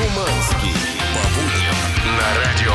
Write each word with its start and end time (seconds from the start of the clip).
Шуманский. 0.00 0.72
По 1.12 1.22
будням 1.34 1.76
на 2.16 2.28
радио 2.40 2.72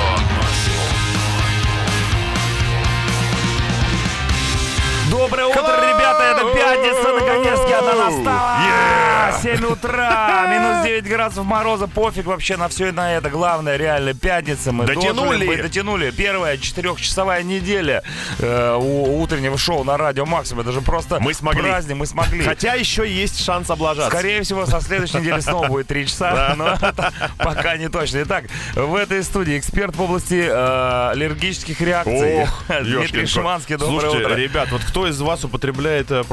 Доброе 5.09 5.47
утро, 5.47 5.75
ребята! 5.81 6.23
Это 6.23 6.45
пятница, 6.75 7.13
наконец-таки 7.13 7.73
она 7.73 7.95
настала! 8.09 9.35
7 9.41 9.65
утра, 9.65 10.47
минус 10.49 10.85
9 10.85 11.07
градусов 11.07 11.45
мороза, 11.45 11.87
пофиг 11.87 12.25
вообще 12.25 12.57
на 12.57 12.67
все 12.67 12.87
и 12.87 12.91
на 12.91 13.13
это. 13.15 13.29
Главное, 13.29 13.75
реально, 13.77 14.13
пятница. 14.13 14.71
Мы 14.71 14.85
Дотянули. 14.85 15.45
мы 15.45 15.57
дотянули. 15.57 16.11
Первая 16.11 16.57
четырехчасовая 16.57 17.43
неделя 17.43 18.03
э, 18.39 18.75
у 18.79 19.21
утреннего 19.21 19.57
шоу 19.57 19.83
на 19.83 19.97
радио 19.97 20.25
Максим. 20.25 20.59
Это 20.59 20.71
же 20.71 20.81
просто 20.81 21.19
Мы 21.19 21.33
смогли. 21.33 21.61
праздник, 21.63 21.97
мы 21.97 22.05
смогли. 22.05 22.43
Хотя 22.43 22.73
еще 22.75 23.07
есть 23.09 23.43
шанс 23.43 23.69
облажаться. 23.69 24.09
Скорее 24.09 24.41
всего, 24.43 24.65
со 24.65 24.79
следующей 24.81 25.17
недели 25.17 25.39
снова 25.41 25.67
будет 25.67 25.87
3 25.87 26.07
часа, 26.07 26.53
но 26.57 26.69
это 26.69 27.11
пока 27.37 27.77
не 27.77 27.89
точно. 27.89 28.23
Итак, 28.23 28.45
в 28.75 28.95
этой 28.95 29.23
студии 29.23 29.57
эксперт 29.57 29.95
в 29.95 30.01
области 30.01 30.45
э, 30.47 31.09
аллергических 31.11 31.79
реакций. 31.81 32.43
Ох, 32.43 32.63
Дмитрий 32.81 33.25
Шиманский, 33.25 33.75
доброе 33.77 33.99
Слушайте, 34.01 34.25
утро. 34.27 34.35
ребят, 34.35 34.71
вот 34.71 34.81
кто 34.83 35.07
из 35.07 35.19
вас 35.19 35.43
употребляет 35.43 36.11
э, 36.11 36.23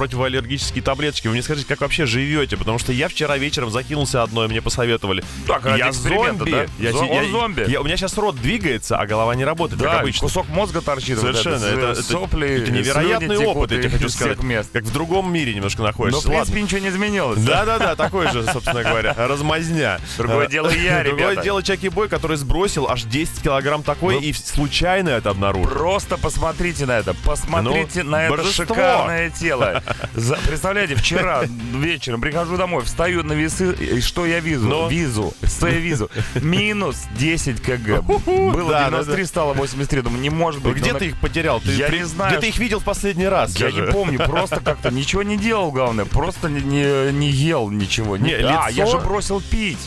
противоаллергические 0.43 0.83
таблеточки? 0.83 1.27
Вы 1.27 1.35
мне 1.35 1.43
скажите, 1.43 1.67
как 1.69 1.81
вообще 1.81 2.07
живете? 2.07 2.57
Потому 2.57 2.79
что 2.79 2.93
я 2.93 3.09
вчера 3.09 3.37
вечером 3.37 3.71
закинулся 3.71 4.23
одной, 4.23 4.49
мне 4.49 4.63
посоветовали. 4.63 5.23
Так, 5.47 5.65
ради 5.67 5.79
я 5.79 5.93
зомби. 5.93 6.51
да? 6.51 6.67
Я, 6.79 6.93
Зо- 6.93 7.05
я- 7.05 7.25
зомби. 7.31 7.65
я- 7.69 7.81
у 7.81 7.85
меня 7.85 7.97
сейчас 7.97 8.17
рот 8.17 8.37
двигается, 8.37 8.97
а 8.97 9.07
голова 9.07 9.35
не 9.35 9.45
работает, 9.45 9.81
Да, 9.81 9.91
как 9.93 10.01
обычно. 10.03 10.27
кусок 10.29 10.49
мозга 10.49 10.81
торчит. 10.81 11.19
вот 11.19 11.37
Совершенно. 11.37 11.55
это, 11.65 11.67
Это, 11.67 11.95
с- 11.95 11.99
это- 12.01 12.13
сопли, 12.13 12.49
это 12.63 12.71
невероятный 12.71 13.37
слюни 13.37 13.45
опыт, 13.47 13.73
я 13.73 13.79
тебе 13.79 13.91
хочу 13.91 14.09
сказать. 14.09 14.43
мест. 14.43 14.71
Как 14.73 14.85
в 14.85 14.93
другом 14.93 15.33
мире 15.33 15.55
немножко 15.55 15.83
Но, 15.83 15.89
находишься. 15.89 16.21
в 16.21 16.25
принципе, 16.31 16.53
Ладно. 16.59 16.65
ничего 16.67 16.81
не 16.81 16.89
изменилось. 16.89 17.41
Да-да-да, 17.43 17.95
такой 17.97 18.31
же, 18.33 18.45
собственно 18.45 18.83
говоря, 18.83 19.15
размазня. 19.17 19.99
Другое 20.19 20.47
Э, 20.47 20.51
дело 20.51 20.69
я, 20.71 21.03
Другое 21.05 21.31
ребята. 21.31 21.43
дело 21.43 21.63
Чаки 21.63 21.89
Бой, 21.89 22.09
который 22.09 22.37
сбросил 22.37 22.89
аж 22.89 23.03
10 23.05 23.43
килограмм 23.43 23.83
такой 23.83 24.15
Ну, 24.17 24.21
и 24.21 24.33
случайно 24.33 25.11
это 25.11 25.31
обнаружил. 25.31 25.71
Просто 25.71 26.17
посмотрите 26.17 26.87
на 26.87 26.99
это. 26.99 27.15
Посмотрите 27.15 28.03
Ну, 28.03 28.11
на 28.11 28.25
это 28.27 28.45
шикарное 28.53 29.31
тело. 29.31 29.83
За- 30.23 30.37
представляете, 30.37 30.95
вчера 30.95 31.43
вечером 31.75 32.21
прихожу 32.21 32.57
домой, 32.57 32.85
встаю 32.85 33.23
на 33.25 33.33
весы, 33.33 33.73
и 33.75 34.01
что 34.01 34.25
я 34.25 34.39
вижу? 34.41 34.69
Ну? 34.69 34.89
Визу. 34.89 35.35
Что 35.43 35.67
я 35.67 35.79
вижу? 35.79 36.09
Минус 36.37 36.97
10 37.19 37.61
кг. 37.61 38.03
Было 38.03 38.71
Да, 38.71 38.85
да, 38.85 38.91
93, 38.91 39.25
стало 39.25 39.53
83. 39.55 40.03
Думаю, 40.03 40.21
не 40.23 40.31
может 40.31 40.63
быть. 40.63 40.77
Где 40.77 40.93
Ну, 40.93 40.99
ты 41.01 41.07
их 41.07 41.17
потерял? 41.21 41.61
Ты 41.61 41.73
Я 41.73 41.89
при- 41.89 41.99
не 41.99 42.05
знаю, 42.05 42.31
Где 42.33 42.41
ты 42.41 42.49
их 42.49 42.59
видел 42.59 42.79
в 42.79 42.85
последний 42.85 43.27
раз? 43.27 43.57
Я 43.57 43.71
скажи? 43.71 43.87
не 43.87 43.93
помню, 43.93 44.19
просто 44.21 44.61
как-то 44.61 44.91
ничего 44.91 45.23
не 45.25 45.37
делал, 45.37 45.73
главное. 45.73 46.05
Просто 46.05 46.49
не, 46.49 46.61
не, 46.61 47.13
не 47.13 47.29
ел 47.31 47.69
ничего. 47.71 48.17
Не, 48.17 48.33
а, 48.35 48.69
я 48.71 48.85
лицо- 48.85 48.93
же 48.93 48.99
бросил 48.99 49.41
пить. 49.41 49.79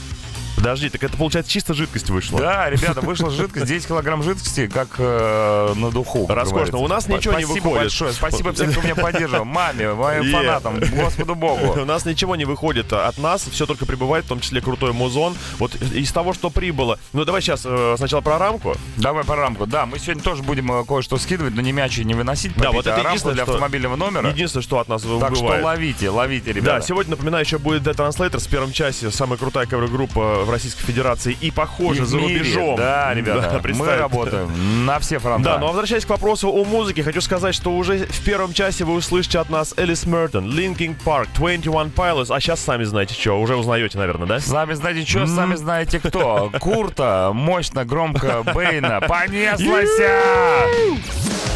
Подожди, 0.55 0.89
так 0.89 1.03
это 1.03 1.17
получается 1.17 1.51
чисто 1.51 1.73
жидкость 1.73 2.09
вышла. 2.09 2.39
Да, 2.39 2.69
ребята, 2.69 3.01
вышла 3.01 3.29
жидкость, 3.29 3.65
10 3.67 3.87
килограмм 3.87 4.23
жидкости, 4.23 4.67
как 4.67 4.87
э, 4.97 5.73
на 5.75 5.91
духу. 5.91 6.25
как 6.27 6.35
Роскошно. 6.37 6.53
говорится. 6.55 6.77
У 6.77 6.87
нас 6.87 7.07
ничего 7.07 7.33
не 7.35 7.43
Спасибо 7.45 7.63
выходит. 7.63 7.83
большое. 7.83 8.13
Спасибо 8.13 8.53
всем, 8.53 8.71
кто 8.71 8.81
меня 8.81 8.95
поддерживал. 8.95 9.45
Маме, 9.45 9.93
моим 9.93 10.23
Е. 10.23 10.31
фанатам, 10.31 10.79
Господу 10.79 11.35
Богу. 11.35 11.73
У 11.81 11.85
нас 11.85 12.05
ничего 12.05 12.35
не 12.35 12.45
выходит 12.45 12.91
от 12.93 13.17
нас, 13.17 13.45
все 13.51 13.65
только 13.65 13.85
прибывает, 13.85 14.25
в 14.25 14.27
том 14.27 14.39
числе 14.39 14.61
крутой 14.61 14.93
музон. 14.93 15.35
Вот 15.59 15.75
из 15.75 16.11
того, 16.11 16.33
что 16.33 16.49
прибыло. 16.49 16.99
Ну 17.13 17.25
давай 17.25 17.41
сейчас 17.41 17.61
э, 17.65 17.95
сначала 17.97 18.21
про 18.21 18.37
рамку. 18.37 18.75
Давай 18.97 19.23
по 19.23 19.35
рамку. 19.35 19.65
Да, 19.65 19.85
мы 19.85 19.99
сегодня 19.99 20.23
тоже 20.23 20.41
будем 20.43 20.71
э, 20.71 20.85
кое-что 20.85 21.17
скидывать, 21.17 21.53
но 21.55 21.61
не 21.61 21.71
мячи 21.73 22.03
не 22.03 22.13
выносить, 22.13 22.53
Да, 22.55 22.65
побить, 22.71 22.75
вот 22.75 22.87
а 22.87 22.89
это 22.91 22.95
рамку 22.97 23.09
единственное, 23.09 23.33
для 23.35 23.43
что- 23.43 23.51
автомобильного 23.53 23.95
номера. 23.95 24.29
Единственное, 24.29 24.63
что 24.63 24.79
от 24.79 24.87
нас 24.87 25.01
Так 25.01 25.35
что 25.35 25.43
убывает. 25.43 25.63
ловите, 25.65 26.09
ловите, 26.09 26.45
Да, 26.47 26.59
ребята. 26.59 26.85
сегодня, 26.87 27.11
напоминаю, 27.11 27.43
еще 27.43 27.57
будет 27.57 27.83
The 27.83 27.93
Translator 27.93 28.39
в 28.39 28.47
первом 28.47 28.71
часе. 28.71 29.11
Самая 29.11 29.37
крутая 29.37 29.65
кавер-группа 29.65 30.44
в 30.45 30.49
Российской 30.49 30.83
Федерации. 30.83 31.37
И, 31.41 31.51
похоже, 31.51 32.03
И 32.03 32.05
за 32.05 32.17
мире. 32.17 32.39
рубежом. 32.39 32.75
Да, 32.77 33.13
ребята, 33.13 33.51
мы 33.53 33.59
представь. 33.59 33.99
работаем 33.99 34.85
на 34.85 34.99
все 34.99 35.19
фронты. 35.19 35.43
Да, 35.43 35.57
ну 35.57 35.65
а 35.65 35.69
возвращаясь 35.69 36.05
к 36.05 36.09
вопросу 36.09 36.49
о 36.49 36.63
музыке, 36.63 37.03
хочу 37.03 37.21
сказать, 37.21 37.53
что 37.55 37.75
уже 37.75 38.05
в 38.05 38.23
первом 38.23 38.53
часе 38.53 38.83
вы 38.85 38.93
услышите 38.93 39.39
от 39.39 39.49
нас 39.49 39.73
Элис 39.77 40.05
Мертон, 40.05 40.45
Linkin 40.49 40.95
Park, 41.05 41.27
21 41.35 41.91
Pilots, 41.95 42.27
а 42.35 42.39
сейчас 42.39 42.59
сами 42.59 42.83
знаете 42.83 43.13
что, 43.13 43.39
уже 43.41 43.55
узнаете, 43.55 43.97
наверное, 43.97 44.27
да? 44.27 44.39
Сами 44.39 44.73
знаете 44.73 45.05
что, 45.09 45.25
сами 45.27 45.55
знаете 45.55 45.99
кто. 45.99 46.51
Курта, 46.59 47.31
мощно, 47.33 47.85
громко, 47.85 48.43
Бейна. 48.53 49.01
Понеслась! 49.07 49.89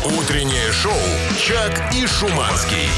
Утреннее 0.06 0.72
шоу 0.72 0.94
«Чак 1.38 1.94
и 1.94 2.08
Шуманский». 2.08 2.90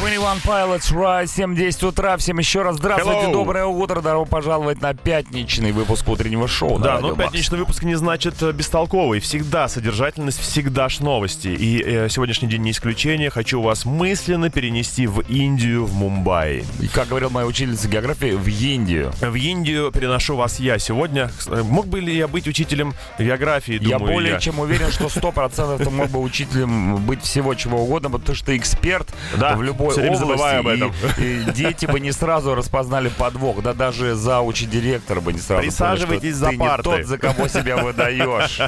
21 0.00 0.20
Pilots 0.44 0.92
Rise, 0.92 1.24
7.10 1.24 1.88
утра. 1.88 2.16
Всем 2.18 2.38
еще 2.38 2.62
раз 2.62 2.76
здравствуйте, 2.76 3.26
Hello. 3.26 3.32
доброе 3.32 3.64
утро. 3.66 4.00
Добро 4.00 4.24
пожаловать 4.26 4.80
на 4.80 4.94
пятничный 4.94 5.72
выпуск 5.72 6.08
утреннего 6.08 6.46
шоу. 6.46 6.78
Да, 6.78 7.00
но 7.00 7.16
Макс. 7.16 7.32
пятничный 7.32 7.58
выпуск 7.58 7.82
не 7.82 7.96
значит 7.96 8.40
э, 8.40 8.52
бестолковый. 8.52 9.18
Всегда 9.18 9.66
содержательность, 9.66 10.38
всегда 10.40 10.88
ж 10.88 11.00
новости. 11.00 11.48
И 11.48 11.82
э, 11.84 12.08
сегодняшний 12.10 12.46
день 12.48 12.62
не 12.62 12.70
исключение. 12.70 13.28
Хочу 13.28 13.60
вас 13.60 13.84
мысленно 13.84 14.50
перенести 14.50 15.08
в 15.08 15.20
Индию, 15.22 15.84
в 15.84 15.94
Мумбаи. 15.94 16.64
И 16.80 16.86
как 16.86 17.08
говорил 17.08 17.30
моя 17.30 17.46
учительница 17.46 17.88
географии, 17.88 18.30
в 18.36 18.46
Индию. 18.46 19.12
В 19.20 19.34
Индию 19.34 19.90
переношу 19.90 20.36
вас 20.36 20.60
я 20.60 20.78
сегодня. 20.78 21.32
Э, 21.48 21.62
Мог 21.64 21.88
бы 21.88 21.98
ли 22.00 22.16
я 22.16 22.28
быть 22.28 22.46
учителем 22.46 22.94
географии, 23.18 23.74
я 23.82 23.98
думаю 23.98 24.14
более 24.14 24.32
я. 24.34 24.38
чем 24.38 24.60
уверен, 24.60 24.92
что 24.92 25.06
100% 25.06 25.82
ты 25.82 25.90
мог 25.90 26.08
бы 26.10 26.20
учителем 26.20 26.98
быть 27.04 27.22
всего 27.22 27.54
чего 27.54 27.82
угодно, 27.82 28.10
потому 28.10 28.36
что 28.36 28.46
ты 28.46 28.56
эксперт 28.56 29.08
Да, 29.36 29.56
в 29.56 29.62
любой 29.64 29.87
всё 29.92 30.00
время 30.02 30.16
области. 30.16 30.30
забываю 30.32 30.60
об 30.60 30.66
этом. 30.68 30.92
И, 31.18 31.22
и 31.48 31.52
дети 31.52 31.86
бы 31.86 32.00
не 32.00 32.12
сразу 32.12 32.54
распознали 32.54 33.08
подвох, 33.08 33.62
да 33.62 33.74
даже 33.74 34.14
зауч 34.14 34.62
и 34.62 34.66
директор 34.66 35.20
бы 35.20 35.32
не 35.32 35.38
сразу 35.40 35.62
Присаживайтесь 35.62 36.34
за 36.36 36.50
ты 36.50 36.58
парты. 36.58 36.90
не 36.90 36.96
тот, 36.98 37.06
за 37.06 37.18
кого 37.18 37.48
себя 37.48 37.76
выдаешь. 37.76 38.60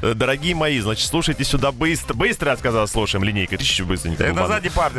Дорогие 0.14 0.54
мои, 0.54 0.78
значит, 0.80 1.06
слушайте 1.08 1.44
сюда 1.44 1.72
быстро. 1.72 2.14
Быстро, 2.14 2.50
я 2.50 2.56
сказал, 2.56 2.86
слушаем, 2.88 3.24
линейкой. 3.24 3.58
Тысячу 3.58 3.84
быстренько. 3.86 4.24
Это. 4.24 4.34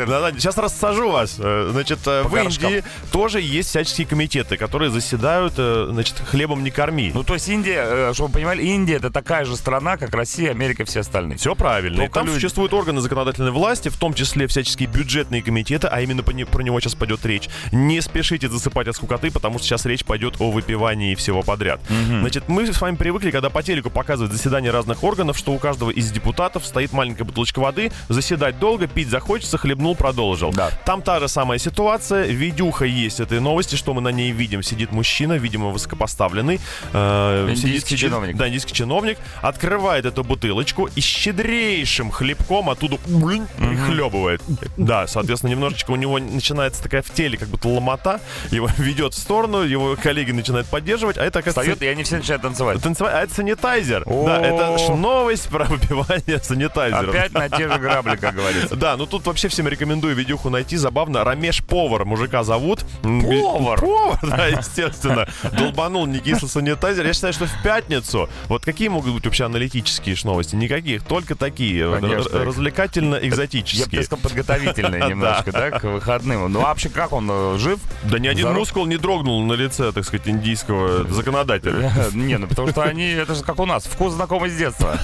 Да, 0.06 0.20
да, 0.20 0.32
сейчас 0.32 0.56
рассажу 0.58 1.10
вас. 1.10 1.36
Э, 1.38 1.68
Значит, 1.72 1.98
э, 2.06 2.22
в. 2.22 2.36
Индии 2.36 2.84
тоже 3.10 3.40
есть 3.40 3.70
всяческие 3.70 4.06
комитеты, 4.06 4.56
которые 4.56 4.90
заседают, 4.90 5.54
э, 5.56 5.88
значит, 5.90 6.16
хлебом 6.30 6.62
не 6.62 6.70
корми. 6.70 7.10
Ну, 7.14 7.22
то 7.24 7.34
есть 7.34 7.48
Индия, 7.48 8.12
чтобы 8.12 8.28
вы 8.28 8.34
понимали, 8.34 8.62
Индия 8.62 8.96
это 8.96 9.10
такая 9.10 9.44
же 9.44 9.56
страна, 9.56 9.96
как 9.96 10.14
Россия, 10.14 10.50
Америка, 10.50 10.84
все 10.84 11.00
остальные. 11.00 11.38
Все 11.38 11.54
правильно. 11.54 12.02
И 12.02 12.08
там 12.08 12.28
существуют 12.28 12.72
органы 12.72 13.00
законодательной 13.00 13.50
власти, 13.50 13.88
в 13.88 13.96
том 13.96 14.14
числе 14.14 14.46
всяческие 14.46 14.88
бюджетные 14.88 15.42
комитеты, 15.42 15.63
а 15.90 16.00
именно 16.00 16.22
про 16.22 16.62
него 16.62 16.80
сейчас 16.80 16.94
пойдет 16.94 17.24
речь. 17.26 17.48
Не 17.72 18.00
спешите 18.00 18.48
засыпать 18.48 18.88
от 18.88 18.96
скукоты, 18.96 19.30
потому 19.30 19.58
что 19.58 19.66
сейчас 19.68 19.86
речь 19.86 20.04
пойдет 20.04 20.36
о 20.40 20.50
выпивании 20.50 21.14
всего 21.14 21.42
подряд. 21.42 21.80
Значит, 22.20 22.48
мы 22.48 22.66
с 22.66 22.80
вами 22.80 22.96
привыкли, 22.96 23.30
когда 23.30 23.50
по 23.50 23.62
телеку 23.62 23.90
показывают 23.90 24.32
заседание 24.32 24.70
разных 24.70 25.02
органов, 25.04 25.36
что 25.38 25.52
у 25.52 25.58
каждого 25.58 25.90
из 25.90 26.10
депутатов 26.10 26.66
стоит 26.66 26.92
маленькая 26.92 27.24
бутылочка 27.24 27.58
воды, 27.60 27.92
заседать 28.08 28.58
долго, 28.58 28.86
пить 28.86 29.08
захочется, 29.08 29.58
хлебнул, 29.58 29.94
продолжил. 29.96 30.52
Да. 30.52 30.70
Там 30.84 31.02
та 31.02 31.20
же 31.20 31.28
самая 31.28 31.58
ситуация, 31.58 32.26
видюха 32.26 32.84
есть 32.84 33.20
этой 33.20 33.40
новости, 33.40 33.76
что 33.76 33.94
мы 33.94 34.00
на 34.00 34.08
ней 34.08 34.32
видим. 34.32 34.62
Сидит 34.62 34.92
мужчина, 34.92 35.34
видимо, 35.34 35.68
высокопоставленный. 35.70 36.60
э, 36.92 37.48
Индийский 37.50 37.96
чиновник. 37.96 38.36
Да, 38.36 38.48
индийский 38.48 38.74
чиновник. 38.74 39.18
Открывает 39.42 40.04
эту 40.04 40.24
бутылочку 40.24 40.88
и 40.94 41.00
щедрейшим 41.00 42.10
хлебком 42.10 42.70
оттуда 42.70 42.98
блин, 43.06 43.46
прихлебывает. 43.56 44.42
Да, 44.76 45.06
соответственно, 45.06 45.52
немножечко 45.54 45.90
у 45.92 45.96
него 45.96 46.18
начинается 46.18 46.82
такая 46.82 47.02
в 47.02 47.10
теле, 47.10 47.36
как 47.38 47.48
будто 47.48 47.68
ломота. 47.68 48.20
Его 48.50 48.68
ведет 48.78 49.14
в 49.14 49.18
сторону, 49.18 49.62
его 49.62 49.96
коллеги 50.00 50.32
начинают 50.32 50.66
поддерживать, 50.68 51.16
а 51.18 51.24
это, 51.24 51.38
Встает, 51.40 51.56
оказывается... 51.56 51.84
и 51.84 51.88
они 51.88 52.02
все 52.04 52.16
начинают 52.16 52.42
танцевать. 52.42 52.82
Танцевать, 52.82 53.14
а 53.14 53.22
это 53.22 53.34
санитайзер. 53.34 54.02
О. 54.06 54.26
Да, 54.26 54.40
это 54.40 54.94
новость 54.94 55.48
про 55.48 55.64
выпивание 55.68 56.38
санитайзером. 56.42 57.10
Опять 57.10 57.32
на 57.32 57.48
те 57.48 57.68
же 57.68 57.78
грабли, 57.78 58.16
как 58.16 58.34
говорится. 58.34 58.76
Да, 58.84 58.96
ну 58.96 59.06
тут 59.06 59.24
вообще 59.26 59.48
всем 59.48 59.66
рекомендую 59.68 60.14
видюху 60.14 60.50
найти. 60.50 60.76
Забавно. 60.76 61.24
Рамеш 61.24 61.62
Повар 61.64 62.04
мужика 62.04 62.44
зовут. 62.44 62.84
Повар? 63.02 63.80
Повар, 63.80 64.18
да, 64.22 64.46
естественно. 64.48 65.26
Долбанул 65.52 66.06
некислый 66.06 66.48
санитайзер. 66.48 67.06
Я 67.06 67.12
считаю, 67.14 67.32
что 67.32 67.46
в 67.46 67.62
пятницу. 67.62 68.28
Вот 68.48 68.64
какие 68.64 68.88
могут 68.88 69.12
быть 69.14 69.24
вообще 69.24 69.44
аналитические 69.44 70.16
новости? 70.24 70.54
Никаких, 70.56 71.02
только 71.04 71.34
такие. 71.34 71.88
вот, 71.88 72.00
Конечно. 72.00 72.30
р- 72.30 72.34
Я 72.34 72.38
бы 72.40 72.44
Развлекательно-экзотические. 72.46 74.02
сказал, 74.02 74.22
подготовительные 74.22 75.08
немножко, 75.08 75.43
да, 75.52 75.70
к 75.70 75.84
выходным. 75.84 76.50
Ну, 76.50 76.60
а 76.60 76.64
вообще, 76.64 76.88
как 76.88 77.12
он, 77.12 77.28
э, 77.30 77.58
жив? 77.58 77.78
Да 78.04 78.18
ни 78.18 78.28
один 78.28 78.44
Здоров. 78.44 78.58
мускул 78.58 78.86
не 78.86 78.96
дрогнул 78.96 79.42
на 79.42 79.54
лице, 79.54 79.92
так 79.92 80.04
сказать, 80.04 80.28
индийского 80.28 81.04
законодателя. 81.12 81.90
Не, 82.14 82.38
ну 82.38 82.46
потому 82.46 82.68
что 82.68 82.82
они, 82.82 83.10
это 83.10 83.34
же 83.34 83.42
как 83.42 83.58
у 83.58 83.66
нас, 83.66 83.84
вкус 83.84 84.14
знакомый 84.14 84.50
с 84.50 84.56
детства. 84.56 84.98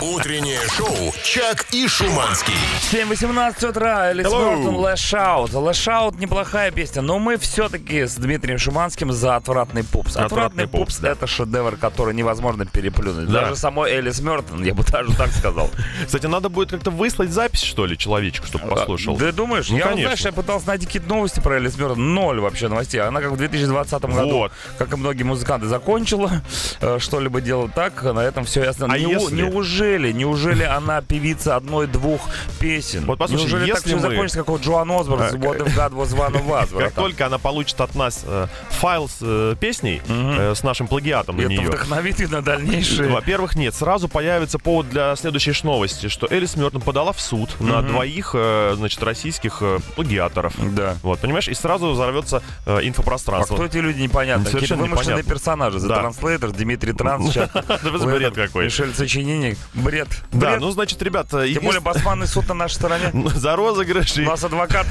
Утреннее 0.00 0.60
шоу 0.76 1.12
«Чак 1.22 1.66
и 1.72 1.86
Шуманский». 1.86 2.54
7.18 2.90 3.68
утра, 3.68 4.10
Элис. 4.10 4.30
Мортон, 4.30 4.76
Lash 4.76 5.14
Out. 5.14 5.50
Lash 5.50 5.86
Out 5.88 6.18
неплохая 6.18 6.70
песня, 6.70 7.02
но 7.02 7.18
мы 7.18 7.36
все-таки 7.38 8.06
с 8.06 8.16
Дмитрием 8.16 8.58
Шиманским 8.58 9.12
за 9.12 9.36
«Отвратный 9.36 9.84
пупс». 9.84 10.16
«Отвратный 10.16 10.24
«Отвратный 10.24 10.68
пупс» 10.68 10.78
пупс», 10.78 10.98
да. 10.98 11.10
это 11.10 11.26
шедевр, 11.26 11.76
который 11.76 12.14
невозможно 12.14 12.66
переплюнуть. 12.66 13.26
Да. 13.26 13.42
Даже 13.42 13.56
самой 13.56 13.90
Элис 13.90 14.20
Мертон, 14.20 14.64
я 14.64 14.74
бы 14.74 14.82
даже 14.90 15.14
так 15.14 15.30
сказал. 15.30 15.70
Кстати, 16.04 16.26
надо 16.26 16.48
будет 16.48 16.70
как-то 16.70 16.90
выслать 16.90 17.30
запись, 17.30 17.62
что 17.62 17.86
ли, 17.86 17.96
человечку, 17.96 18.46
чтобы 18.46 18.66
послушал. 18.66 19.16
Да, 19.16 19.32
думаешь? 19.38 19.70
Ну, 19.70 19.76
я, 19.78 19.84
конечно. 19.84 20.02
знаешь, 20.02 20.20
я 20.20 20.32
пытался 20.32 20.66
найти 20.68 20.84
какие-то 20.86 21.08
новости 21.08 21.40
про 21.40 21.56
Элис 21.56 21.76
Мёрден. 21.78 22.14
Ноль 22.14 22.40
вообще 22.40 22.68
новостей. 22.68 23.00
Она 23.00 23.20
как 23.22 23.32
в 23.32 23.36
2020 23.36 24.02
году, 24.02 24.38
Вот. 24.38 24.52
как 24.78 24.92
и 24.92 24.96
многие 24.96 25.22
музыканты, 25.22 25.66
закончила 25.66 26.30
э, 26.80 26.98
что-либо 26.98 27.40
делать 27.40 27.72
так. 27.74 28.02
На 28.02 28.20
этом 28.20 28.44
все 28.44 28.64
ясно. 28.64 28.86
А 28.90 28.98
Неу- 28.98 29.08
если- 29.20 29.36
Неужели, 29.36 30.12
неужели 30.12 30.64
она 30.64 31.00
певица 31.00 31.56
одной-двух 31.56 32.20
песен? 32.60 33.04
Вот 33.06 33.18
послушай, 33.18 33.42
неужели 33.42 33.66
так 33.70 33.76
если 33.76 33.86
все 33.88 33.96
мы- 33.96 34.02
закончится, 34.02 34.38
как 34.38 34.48
у 34.50 34.58
Джоан 34.58 34.90
Осборн 34.90 35.30
с 35.30 35.34
What 35.34 35.58
if 35.58 35.74
God 35.76 35.92
was 35.92 36.14
one 36.16 36.34
of 36.34 36.46
us, 36.48 36.76
Как 36.78 36.92
только 36.92 37.26
она 37.26 37.38
получит 37.38 37.80
от 37.80 37.94
нас 37.94 38.24
э, 38.26 38.46
файл 38.70 39.08
с 39.08 39.18
э, 39.22 39.54
песней, 39.60 40.02
э, 40.08 40.54
с 40.54 40.62
нашим 40.62 40.88
плагиатом 40.88 41.36
на 41.36 41.42
Это 41.42 41.50
нее, 41.50 41.60
вдохновит 41.68 42.20
их 42.20 42.30
на 42.30 42.42
дальнейшие... 42.42 43.08
Во-первых, 43.10 43.54
нет. 43.56 43.74
Сразу 43.74 44.08
появится 44.08 44.58
повод 44.58 44.88
для 44.90 45.14
следующей 45.16 45.52
новости, 45.62 46.08
что 46.08 46.26
Элис 46.30 46.56
Мёртон 46.56 46.80
подала 46.80 47.12
в 47.12 47.20
суд 47.20 47.50
на 47.60 47.82
двоих, 47.82 48.32
э, 48.34 48.74
значит, 48.76 49.02
российских 49.02 49.17
э, 49.60 49.78
плагиаторов. 49.94 50.54
Да. 50.74 50.96
Вот, 51.02 51.20
понимаешь? 51.20 51.48
И 51.48 51.54
сразу 51.54 51.90
взорвется 51.90 52.42
э, 52.66 52.78
А 52.78 52.80
инфопространство. 52.80 53.54
кто 53.54 53.64
эти 53.64 53.78
люди, 53.78 54.00
непонятно. 54.00 54.44
Какие-то 54.44 54.66
Совершенно 54.66 54.82
вымышленные 54.82 55.18
непонятно. 55.18 55.32
персонажи. 55.34 55.78
The 55.78 55.88
Да. 55.88 56.02
Translator, 56.02 56.56
Дмитрий 56.56 56.92
Транс. 56.92 57.34
Да 57.68 58.06
бред 58.06 58.34
какой. 58.34 58.64
Мишель 58.64 58.94
Сочинение. 58.94 59.56
Бред. 59.74 60.08
Да, 60.32 60.58
ну, 60.60 60.70
значит, 60.70 61.00
ребята, 61.02 61.46
Тем 61.48 61.62
более 61.64 61.80
басманный 61.80 62.26
суд 62.26 62.48
на 62.48 62.54
нашей 62.54 62.74
стороне. 62.74 63.10
за 63.34 63.56
розыгрыш 63.56 64.16
У 64.18 64.22
нас 64.22 64.42
адвокат. 64.44 64.86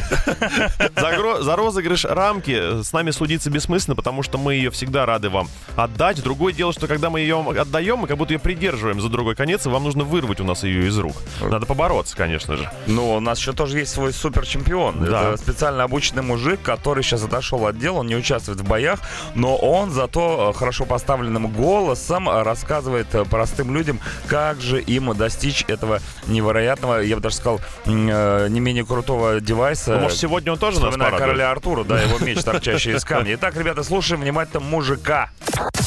за, 0.96 1.56
розыгрыш 1.56 2.06
рамки 2.06 2.58
э, 2.80 2.84
с 2.84 2.94
нами 2.94 3.12
судиться 3.12 3.50
бессмысленно, 3.50 3.96
потому 3.96 4.24
что 4.24 4.38
мы 4.38 4.56
ее 4.56 4.72
всегда 4.72 5.06
рады 5.06 5.30
вам 5.30 5.50
отдать. 5.76 6.22
Другое 6.22 6.54
дело, 6.54 6.74
что 6.74 6.88
когда 6.88 7.10
мы 7.10 7.20
ее 7.22 7.40
отдаем, 7.60 8.00
мы 8.00 8.08
как 8.08 8.18
будто 8.18 8.34
ее 8.34 8.40
придерживаем 8.40 9.02
за 9.02 9.10
другой 9.10 9.36
конец, 9.36 9.66
и 9.66 9.70
вам 9.70 9.84
нужно 9.84 10.04
вырвать 10.04 10.40
у 10.40 10.44
нас 10.44 10.64
ее 10.64 10.88
из 10.88 10.98
рук. 10.98 11.16
Надо 11.42 11.66
побороться, 11.66 12.16
конечно 12.16 12.58
же. 12.58 12.70
Ну, 12.88 13.16
у 13.16 13.20
нас 13.20 13.40
еще 13.40 13.54
тоже 13.54 13.80
есть 13.80 13.94
свой 13.94 14.14
суперчемпион. 14.18 15.06
Да. 15.06 15.30
Это 15.30 15.38
специально 15.38 15.84
обученный 15.84 16.24
мужик, 16.24 16.62
который 16.62 17.04
сейчас 17.04 17.24
отошел 17.24 17.66
от 17.66 17.78
дела, 17.78 18.00
он 18.00 18.08
не 18.08 18.16
участвует 18.16 18.60
в 18.60 18.68
боях, 18.68 19.00
но 19.36 19.56
он 19.56 19.92
зато 19.92 20.52
э, 20.54 20.58
хорошо 20.58 20.86
поставленным 20.86 21.48
голосом 21.48 22.30
рассказывает 22.30 23.14
э, 23.14 23.26
простым 23.26 23.74
людям, 23.74 24.00
как 24.28 24.62
же 24.62 24.82
им 24.82 25.16
достичь 25.16 25.64
этого 25.68 26.02
невероятного, 26.28 27.00
я 27.02 27.16
бы 27.16 27.22
даже 27.22 27.36
сказал, 27.36 27.62
э, 27.86 28.48
не 28.50 28.60
менее 28.60 28.86
крутого 28.86 29.40
девайса. 29.40 29.96
Ну, 29.96 30.02
может, 30.02 30.18
сегодня 30.18 30.52
он 30.52 30.58
тоже 30.58 30.80
нас 30.80 30.96
порадует? 30.96 31.22
короля 31.22 31.52
Артура, 31.52 31.84
да, 31.84 32.02
его 32.02 32.20
меч, 32.20 32.44
торчащий 32.44 32.96
из 32.96 33.06
камня. 33.06 33.36
Итак, 33.36 33.56
ребята, 33.56 33.84
слушаем 33.84 34.22
внимательно 34.22 34.60
мужика. 34.60 35.30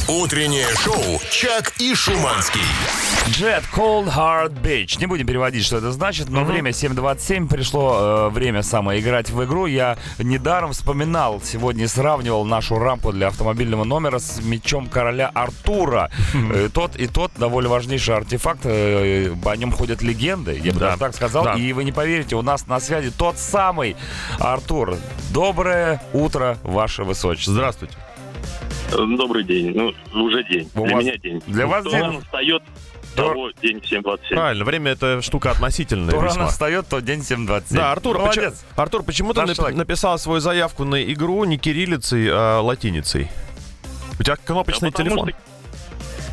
Утреннее 0.09 0.67
шоу 0.76 1.21
«Чак 1.31 1.73
и 1.79 1.94
Шуманский». 1.94 2.61
Jet 3.29 3.63
Cold 3.73 4.09
Hard 4.09 4.61
Beach. 4.61 4.99
Не 4.99 5.07
будем 5.07 5.27
переводить, 5.27 5.65
что 5.65 5.77
это 5.77 5.93
значит, 5.93 6.29
но 6.29 6.43
время 6.45 6.71
7.27. 6.73 7.49
Пришло 7.49 8.29
э, 8.29 8.29
время 8.31 8.63
самое 8.63 9.01
играть 9.01 9.31
в 9.31 9.45
игру. 9.45 9.67
Я 9.67 9.99
недаром 10.19 10.73
вспоминал 10.73 11.41
сегодня 11.41 11.85
и 11.85 11.87
сравнивал 11.87 12.45
нашу 12.45 12.79
рампу 12.79 13.13
для 13.13 13.29
автомобильного 13.29 13.85
номера 13.85 14.19
с 14.19 14.43
мечом 14.43 14.89
короля 14.89 15.31
Артура. 15.33 16.11
Э, 16.35 16.69
Тот 16.73 16.97
и 16.97 17.07
тот 17.07 17.31
довольно 17.39 17.69
важнейший 17.71 18.17
артефакт. 18.17 18.61
э, 18.65 19.33
О 19.45 19.57
нем 19.57 19.71
ходят 19.71 20.03
легенды, 20.03 20.61
я 20.63 20.73
бы 20.73 20.79
Да. 20.81 20.87
даже 20.87 20.99
так 20.99 21.15
сказал. 21.15 21.45
Да. 21.45 21.55
И 21.55 21.73
вы 21.73 21.85
не 21.85 21.93
поверите, 21.93 22.35
у 22.37 22.43
нас 22.43 22.67
на 22.67 22.81
связи 22.81 23.11
тот 23.17 23.39
самый 23.39 23.97
Артур. 24.41 24.97
Доброе 25.33 26.03
утро, 26.13 26.59
ваше 26.65 27.05
высочество. 27.05 27.55
Здравствуйте. 27.55 27.95
Добрый 28.91 29.45
день. 29.45 29.73
Ну, 29.73 29.93
уже 30.25 30.43
день. 30.45 30.69
У 30.75 30.85
Для 30.85 30.97
вас- 30.97 31.05
меня 31.05 31.17
день. 31.17 31.41
для 31.47 31.67
вас 31.69 31.85
То 31.85 31.91
день? 31.91 32.03
Он 32.03 32.21
встает, 32.23 32.63
того 33.17 33.51
день 33.62 33.81
в 33.81 33.85
7.27. 33.85 34.19
Правильно, 34.31 34.65
время 34.65 34.93
это 34.93 35.21
штука 35.23 35.51
относительная 35.51 36.11
Кто 36.11 36.21
рано 36.21 36.47
встает, 36.49 36.87
то 36.89 37.01
день 37.01 37.21
7.27. 37.21 37.65
Да, 37.71 37.93
Артур, 37.93 38.17
почему, 38.19 38.43
Молодец. 38.43 38.65
Артур, 38.77 39.03
почему 39.03 39.33
ты 39.35 39.41
Наш 39.41 39.51
нап- 39.51 39.55
человек. 39.57 39.77
написал 39.79 40.19
свою 40.19 40.41
заявку 40.41 40.85
на 40.85 41.03
игру 41.12 41.45
не 41.45 41.59
кириллицей, 41.59 42.29
а 42.31 42.61
латиницей? 42.61 43.29
У 44.19 44.23
тебя 44.23 44.37
кнопочный 44.37 44.91
Да 44.91 44.93
потому 44.99 45.09
телефон? 45.11 45.29
что 45.31 45.50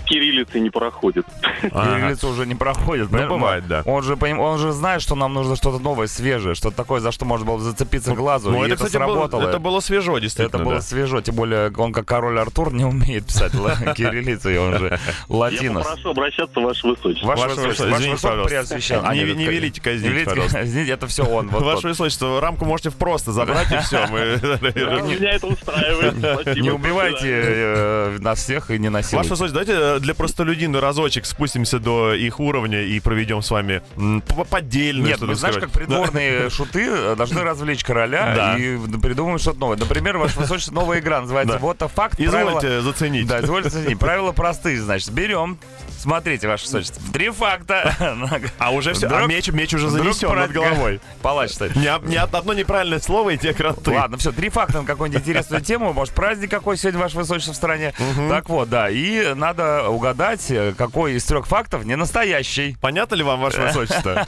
Кириллицы 0.07 0.59
не 0.59 0.69
проходит. 0.69 1.25
Ага. 1.71 1.97
Кириллица 1.99 2.27
уже 2.27 2.45
не 2.45 2.55
проходит. 2.55 3.11
Ну, 3.11 3.27
бывает, 3.27 3.67
да. 3.67 3.81
Он 3.85 4.01
же, 4.03 4.15
поним- 4.15 4.39
он 4.39 4.57
же 4.57 4.71
знает, 4.71 5.01
что 5.01 5.15
нам 5.15 5.33
нужно 5.33 5.55
что-то 5.55 5.79
новое, 5.79 6.07
свежее, 6.07 6.55
что-то 6.55 6.75
такое, 6.77 6.99
за 7.01 7.11
что 7.11 7.25
можно 7.25 7.45
было 7.45 7.59
зацепиться 7.59 8.13
глазу. 8.13 8.51
Ну, 8.51 8.63
и 8.63 8.67
это, 8.67 8.75
это, 8.75 8.85
кстати, 8.85 9.01
было, 9.03 9.13
сработало. 9.27 9.49
это 9.49 9.59
было 9.59 9.79
свежо, 9.81 10.13
Это 10.13 10.21
действительно. 10.21 10.63
было 10.63 10.75
да. 10.75 10.81
свежо, 10.81 11.21
тем 11.21 11.35
более 11.35 11.71
он 11.77 11.91
как 11.93 12.05
король 12.05 12.39
Артур 12.39 12.73
не 12.73 12.85
умеет 12.85 13.25
писать 13.27 13.53
ла- 13.53 13.75
кириллицей, 13.95 14.57
он 14.59 14.77
же 14.77 14.87
Я 14.87 14.99
латинос. 15.35 15.85
попрошу 15.85 16.09
обращаться, 16.11 16.59
Ваше 16.59 16.87
Высочество. 16.87 17.27
Ваше 17.27 17.43
Ваше 17.43 17.55
высочество, 17.55 17.83
ваше 17.85 17.97
высочество 18.03 18.27
пожалуйста. 18.29 18.49
преосвящен. 18.49 19.01
А, 19.03 19.13
Не- 19.15 19.23
не 19.23 19.43
это- 19.43 19.51
велите 19.51 19.81
казнить, 19.81 20.03
не 20.03 20.09
велите 20.09 20.29
пожалуйста. 20.29 20.57
казнить, 20.59 20.89
это 20.89 21.07
все 21.07 21.23
он. 21.25 21.47
Вот 21.49 21.63
Ваше 21.63 21.87
высочество, 21.89 22.39
рамку 22.41 22.65
можете 22.65 22.91
просто 22.91 23.31
забрать, 23.33 23.71
и 23.71 23.77
все. 23.79 24.07
Меня 24.07 25.31
это 25.31 25.47
устраивает. 25.47 26.57
Не 26.57 26.69
убивайте 26.71 27.27
э, 27.29 28.17
нас 28.19 28.39
всех 28.39 28.71
и 28.71 28.77
не 28.79 28.89
Ваше 28.89 29.15
насилуйте. 29.15 29.29
высочество, 29.29 29.63
давайте 29.65 29.96
э, 29.97 29.99
для 29.99 30.13
простолюдина 30.15 30.79
разочек 30.81 31.25
спустимся 31.25 31.79
до 31.79 32.13
их 32.13 32.39
уровня 32.39 32.81
и 32.83 32.99
проведем 32.99 33.41
с 33.41 33.51
вами 33.51 33.81
м, 33.97 34.21
п- 34.21 34.45
поддельное, 34.45 35.09
Нет, 35.11 35.21
мы 35.21 35.35
знаешь, 35.35 35.55
как 35.57 35.71
придворные 35.71 36.49
шуты 36.49 36.85
э, 36.87 37.15
должны 37.15 37.41
развлечь 37.41 37.83
короля 37.83 38.33
Да. 38.35 38.57
и 38.57 38.77
придумаем 39.01 39.37
что-то 39.39 39.59
новое. 39.59 39.77
Например, 39.77 40.17
ваше 40.17 40.39
высочество, 40.39 40.73
новая 40.73 40.99
игра 40.99 41.21
называется 41.21 41.53
Да. 41.55 41.59
Вот 41.59 41.81
a 41.81 41.87
факт. 41.87 42.19
Извольте 42.19 42.81
заценить. 42.81 43.27
Да, 43.27 43.41
извольте 43.41 43.69
заценить. 43.69 43.99
Правила 43.99 44.31
простые, 44.33 44.81
значит. 44.81 45.11
Берем, 45.11 45.57
смотрите, 45.99 46.47
ваше 46.47 46.65
высочество, 46.65 47.01
три 47.13 47.29
факта. 47.29 47.95
А 48.59 48.71
уже 48.71 48.93
все, 48.93 49.07
а 49.07 49.09
Вдруг- 49.09 49.29
меч, 49.29 49.47
меч 49.49 49.73
уже 49.73 49.89
занесен 49.89 50.33
над 50.35 50.51
головой. 50.51 50.99
Палач 51.21 51.51
стоит. 51.51 51.75
Не, 51.75 51.91
не 52.07 52.17
одно 52.17 52.53
неправильное 52.53 52.99
слово, 52.99 53.31
и 53.31 53.37
те 53.37 53.53
кранты. 53.53 53.91
Ладно, 53.91 54.17
все, 54.17 54.31
три 54.31 54.49
факта 54.49 54.81
на 54.81 54.87
какую-нибудь 54.87 55.21
интересную 55.21 55.61
тему. 55.61 55.93
Может, 55.93 56.13
праздник 56.13 56.49
какой 56.51 56.77
сегодня, 56.77 56.99
ваше 56.99 57.17
высочество, 57.17 57.53
в 57.53 57.55
стране. 57.55 57.93
Так 58.29 58.49
вот, 58.49 58.69
да. 58.69 58.89
И 58.89 59.33
надо 59.35 59.86
угадать, 59.89 60.49
э, 60.49 60.73
какой 60.77 61.13
из 61.13 61.25
трех 61.25 61.47
фактов 61.47 61.85
не 61.85 61.95
настоящий. 61.95 62.77
Понятно 62.81 63.15
ли 63.15 63.23
вам, 63.23 63.39
ваше 63.41 63.61
высочество? 63.61 64.27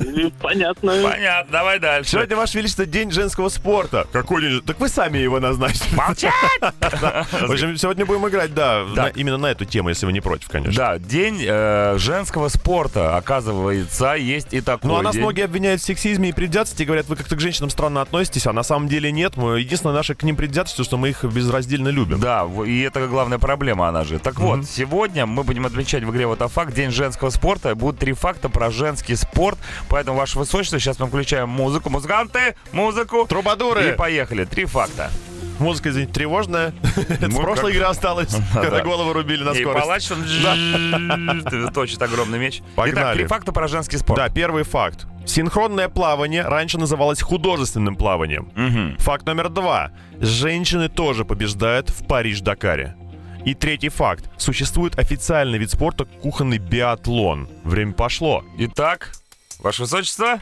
Ну, 0.00 0.30
Понятно. 0.40 0.92
Понятно, 1.02 1.52
давай 1.52 1.78
дальше. 1.78 2.10
Сегодня, 2.10 2.36
ваше 2.36 2.58
величество, 2.58 2.84
день 2.84 3.10
женского 3.10 3.48
спорта. 3.48 4.06
Какой 4.12 4.42
день? 4.42 4.60
Так 4.62 4.78
вы 4.80 4.88
сами 4.88 5.18
его 5.18 5.40
назначили. 5.40 5.94
Молчать! 5.94 6.32
В 6.60 7.50
общем, 7.50 7.76
сегодня 7.76 8.04
будем 8.04 8.28
играть, 8.28 8.54
да, 8.54 8.84
именно 9.14 9.38
на 9.38 9.46
эту 9.46 9.64
тему, 9.64 9.88
если 9.88 10.06
вы 10.06 10.12
не 10.12 10.20
против, 10.20 10.48
конечно. 10.48 10.76
Да, 10.76 10.98
день 10.98 11.42
э, 11.46 11.96
женского 11.98 12.48
спорта, 12.48 13.16
оказывается, 13.16 14.14
есть 14.14 14.52
и 14.52 14.60
такой 14.60 14.88
Ну, 14.88 14.96
а 14.96 15.02
нас 15.02 15.16
многие 15.16 15.44
обвиняют 15.44 15.80
в 15.80 15.84
сексизме 15.84 16.30
и 16.30 16.32
предвзятости, 16.32 16.82
говорят, 16.82 17.06
вы 17.08 17.16
как-то 17.16 17.36
к 17.36 17.40
женщинам 17.40 17.70
странно 17.70 18.00
относитесь, 18.02 18.46
а 18.46 18.52
на 18.52 18.62
самом 18.62 18.88
деле 18.88 19.10
нет. 19.12 19.36
Мы, 19.36 19.60
единственное 19.60 19.94
наше 19.94 20.14
к 20.14 20.22
ним 20.22 20.36
предвзятость, 20.36 20.82
что 20.84 20.96
мы 20.96 21.10
их 21.10 21.24
безраздельно 21.24 21.88
любим. 21.88 22.20
Да, 22.20 22.46
и 22.66 22.80
это 22.80 23.06
главная 23.06 23.38
проблема, 23.38 23.88
она 23.88 24.04
же. 24.04 24.18
Так 24.18 24.38
вот, 24.38 24.64
сегодня 24.66 24.91
мы 24.92 25.42
будем 25.42 25.64
отмечать 25.64 26.04
в 26.04 26.10
игре 26.10 26.26
вот 26.26 26.40
факт 26.52 26.74
День 26.74 26.90
женского 26.90 27.30
спорта. 27.30 27.74
Будут 27.74 27.98
три 27.98 28.12
факта 28.12 28.48
про 28.48 28.70
женский 28.70 29.14
спорт. 29.16 29.58
Поэтому, 29.88 30.18
ваше 30.18 30.38
высочество, 30.38 30.78
сейчас 30.78 30.98
мы 30.98 31.06
включаем 31.06 31.48
музыку. 31.48 31.88
Музыканты, 31.88 32.56
музыку. 32.72 33.26
Трубадуры! 33.26 33.90
И 33.90 33.92
поехали. 33.92 34.44
Три 34.44 34.66
факта. 34.66 35.10
Музыка, 35.58 35.90
извините, 35.90 36.12
тревожная. 36.12 36.74
Это 37.08 37.30
с 37.30 37.32
Ну, 37.32 37.40
прошлой 37.40 37.72
игры 37.72 37.84
осталось, 37.84 38.34
когда 38.52 38.78
да. 38.78 38.82
голову 38.84 39.12
рубили 39.12 39.42
на 39.44 39.50
И 39.52 39.62
скорость. 39.62 39.82
палач, 39.86 40.10
он 40.10 41.70
точит 41.74 42.02
огромный 42.02 42.38
меч. 42.38 42.62
Итак, 42.76 43.14
три 43.14 43.26
факта 43.26 43.52
про 43.52 43.68
женский 43.68 43.96
спорт. 43.98 44.18
Да, 44.18 44.28
первый 44.28 44.64
факт. 44.64 45.06
Синхронное 45.24 45.88
плавание 45.88 46.42
раньше 46.42 46.78
называлось 46.78 47.22
художественным 47.22 47.96
плаванием. 47.96 48.96
Факт 48.98 49.24
номер 49.26 49.48
два. 49.48 49.92
Женщины 50.20 50.88
тоже 50.88 51.24
побеждают 51.24 51.90
в 51.90 52.06
Париж-Дакаре. 52.06 52.96
И 53.44 53.54
третий 53.54 53.88
факт. 53.88 54.24
Существует 54.38 54.98
официальный 54.98 55.58
вид 55.58 55.70
спорта 55.70 56.04
кухонный 56.04 56.58
биатлон. 56.58 57.48
Время 57.64 57.92
пошло. 57.92 58.44
Итак, 58.58 59.12
ваше 59.58 59.82
высочество, 59.82 60.40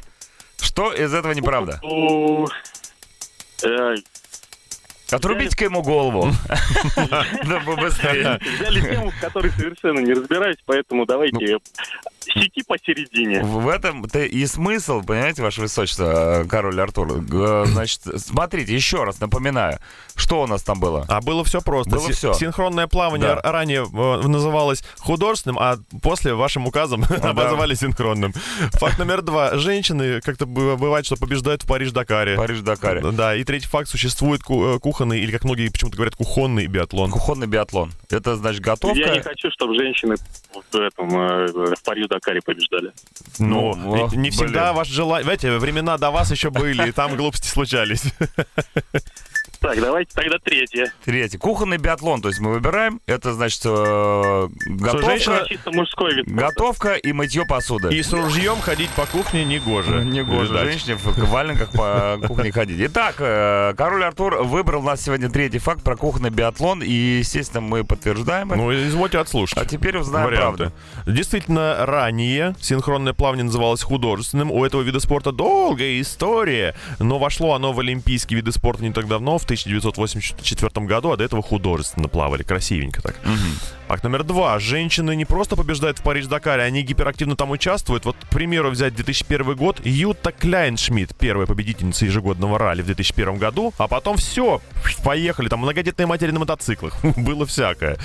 что 0.60 0.92
из 0.92 1.14
этого 1.14 1.32
неправда? 1.32 1.80
Ну, 1.82 2.48
Отрубите-ка 5.10 5.64
ему 5.64 5.82
голову. 5.82 6.30
Да 7.44 7.60
побыстрее. 7.66 8.38
Взяли 8.58 8.80
тему, 8.80 9.10
в 9.10 9.20
которой 9.20 9.50
совершенно 9.50 9.98
не 10.00 10.12
разбираюсь, 10.12 10.58
поэтому 10.66 11.04
давайте 11.06 11.58
сети 12.24 12.62
посередине. 12.66 13.42
В 13.42 13.68
этом-то 13.68 14.20
и 14.20 14.46
смысл, 14.46 15.02
понимаете, 15.02 15.42
ваше 15.42 15.60
высочество, 15.62 16.42
э, 16.42 16.44
король 16.44 16.80
Артур. 16.80 17.20
Г- 17.20 17.64
Значит, 17.66 18.02
смотрите, 18.16 18.74
еще 18.74 19.04
раз 19.04 19.20
напоминаю, 19.20 19.78
что 20.14 20.42
у 20.42 20.46
нас 20.46 20.62
там 20.62 20.78
было. 20.80 21.06
А 21.08 21.20
было 21.20 21.44
все 21.44 21.60
просто. 21.60 21.96
Было 21.96 22.10
всё. 22.10 22.34
Синхронное 22.34 22.86
плавание 22.86 23.36
Да. 23.42 23.52
ранее 23.52 23.84
э, 23.84 24.26
называлось 24.26 24.82
художественным, 24.98 25.58
а 25.58 25.78
после 26.02 26.34
вашим 26.34 26.66
указом 26.66 27.04
обозвали 27.22 27.74
синхронным. 27.74 28.32
Факт 28.72 28.98
номер 28.98 29.22
два. 29.22 29.56
Женщины 29.56 30.20
как-то 30.20 30.46
бывает, 30.46 31.06
что 31.06 31.16
побеждают 31.16 31.62
в 31.62 31.66
Париж-Дакаре. 31.66 32.36
Париж-Дакаре. 32.36 33.00
Да, 33.12 33.34
и 33.34 33.44
третий 33.44 33.68
факт. 33.68 33.88
Существует 33.88 34.42
ку- 34.42 34.76
э, 34.76 34.78
кухонный, 34.78 35.20
или 35.20 35.30
как 35.32 35.44
многие 35.44 35.68
почему-то 35.70 35.96
говорят, 35.96 36.14
кухонный 36.16 36.66
биатлон. 36.66 37.10
Кухонный 37.10 37.46
биатлон. 37.46 37.92
Это, 38.10 38.36
значит, 38.36 38.60
Я 38.66 38.72
не 38.72 38.76
готовка. 39.02 39.22
хочу, 39.22 39.50
чтобы 39.50 39.74
женщины 39.76 40.16
в 40.72 40.74
этом 40.76 41.08
э, 41.18 41.46
в 41.76 41.82
Париж 41.84 42.06
Дакаре 42.10 42.40
побеждали. 42.44 42.92
Ну, 43.38 43.74
Ну, 43.76 43.96
и- 44.08 44.16
не 44.16 44.30
блин. 44.30 44.32
всегда 44.32 44.72
ваше 44.72 44.92
желание... 44.92 45.22
Знаете, 45.24 45.56
времена 45.58 45.96
до 45.96 46.10
вас 46.10 46.30
еще 46.30 46.50
были, 46.50 46.88
и 46.88 46.92
там 46.92 47.16
глупости 47.16 47.46
случались. 47.48 48.02
Так, 49.60 49.78
давайте 49.78 50.10
тогда 50.14 50.38
третье. 50.42 50.90
Третий. 51.04 51.36
Кухонный 51.36 51.76
биатлон. 51.76 52.22
То 52.22 52.28
есть 52.28 52.40
мы 52.40 52.52
выбираем. 52.52 52.98
Это, 53.06 53.34
значит, 53.34 53.60
э, 53.66 54.48
готовка, 54.66 55.06
женщина- 55.10 55.44
Чисто 55.46 55.70
мужской 55.72 56.14
вид. 56.14 56.26
готовка 56.32 56.94
и 56.94 57.12
мытье 57.12 57.44
посуды. 57.44 57.94
И 57.94 58.02
с 58.02 58.10
ружьем 58.12 58.58
ходить 58.60 58.88
по 58.90 59.04
кухне 59.04 59.44
не 59.44 59.58
гоже. 59.58 60.02
Не 60.04 60.22
гоже 60.24 60.56
женщине 60.60 60.94
в 60.96 61.30
валенках 61.30 61.72
по 61.72 62.18
кухне 62.26 62.52
ходить. 62.52 62.80
Итак, 62.90 63.16
э, 63.18 63.74
король 63.76 64.02
Артур 64.04 64.42
выбрал 64.44 64.80
у 64.80 64.84
нас 64.84 65.02
сегодня 65.02 65.28
третий 65.28 65.58
факт 65.58 65.82
про 65.82 65.94
кухонный 65.94 66.30
биатлон. 66.30 66.82
И, 66.82 66.90
естественно, 67.18 67.60
мы 67.60 67.84
подтверждаем 67.84 68.52
это. 68.52 68.60
Ну, 68.62 68.72
извольте 68.72 69.18
отслушать. 69.18 69.58
А 69.58 69.66
теперь 69.66 69.98
узнаем 69.98 70.26
Варианты. 70.26 70.70
правду. 70.70 70.74
Действительно, 71.06 71.84
ранее 71.84 72.54
синхронное 72.60 73.12
плавание 73.12 73.44
называлось 73.44 73.82
художественным. 73.82 74.50
У 74.50 74.64
этого 74.64 74.80
вида 74.80 75.00
спорта 75.00 75.32
долгая 75.32 76.00
история. 76.00 76.74
Но 76.98 77.18
вошло 77.18 77.52
оно 77.54 77.74
в 77.74 77.80
олимпийские 77.80 78.38
виды 78.38 78.52
спорта 78.52 78.82
не 78.82 78.92
так 78.92 79.06
давно, 79.06 79.36
в 79.38 79.49
1984 79.50 80.86
году, 80.86 81.10
а 81.10 81.16
до 81.16 81.24
этого 81.24 81.42
художественно 81.42 82.08
плавали. 82.08 82.42
Красивенько 82.42 83.02
так. 83.02 83.16
Факт 83.90 84.04
номер 84.04 84.22
два. 84.22 84.60
Женщины 84.60 85.16
не 85.16 85.24
просто 85.24 85.56
побеждают 85.56 85.98
в 85.98 86.02
Париж-Дакаре, 86.02 86.62
они 86.62 86.82
гиперактивно 86.82 87.34
там 87.34 87.50
участвуют. 87.50 88.04
Вот, 88.04 88.14
к 88.14 88.28
примеру, 88.28 88.70
взять 88.70 88.94
2001 88.94 89.56
год. 89.56 89.80
Юта 89.84 90.30
Кляйншмидт, 90.30 91.16
первая 91.16 91.48
победительница 91.48 92.04
ежегодного 92.04 92.56
ралли 92.56 92.82
в 92.82 92.86
2001 92.86 93.38
году. 93.38 93.74
А 93.78 93.88
потом 93.88 94.16
все, 94.16 94.62
поехали. 95.02 95.48
Там 95.48 95.58
многодетные 95.58 96.06
матери 96.06 96.30
на 96.30 96.38
мотоциклах. 96.38 96.94
Было 97.16 97.46
всякое. 97.46 97.96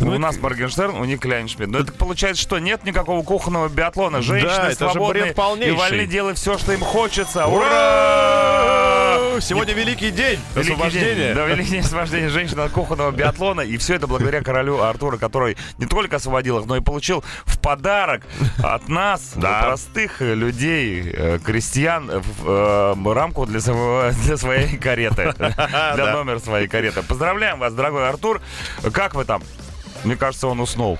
Ну, 0.00 0.06
Ну, 0.06 0.16
у 0.16 0.18
нас 0.18 0.38
Моргенштерн, 0.38 0.94
у 0.94 1.04
них 1.04 1.20
Кляйншмидт. 1.20 1.70
Но 1.70 1.80
это 1.80 1.92
получается, 1.92 2.42
что 2.42 2.58
нет 2.58 2.86
никакого 2.86 3.22
кухонного 3.22 3.68
биатлона. 3.68 4.22
Женщины 4.22 4.68
это 4.70 4.90
же 4.90 4.98
бред 4.98 5.32
и 5.32 5.34
полнейший. 5.34 5.76
вольны 5.76 6.06
делать 6.06 6.38
все, 6.38 6.56
что 6.56 6.72
им 6.72 6.80
хочется. 6.80 7.46
Ура! 7.46 8.96
Сегодня 9.40 9.74
великий 9.74 10.10
день 10.10 10.38
Великий 10.54 10.72
освобождения. 10.72 11.14
день, 11.14 11.34
да, 11.34 11.46
великий 11.46 11.70
день 11.72 11.80
освобождения 11.80 12.28
женщин 12.30 12.58
от 12.60 12.72
кухонного 12.72 13.10
биатлона. 13.10 13.60
И 13.60 13.76
все 13.76 13.96
это 13.96 14.06
благодаря 14.06 14.40
королю 14.42 14.80
Артуру, 14.80 15.18
который 15.26 15.56
не 15.78 15.86
только 15.86 16.16
освободил 16.16 16.58
их, 16.58 16.66
но 16.66 16.76
и 16.76 16.80
получил 16.80 17.24
в 17.44 17.58
подарок 17.58 18.22
от 18.62 18.88
нас, 18.88 19.32
простых 19.34 20.20
людей, 20.20 21.38
крестьян, 21.44 22.10
рамку 22.44 23.46
для, 23.46 23.60
своей 23.60 24.76
кареты. 24.76 25.34
Для 25.38 26.12
номера 26.12 26.38
своей 26.38 26.68
кареты. 26.68 27.02
Поздравляем 27.02 27.58
вас, 27.58 27.72
дорогой 27.74 28.08
Артур. 28.08 28.40
Как 28.92 29.14
вы 29.14 29.24
там? 29.24 29.42
Мне 30.04 30.16
кажется, 30.16 30.48
он 30.48 30.60
уснул. 30.60 30.98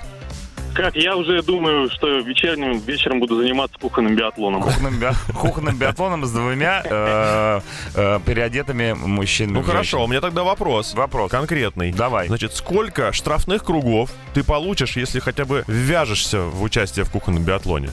Как, 0.76 0.94
я 0.94 1.16
уже 1.16 1.42
думаю, 1.42 1.88
что 1.90 2.18
вечерним 2.18 2.78
вечером 2.78 3.18
буду 3.18 3.40
заниматься 3.40 3.78
кухонным 3.78 4.14
биатлоном. 4.14 4.60
Кухонным, 4.62 4.98
би- 4.98 5.32
кухонным 5.32 5.76
биатлоном 5.78 6.26
с 6.26 6.30
двумя 6.30 6.82
э, 6.84 7.60
э, 7.94 8.20
переодетыми 8.26 8.92
мужчинами. 8.92 9.54
Ну 9.56 9.62
хорошо, 9.62 10.04
у 10.04 10.06
меня 10.06 10.20
тогда 10.20 10.42
вопрос. 10.44 10.92
Вопрос. 10.92 11.30
Конкретный. 11.30 11.92
Давай. 11.92 12.28
Значит, 12.28 12.54
сколько 12.54 13.12
штрафных 13.14 13.64
кругов 13.64 14.10
ты 14.34 14.44
получишь, 14.44 14.96
если 14.98 15.18
хотя 15.18 15.46
бы 15.46 15.64
вяжешься 15.66 16.42
в 16.42 16.62
участие 16.62 17.06
в 17.06 17.10
кухонном 17.10 17.42
биатлоне? 17.44 17.88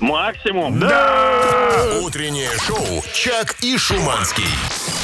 Максимум. 0.00 0.76
Утреннее 2.02 2.50
шоу 2.60 3.02
«Чак 3.12 3.56
и 3.62 3.76
Шуманский». 3.76 4.44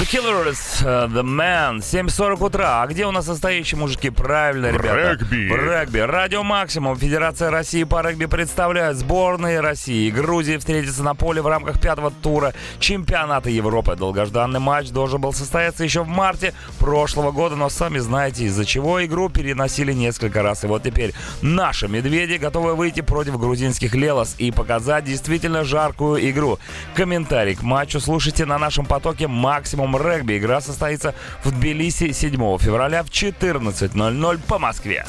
The 0.00 0.06
Killers, 0.06 0.84
uh, 0.84 1.08
The 1.08 1.22
Man, 1.22 1.78
7.40 1.78 2.44
утра. 2.44 2.82
А 2.82 2.86
где 2.86 3.06
у 3.06 3.12
нас 3.12 3.28
настоящие 3.28 3.78
мужики? 3.78 4.10
Правильно, 4.10 4.66
ребята. 4.66 5.16
регби. 5.20 5.52
Регби. 5.52 5.98
Радио 5.98 6.42
Максимум, 6.42 6.96
Федерация 6.96 7.50
России 7.50 7.84
по 7.84 8.02
регби 8.02 8.26
представляет 8.26 8.96
сборные 8.96 9.60
России 9.60 10.08
и 10.08 10.10
Грузии 10.10 10.56
встретятся 10.56 11.04
на 11.04 11.14
поле 11.14 11.42
в 11.42 11.46
рамках 11.46 11.80
пятого 11.80 12.10
тура 12.10 12.54
чемпионата 12.80 13.50
Европы. 13.50 13.94
Долгожданный 13.94 14.58
матч 14.58 14.90
должен 14.90 15.20
был 15.20 15.32
состояться 15.32 15.84
еще 15.84 16.02
в 16.02 16.08
марте 16.08 16.54
прошлого 16.80 17.30
года, 17.30 17.54
но 17.54 17.68
сами 17.68 17.98
знаете, 17.98 18.44
из-за 18.44 18.64
чего 18.64 19.04
игру 19.04 19.28
переносили 19.28 19.92
несколько 19.92 20.42
раз. 20.42 20.64
И 20.64 20.66
вот 20.66 20.82
теперь 20.82 21.14
наши 21.40 21.86
медведи 21.86 22.34
готовы 22.34 22.74
выйти 22.74 23.00
против 23.00 23.38
грузинских 23.38 23.94
Лелос 23.94 24.34
и 24.38 24.50
показать 24.50 24.83
действительно 25.00 25.64
жаркую 25.64 26.30
игру. 26.30 26.58
Комментарий 26.94 27.54
к 27.54 27.62
матчу 27.62 28.00
слушайте 28.00 28.44
на 28.44 28.58
нашем 28.58 28.86
потоке 28.86 29.26
Максимум 29.26 29.96
Регби. 29.96 30.38
Игра 30.38 30.60
состоится 30.60 31.14
в 31.42 31.50
Тбилиси 31.50 32.12
7 32.12 32.58
февраля 32.58 33.02
в 33.02 33.08
14.00 33.08 34.40
по 34.46 34.58
Москве. 34.58 35.04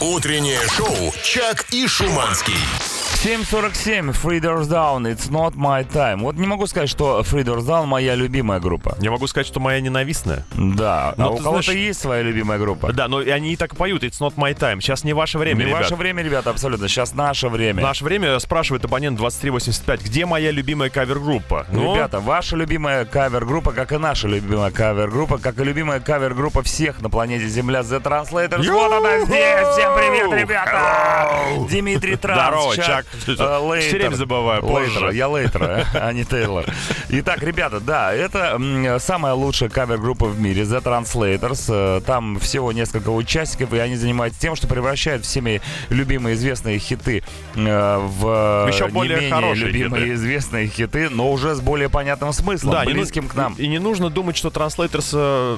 Утреннее 0.00 0.60
шоу 0.68 1.12
«Чак 1.22 1.66
и 1.72 1.86
Шуманский». 1.86 2.97
7.47, 3.14 4.12
Three 4.12 4.38
Doors 4.40 4.68
Down, 4.68 5.04
It's 5.06 5.28
Not 5.28 5.54
My 5.56 5.84
Time. 5.84 6.20
Вот 6.20 6.36
не 6.36 6.46
могу 6.46 6.68
сказать, 6.68 6.88
что 6.88 7.20
Three 7.22 7.42
Doors 7.42 7.64
Down 7.66 7.86
моя 7.86 8.14
любимая 8.14 8.60
группа. 8.60 8.96
Я 9.00 9.10
могу 9.10 9.26
сказать, 9.26 9.46
что 9.48 9.58
моя 9.58 9.80
ненавистная. 9.80 10.44
Да, 10.52 11.14
Ну, 11.16 11.24
а 11.24 11.28
у 11.30 11.36
кого-то 11.38 11.62
знаешь- 11.64 11.80
есть 11.80 12.00
своя 12.00 12.22
любимая 12.22 12.58
группа? 12.60 12.92
Да, 12.92 13.08
но 13.08 13.18
они 13.18 13.52
и 13.54 13.56
так 13.56 13.74
поют. 13.76 14.04
It's 14.04 14.20
not 14.20 14.34
my 14.36 14.56
time. 14.56 14.80
Сейчас 14.80 15.02
не 15.02 15.14
ваше 15.14 15.38
время, 15.38 15.58
Не 15.58 15.64
ребят. 15.64 15.80
ваше 15.80 15.96
время, 15.96 16.22
ребята, 16.22 16.50
абсолютно. 16.50 16.86
Сейчас 16.86 17.12
наше 17.14 17.48
время. 17.48 17.82
Наше 17.82 18.04
время 18.04 18.38
спрашивает 18.38 18.84
абонент 18.84 19.16
2385, 19.18 20.00
где 20.04 20.24
моя 20.24 20.52
любимая 20.52 20.88
кавер-группа? 20.88 21.66
Ну, 21.72 21.94
Ребята, 21.96 22.20
ваша 22.20 22.54
любимая 22.54 23.04
кавер-группа, 23.04 23.72
как 23.72 23.90
и 23.90 23.98
наша 23.98 24.28
любимая 24.28 24.70
кавер-группа, 24.70 25.38
как 25.38 25.58
и 25.58 25.64
любимая 25.64 25.98
кавер-группа 25.98 26.62
всех 26.62 27.00
на 27.02 27.10
планете 27.10 27.48
Земля, 27.48 27.80
The 27.80 28.00
Translators. 28.00 28.70
Вот 28.70 28.92
она 28.92 29.18
здесь! 29.24 29.66
Всем 29.72 29.92
привет, 29.96 30.32
ребята! 30.40 31.28
Дмитрий 31.68 32.14
Транс, 32.16 32.40
Здорово, 32.42 32.76
Чак. 32.98 33.06
э, 33.26 33.32
Все 33.34 33.58
Лейтер. 33.58 33.98
время 33.98 34.14
забываю, 34.16 34.62
позже. 34.62 35.10
Я 35.12 35.28
Лейтер, 35.28 35.86
а 35.94 36.12
не 36.12 36.24
Тейлор. 36.24 36.64
Итак, 37.10 37.42
ребята, 37.42 37.80
да, 37.80 38.12
это 38.12 38.58
самая 39.00 39.34
лучшая 39.34 39.68
кавер-группа 39.68 40.26
в 40.26 40.40
мире, 40.40 40.62
The 40.62 40.82
Translators. 40.82 41.66
Э, 41.68 42.00
Там 42.04 42.38
всего 42.38 42.72
несколько 42.72 43.10
участников, 43.10 43.72
и 43.74 43.78
они 43.78 43.96
занимаются 43.96 44.40
тем, 44.40 44.56
что 44.56 44.66
превращают 44.66 45.24
всеми 45.24 45.60
любимые 45.90 46.34
известные 46.34 46.78
хиты 46.78 47.22
э, 47.54 47.96
в 47.98 48.68
Еще 48.72 48.84
не 48.86 48.90
более 48.90 49.16
менее 49.16 49.32
хорошие 49.34 49.66
любимые 49.68 50.02
хиты. 50.04 50.14
известные 50.14 50.66
хиты, 50.68 51.08
но 51.10 51.30
уже 51.32 51.54
с 51.54 51.60
более 51.60 51.88
понятным 51.88 52.32
смыслом, 52.32 52.72
Да, 52.72 52.84
не 52.84 52.92
ну- 52.92 53.00
близким 53.00 53.28
к 53.28 53.34
нам. 53.34 53.54
И 53.58 53.66
не 53.68 53.78
нужно 53.78 54.10
думать, 54.10 54.36
что 54.36 54.48
Translators 54.48 55.10
э, 55.14 55.56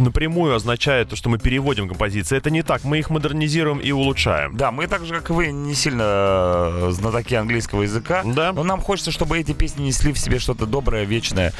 напрямую 0.00 0.54
означает 0.54 1.08
то, 1.08 1.16
что 1.16 1.28
мы 1.28 1.38
переводим 1.38 1.88
композиции. 1.88 2.36
Это 2.36 2.50
не 2.50 2.62
так. 2.62 2.84
Мы 2.84 2.98
их 2.98 3.10
модернизируем 3.10 3.78
и 3.78 3.90
улучшаем. 3.92 4.56
Да, 4.56 4.70
мы 4.70 4.86
так 4.86 5.04
же, 5.04 5.14
как 5.14 5.30
и 5.30 5.32
вы, 5.32 5.52
не 5.52 5.74
сильно 5.74 6.72
э, 6.74 6.90
знатоки 6.90 7.34
английского 7.34 7.82
языка, 7.82 8.22
Да. 8.24 8.52
но 8.52 8.62
нам 8.64 8.80
хочется, 8.80 9.10
чтобы 9.10 9.38
эти 9.38 9.52
песни 9.52 9.82
несли 9.84 10.12
в 10.12 10.18
себе 10.18 10.38
что-то 10.38 10.66
доброе, 10.66 11.04
вечное. 11.04 11.52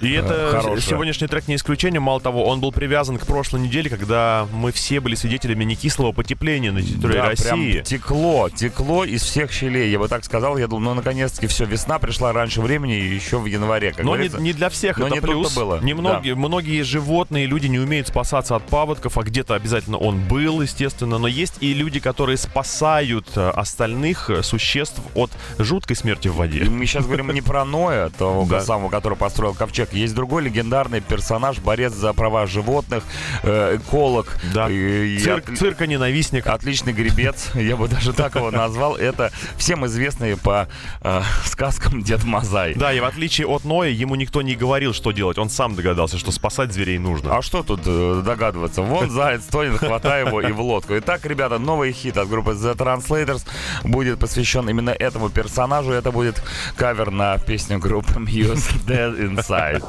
И 0.00 0.10
это 0.12 0.34
Э, 0.34 0.50
хорошее. 0.60 0.80
сегодняшний 0.80 1.26
трек 1.26 1.48
не 1.48 1.54
исключение. 1.56 2.00
Мало 2.00 2.20
того, 2.20 2.46
он 2.46 2.60
был 2.60 2.72
привязан 2.72 3.18
к 3.18 3.26
прошлой 3.26 3.60
неделе, 3.60 3.88
когда 3.90 4.46
мы 4.52 4.72
все 4.72 5.00
были 5.00 5.14
свидетелями 5.14 5.64
некислого 5.64 6.12
потепления 6.12 6.70
на 6.72 6.82
территории 6.82 7.14
Да, 7.14 7.26
России. 7.26 7.72
прям 7.72 7.84
текло, 7.84 8.48
текло 8.50 9.04
из 9.04 9.22
всех 9.22 9.52
щелей. 9.52 9.90
Я 9.90 9.98
бы 9.98 10.08
так 10.08 10.24
сказал, 10.24 10.58
я 10.58 10.66
думал, 10.66 10.82
ну, 10.90 10.94
наконец-таки 10.94 11.46
все, 11.46 11.64
весна 11.64 11.98
пришла 11.98 12.32
раньше 12.32 12.60
времени, 12.60 12.92
еще 12.92 13.38
в 13.38 13.46
январе, 13.46 13.92
как 13.92 14.04
Но 14.04 14.16
не, 14.16 14.28
не 14.38 14.52
для 14.52 14.68
всех 14.68 14.98
Но 14.98 15.06
это 15.06 15.14
не 15.16 15.20
плюс. 15.20 15.54
было. 15.54 15.80
Немногие, 15.82 16.34
Многие 16.34 16.82
животные, 16.82 17.46
люди 17.46 17.66
не 17.66 17.78
умеют 17.78 18.08
спасаться 18.08 18.54
от 18.56 18.64
паводков, 18.66 19.16
а 19.18 19.22
где-то 19.22 19.54
обязательно 19.54 19.96
он 19.96 20.20
был, 20.20 20.60
естественно. 20.60 21.18
Но 21.18 21.26
есть 21.26 21.54
и 21.60 21.72
люди, 21.74 21.98
которые 22.00 22.36
спасают 22.36 23.26
э, 23.36 23.48
остальных 23.50 24.30
э, 24.30 24.42
существ 24.46 25.00
от 25.14 25.30
жуткой 25.58 25.96
смерти 25.96 26.28
в 26.28 26.34
И 26.34 26.38
воде. 26.38 26.64
мы 26.64 26.86
сейчас 26.86 27.04
говорим 27.04 27.30
не 27.32 27.42
про 27.42 27.64
Ноя, 27.64 28.08
того 28.10 28.46
Да. 28.48 28.60
самого, 28.60 28.88
который 28.90 29.16
построил 29.18 29.54
ковчег. 29.54 29.92
Есть 29.92 30.14
другой 30.14 30.42
легендарный 30.42 31.00
персонаж, 31.00 31.58
борец 31.58 31.92
за 31.92 32.12
права 32.12 32.46
животных, 32.46 33.02
э, 33.42 33.76
эколог. 33.76 34.36
Да. 34.54 34.68
И- 34.70 35.16
и 35.16 35.18
Цирк, 35.18 35.48
отли- 35.50 35.56
цирка-ненавистник. 35.56 36.46
Отличный 36.46 36.92
гребец, 36.92 37.50
я 37.54 37.76
бы 37.76 37.88
даже 37.88 38.12
так 38.12 38.34
его 38.36 38.50
назвал. 38.50 38.96
Это 38.96 39.30
всем 39.56 39.84
известный 39.86 40.36
по 40.36 40.68
э, 41.02 41.22
сказкам 41.44 42.02
Дед 42.02 42.24
Мазай. 42.24 42.74
Да, 42.74 42.92
и 42.92 43.00
в 43.00 43.04
отличие 43.04 43.46
от 43.46 43.64
Ноя, 43.64 43.90
ему 43.90 44.14
никто 44.14 44.42
не 44.42 44.54
говорил, 44.54 44.92
что 44.94 45.12
делать. 45.12 45.38
Он 45.38 45.50
сам 45.50 45.74
догадался, 45.74 46.18
что 46.18 46.30
спасать 46.32 46.72
зверей 46.72 46.98
нужно. 46.98 47.36
А 47.36 47.42
что 47.42 47.62
тут 47.62 47.80
э, 47.86 48.22
догадываться? 48.24 48.82
Вон 48.82 49.10
заяц 49.10 49.44
тонет, 49.44 49.78
хватай 49.78 50.24
его 50.24 50.40
и 50.40 50.52
в 50.52 50.60
лодку. 50.60 50.94
Итак, 50.98 51.24
ребята, 51.24 51.58
новый 51.58 51.92
хит 51.92 52.16
от 52.16 52.28
группы 52.28 52.52
The 52.52 52.76
Translators 52.76 53.44
будет 53.84 54.18
посвящен 54.18 54.35
именно 54.68 54.90
этому 54.90 55.30
персонажу. 55.30 55.92
Это 55.92 56.10
будет 56.10 56.42
кавер 56.76 57.10
на 57.10 57.38
песню 57.38 57.78
группы 57.78 58.12
Muse 58.14 58.72
Dead 58.86 59.18
Inside. 59.18 59.82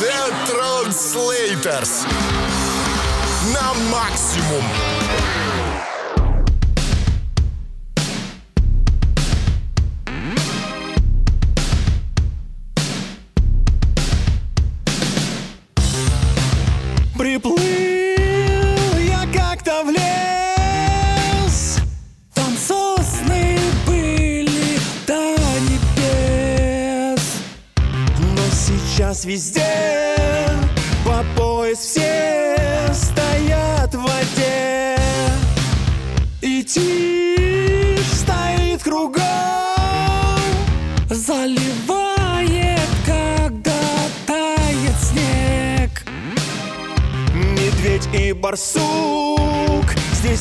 The 0.00 0.32
Translators. 0.46 2.06
На 3.52 3.74
максимум. 3.90 4.64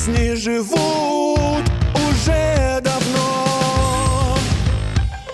Не 0.08 0.36
живут 0.36 1.64
уже 1.96 2.80
давно. 2.82 4.38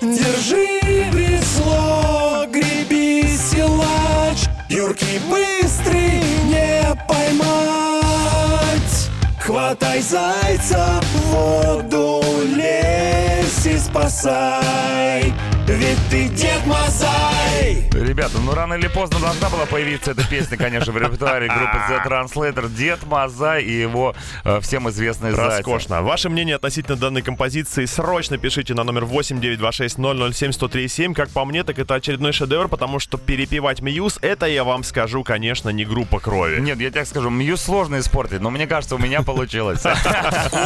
Держи 0.01 1.09
весло, 1.11 2.45
греби 2.51 3.27
силач 3.37 4.47
Юркий 4.69 5.19
быстрый 5.29 6.21
не 6.45 6.95
поймать. 7.07 9.09
Хватай 9.39 10.01
зайца, 10.01 10.99
в 11.01 11.31
воду 11.31 12.23
лезь 12.55 13.65
и 13.65 13.77
спасай 13.77 15.33
Ведь 15.67 15.97
ты 16.11 16.27
Дед 16.27 16.63
Мазай 16.67 17.89
Ребята, 17.91 18.37
ну 18.39 18.53
рано 18.53 18.75
или 18.75 18.87
поздно 18.87 19.19
должна 19.19 19.49
была 19.49 19.65
появиться 19.65 20.11
эта 20.11 20.23
песня, 20.27 20.57
конечно, 20.57 20.93
в 20.93 20.97
репертуаре 20.97 21.47
группы 21.47 21.79
The 21.89 22.05
Translator. 22.05 22.69
Дед 22.69 23.03
Мазай 23.07 23.63
и 23.63 23.71
его 23.71 24.13
э, 24.43 24.59
всем 24.61 24.87
известный 24.89 25.31
Зайцев. 25.31 25.65
Роскошно. 25.65 26.03
Ваше 26.03 26.29
мнение 26.29 26.57
относительно 26.57 26.97
данной 26.97 27.23
композиции 27.23 27.85
срочно 27.85 28.37
пишите 28.37 28.75
на 28.75 28.83
номер 28.83 29.05
8926-007-1037. 29.05 31.15
Как 31.15 31.29
по 31.29 31.45
мне, 31.45 31.63
так 31.63 31.79
это 31.79 31.95
очередной 31.95 32.31
шедевр, 32.31 32.67
потому 32.67 32.99
что 32.99 33.17
перепевать 33.17 33.81
Мьюз, 33.81 34.19
это 34.21 34.45
я 34.45 34.63
вам 34.63 34.83
скажу, 34.83 35.23
конечно, 35.23 35.69
не 35.69 35.83
группа 35.83 36.19
крови. 36.19 36.59
Нет, 36.59 36.79
я 36.79 36.91
тебе 36.91 37.05
скажу, 37.05 37.31
Мью 37.31 37.57
сложно 37.57 37.97
испортить, 37.99 38.41
но 38.41 38.51
мне 38.51 38.67
кажется, 38.67 38.93
у 38.95 38.99
меня 38.99 39.23
получилось. 39.23 39.81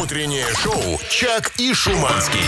Утреннее 0.02 0.44
шоу 0.62 1.00
«Чак 1.08 1.52
и 1.58 1.72
Шуманский». 1.72 2.44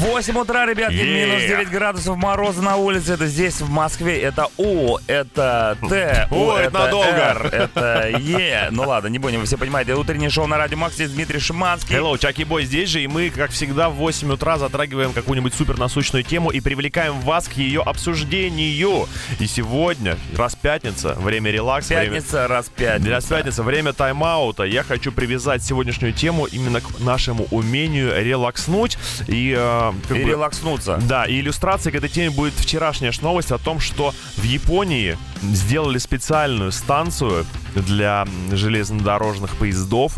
8 0.00 0.36
утра, 0.38 0.66
ребятки, 0.66 0.94
Yeah. 0.94 1.26
минус 1.26 1.42
9 1.48 1.70
градусов 1.70 2.16
мороза 2.16 2.62
на 2.62 2.76
улице. 2.76 3.14
Это 3.14 3.26
здесь, 3.26 3.60
в 3.60 3.70
Москве. 3.70 4.20
Это 4.20 4.48
У, 4.58 4.98
это 5.06 5.76
Т, 5.88 6.28
У, 6.30 6.50
это 6.52 6.78
надолго. 6.78 7.08
Р, 7.08 7.46
это 7.46 8.08
Е. 8.18 8.68
Ну 8.72 8.82
ладно, 8.86 9.08
не 9.08 9.18
будем, 9.18 9.40
вы 9.40 9.46
все 9.46 9.56
понимаете. 9.56 9.94
Утреннее 9.94 10.28
шоу 10.28 10.46
на 10.46 10.58
Радио 10.58 10.76
Макс. 10.76 10.94
Здесь 10.96 11.10
Дмитрий 11.12 11.40
Шиманский. 11.40 11.96
Hello, 11.96 12.18
Чаки 12.18 12.44
Бой 12.44 12.64
здесь 12.64 12.90
же, 12.90 13.02
и 13.02 13.06
мы, 13.06 13.30
как 13.30 13.50
всегда, 13.52 13.88
в 13.88 13.94
8 13.94 14.30
утра 14.32 14.58
затрагиваем 14.58 15.12
какую-нибудь 15.12 15.54
супер 15.54 15.78
насущную 15.78 16.24
тему 16.24 16.50
и 16.50 16.60
привлекаем 16.60 17.18
вас 17.20 17.48
к 17.48 17.52
ее 17.54 17.80
обсуждению. 17.80 19.08
И 19.40 19.46
сегодня, 19.46 20.16
раз 20.36 20.54
пятница, 20.56 21.14
время 21.14 21.50
релакса, 21.50 21.94
время- 21.94 22.16
Пятница, 22.16 22.48
раз 22.48 22.68
пятница. 22.68 23.02
Для 23.04 23.20
пятницы 23.20 23.62
время 23.62 23.92
тайм-аута. 23.94 24.64
Я 24.64 24.82
хочу 24.82 25.10
привязать 25.10 25.62
сегодняшнюю 25.64 26.12
тему 26.12 26.44
именно 26.44 26.80
к 26.82 27.00
нашему 27.00 27.46
умению 27.50 28.12
релакснуть 28.22 28.98
и, 29.26 29.54
э, 29.94 30.08
как 30.08 30.16
И 30.16 30.22
бы- 30.24 30.30
релакснуться. 30.30 30.98
Да, 31.02 31.24
и 31.24 31.40
иллюстрацией 31.40 31.92
к 31.92 31.96
этой 31.96 32.08
теме 32.08 32.30
будет 32.30 32.54
вчерашняя 32.54 33.12
новость 33.22 33.52
о 33.52 33.58
том, 33.58 33.80
что 33.80 34.14
в 34.36 34.42
Японии 34.42 35.16
сделали 35.42 35.98
специальную 35.98 36.72
станцию 36.72 37.46
для 37.74 38.26
железнодорожных 38.52 39.56
поездов, 39.56 40.16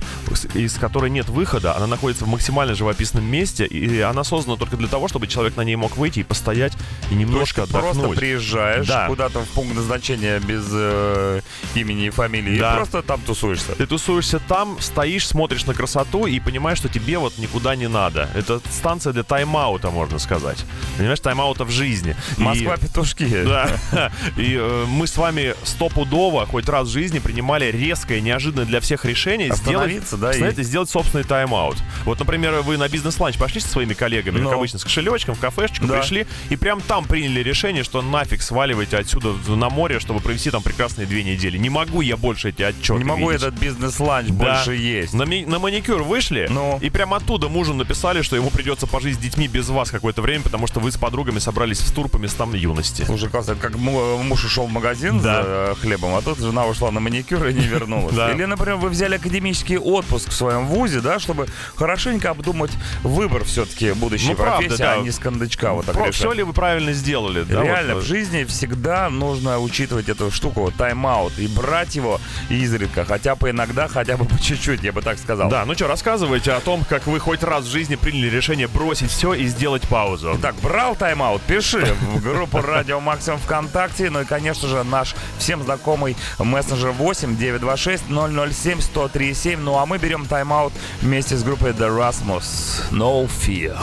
из 0.54 0.74
которой 0.74 1.10
нет 1.10 1.28
выхода. 1.28 1.76
Она 1.76 1.86
находится 1.86 2.24
в 2.24 2.28
максимально 2.28 2.74
живописном 2.74 3.24
месте, 3.24 3.66
и 3.66 4.00
она 4.00 4.24
создана 4.24 4.56
только 4.56 4.76
для 4.76 4.88
того, 4.88 5.08
чтобы 5.08 5.26
человек 5.26 5.56
на 5.56 5.62
ней 5.62 5.76
мог 5.76 5.96
выйти 5.96 6.20
и 6.20 6.22
постоять 6.22 6.72
и 7.10 7.14
немножко 7.14 7.66
просто 7.66 7.90
отдохнуть. 7.90 8.18
приезжаешь 8.18 8.86
Да. 8.86 9.06
куда-то 9.08 9.40
в 9.40 9.48
пункт 9.48 9.74
назначения 9.74 10.38
без 10.40 10.64
э, 10.72 11.40
имени 11.74 12.06
и 12.06 12.10
фамилии 12.10 12.58
Да. 12.58 12.72
и 12.72 12.76
просто 12.76 13.02
там 13.02 13.20
тусуешься. 13.20 13.72
Ты 13.72 13.86
тусуешься 13.86 14.38
там, 14.38 14.76
стоишь, 14.80 15.26
смотришь 15.26 15.64
на 15.66 15.74
красоту 15.74 16.26
и 16.26 16.38
понимаешь, 16.40 16.78
что 16.78 16.88
тебе 16.88 17.18
вот 17.18 17.38
никуда 17.38 17.74
не 17.76 17.88
надо. 17.88 18.28
Это 18.34 18.60
станция 18.70 19.12
для 19.12 19.22
тайм-аута, 19.22 19.90
можно 19.90 20.18
сказать. 20.18 20.64
Понимаешь, 20.96 21.20
тайм-аута 21.20 21.64
в 21.64 21.70
жизни. 21.70 22.16
И- 22.36 22.40
Москва 22.42 22.76
петушки. 22.76 23.24
Да. 23.44 23.68
И 24.36 24.54
э, 24.58 24.84
мы 24.88 25.06
с 25.06 25.16
вами 25.18 25.54
стопудово 25.64 26.46
хоть 26.46 26.68
раз 26.68 26.88
в 26.88 26.92
жизни 26.92 27.18
принимали 27.18 27.66
резкое, 27.70 28.20
неожиданное 28.20 28.64
для 28.66 28.80
всех 28.80 29.04
решение 29.04 29.54
сделать, 29.54 30.02
да, 30.12 30.32
и- 30.32 30.62
сделать 30.62 30.90
собственный 30.90 31.24
тайм-аут. 31.24 31.76
Вот, 32.04 32.18
например, 32.18 32.52
вы 32.62 32.76
на 32.76 32.88
бизнес-ланч 32.88 33.36
пошли 33.36 33.60
со 33.60 33.68
своими 33.68 33.94
коллегами, 33.94 34.38
Ну. 34.38 34.48
как 34.48 34.58
обычно, 34.58 34.78
с 34.78 34.84
кошелечком, 34.84 35.34
в 35.34 35.40
кафешечку 35.40 35.86
Да. 35.86 35.98
пришли, 35.98 36.26
и 36.50 36.56
прям 36.56 36.80
там 36.80 37.04
приняли 37.04 37.40
решение, 37.42 37.84
что 37.84 38.02
нафиг 38.02 38.42
сваливаете 38.42 38.96
отсюда 38.96 39.34
на 39.48 39.68
море, 39.70 40.00
чтобы 40.00 40.20
провести 40.20 40.50
там 40.50 40.62
прекрасные 40.62 41.06
две 41.06 41.22
недели. 41.24 41.58
Не 41.58 41.70
могу 41.70 42.00
я 42.00 42.16
больше 42.16 42.50
эти 42.50 42.62
отчеты 42.62 42.98
Не 42.98 43.04
могу 43.04 43.30
видеть. 43.30 43.42
этот 43.46 43.58
бизнес-ланч 43.60 44.28
Да. 44.28 44.34
больше 44.34 44.74
есть. 44.74 45.12
На, 45.14 45.24
ми- 45.24 45.44
на 45.44 45.58
маникюр 45.58 46.02
вышли, 46.02 46.46
Ну. 46.50 46.78
и 46.80 46.90
прямо 46.90 47.16
оттуда 47.16 47.48
мужу 47.48 47.74
написали, 47.74 48.22
что 48.22 48.36
ему 48.36 48.50
придется 48.50 48.86
пожить 48.86 49.14
с 49.16 49.18
детьми 49.18 49.48
без 49.48 49.68
вас 49.68 49.90
какое-то 49.90 50.22
время, 50.22 50.42
потому 50.44 50.66
что 50.66 50.80
вы 50.80 50.90
с 50.92 50.96
подругами 50.96 51.38
собрались 51.38 51.80
в 51.80 51.92
тур 51.94 52.08
по 52.08 52.16
местам 52.16 52.54
юности. 52.54 53.02
Слушай, 53.04 53.28
классно, 53.28 53.52
это 53.52 53.60
как 53.60 53.76
му- 53.76 54.18
муж 54.22 54.44
ушел 54.44 54.66
в 54.66 54.70
магазин 54.72 54.97
Да. 55.00 55.42
за 55.42 55.42
э, 55.44 55.74
хлебом, 55.80 56.14
а 56.14 56.22
тут 56.22 56.38
жена 56.38 56.66
ушла 56.66 56.90
на 56.90 57.00
маникюр 57.00 57.46
и 57.46 57.54
не 57.54 57.60
вернулась. 57.66 58.14
Да. 58.14 58.32
Или, 58.32 58.44
например, 58.44 58.76
вы 58.76 58.88
взяли 58.90 59.16
академический 59.16 59.78
отпуск 59.78 60.28
в 60.30 60.32
своем 60.34 60.66
вузе, 60.66 61.00
да, 61.00 61.18
чтобы 61.18 61.46
хорошенько 61.76 62.30
обдумать 62.30 62.70
выбор 63.02 63.44
все-таки 63.44 63.92
будущей 63.92 64.30
Ну, 64.30 64.36
правда, 64.36 64.56
профессии, 64.58 64.82
да. 64.82 64.92
а 64.94 64.96
не 64.98 65.10
с 65.10 65.18
кондачка 65.18 65.72
вот 65.72 65.86
так 65.86 65.94
Про- 65.96 66.10
все 66.12 66.32
ли 66.32 66.42
вы 66.42 66.52
правильно 66.52 66.92
сделали? 66.92 67.42
да, 67.42 67.62
Реально, 67.62 67.94
вот, 67.94 68.04
в 68.04 68.06
жизни 68.06 68.44
всегда 68.44 69.08
нужно 69.10 69.58
учитывать 69.60 70.08
эту 70.08 70.30
штуку, 70.30 70.62
вот, 70.62 70.74
тайм-аут, 70.74 71.38
и 71.38 71.46
брать 71.48 71.94
его 71.96 72.20
изредка, 72.48 73.04
хотя 73.04 73.34
бы 73.34 73.50
иногда, 73.50 73.88
хотя 73.88 74.16
бы 74.16 74.24
по 74.28 74.38
чуть-чуть, 74.40 74.82
я 74.82 74.92
бы 74.92 75.02
так 75.02 75.18
сказал. 75.18 75.48
Да, 75.48 75.64
ну 75.64 75.74
что, 75.74 75.86
рассказывайте 75.88 76.52
о 76.52 76.60
том, 76.60 76.84
как 76.88 77.06
вы 77.06 77.20
хоть 77.20 77.42
раз 77.42 77.64
в 77.64 77.70
жизни 77.70 77.96
приняли 77.96 78.28
решение 78.28 78.68
бросить 78.68 79.10
все 79.10 79.34
и 79.34 79.46
сделать 79.46 79.82
паузу. 79.88 80.34
Итак, 80.38 80.54
брал 80.62 80.94
тайм-аут, 80.96 81.42
пиши 81.42 81.84
в 82.14 82.22
группу 82.22 82.60
Радио 82.60 83.00
Максимум 83.00 83.38
ВКонтакте. 83.40 84.10
Ну 84.10 84.22
и, 84.22 84.24
конечно 84.24 84.68
же, 84.68 84.82
наш 84.88 85.14
всем 85.38 85.62
знакомый 85.62 86.16
мессенджер 86.38 86.90
8 86.90 87.36
926 87.36 88.04
007 88.08 88.78
1037. 88.78 89.60
Ну 89.60 89.78
а 89.78 89.86
мы 89.86 89.98
берем 89.98 90.26
тайм-аут 90.26 90.72
вместе 91.00 91.36
с 91.36 91.42
группой 91.42 91.70
The 91.70 91.88
Rasmus. 91.88 92.90
No 92.90 93.28
Fear. 93.28 93.76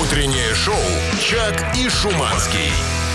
Утреннее 0.00 0.54
шоу 0.54 0.74
«Чак 1.20 1.76
и 1.76 1.88
Шуманский». 1.88 2.70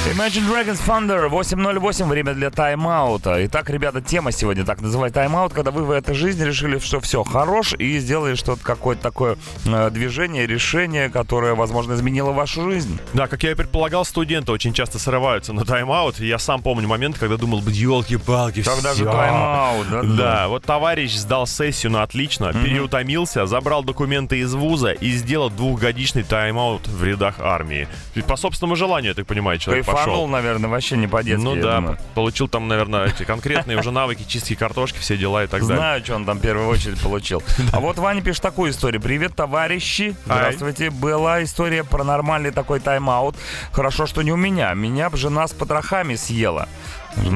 Imagine 0.05 0.47
Dragons 0.47 0.79
Thunder 0.85 1.29
8.08, 1.29 2.07
время 2.07 2.35
для 2.35 2.51
тайм-аута. 2.51 3.43
Итак, 3.47 3.71
ребята, 3.71 4.01
тема 4.01 4.31
сегодня 4.31 4.63
так 4.63 4.79
называет 4.79 5.15
тайм-аут, 5.15 5.51
когда 5.51 5.71
вы 5.71 5.83
в 5.83 5.89
этой 5.89 6.13
жизни 6.13 6.43
решили, 6.43 6.77
что 6.77 6.99
все, 6.99 7.23
хорош, 7.23 7.73
и 7.73 7.97
сделали 7.97 8.35
что-то, 8.35 8.63
какое-то 8.63 9.01
такое 9.01 9.35
э, 9.65 9.89
движение, 9.89 10.45
решение, 10.45 11.09
которое, 11.09 11.55
возможно, 11.55 11.93
изменило 11.93 12.33
вашу 12.33 12.69
жизнь. 12.69 12.99
Да, 13.13 13.25
как 13.25 13.41
я 13.41 13.51
и 13.51 13.55
предполагал, 13.55 14.05
студенты 14.05 14.51
очень 14.51 14.73
часто 14.73 14.99
срываются 14.99 15.53
на 15.53 15.65
тайм-аут. 15.65 16.19
Я 16.19 16.37
сам 16.37 16.61
помню 16.61 16.87
момент, 16.87 17.17
когда 17.17 17.37
думал, 17.37 17.63
елки-палки, 17.65 18.61
Когда 18.61 18.93
же 18.93 19.05
всё». 19.05 19.11
тайм-аут, 19.11 19.89
да? 19.89 20.03
Да, 20.03 20.47
вот 20.49 20.63
товарищ 20.65 21.15
сдал 21.15 21.47
сессию 21.47 21.91
на 21.91 22.03
отлично, 22.03 22.53
переутомился, 22.53 23.47
забрал 23.47 23.83
документы 23.83 24.37
из 24.37 24.53
вуза 24.53 24.91
и 24.91 25.11
сделал 25.13 25.49
двухгодичный 25.49 26.21
тайм-аут 26.21 26.87
в 26.87 27.03
рядах 27.03 27.39
армии. 27.39 27.87
По 28.27 28.35
собственному 28.35 28.75
желанию, 28.75 29.09
я 29.09 29.15
так 29.15 29.25
понимаю, 29.25 29.57
человек 29.57 29.94
пошел. 29.95 30.27
наверное, 30.27 30.69
вообще 30.69 30.97
не 30.97 31.08
по-детски. 31.08 31.43
Ну 31.43 31.55
да, 31.55 31.77
думаю. 31.77 31.97
получил 32.13 32.47
там, 32.47 32.67
наверное, 32.67 33.08
эти 33.08 33.23
конкретные 33.23 33.77
уже 33.79 33.91
навыки 33.91 34.23
чистки 34.27 34.55
картошки, 34.55 34.97
все 34.99 35.17
дела 35.17 35.43
и 35.43 35.47
так 35.47 35.62
далее. 35.62 35.77
Знаю, 35.77 36.03
что 36.03 36.15
он 36.15 36.25
там 36.25 36.38
в 36.38 36.41
первую 36.41 36.67
очередь 36.67 36.99
получил. 37.01 37.41
А 37.71 37.79
вот 37.79 37.97
Ваня 37.97 38.21
пишет 38.21 38.41
такую 38.41 38.71
историю. 38.71 39.01
Привет, 39.01 39.36
товарищи. 39.36 40.15
Здравствуйте. 40.25 40.89
Была 40.89 41.43
история 41.43 41.84
про 41.84 42.03
нормальный 42.03 42.51
такой 42.51 42.79
тайм-аут. 42.79 43.36
Хорошо, 43.71 44.05
что 44.05 44.21
не 44.21 44.31
у 44.31 44.38
меня. 44.38 44.73
Меня 44.73 45.10
б 45.10 45.17
жена 45.17 45.47
с 45.47 45.53
потрохами 45.53 46.15
съела. 46.15 46.67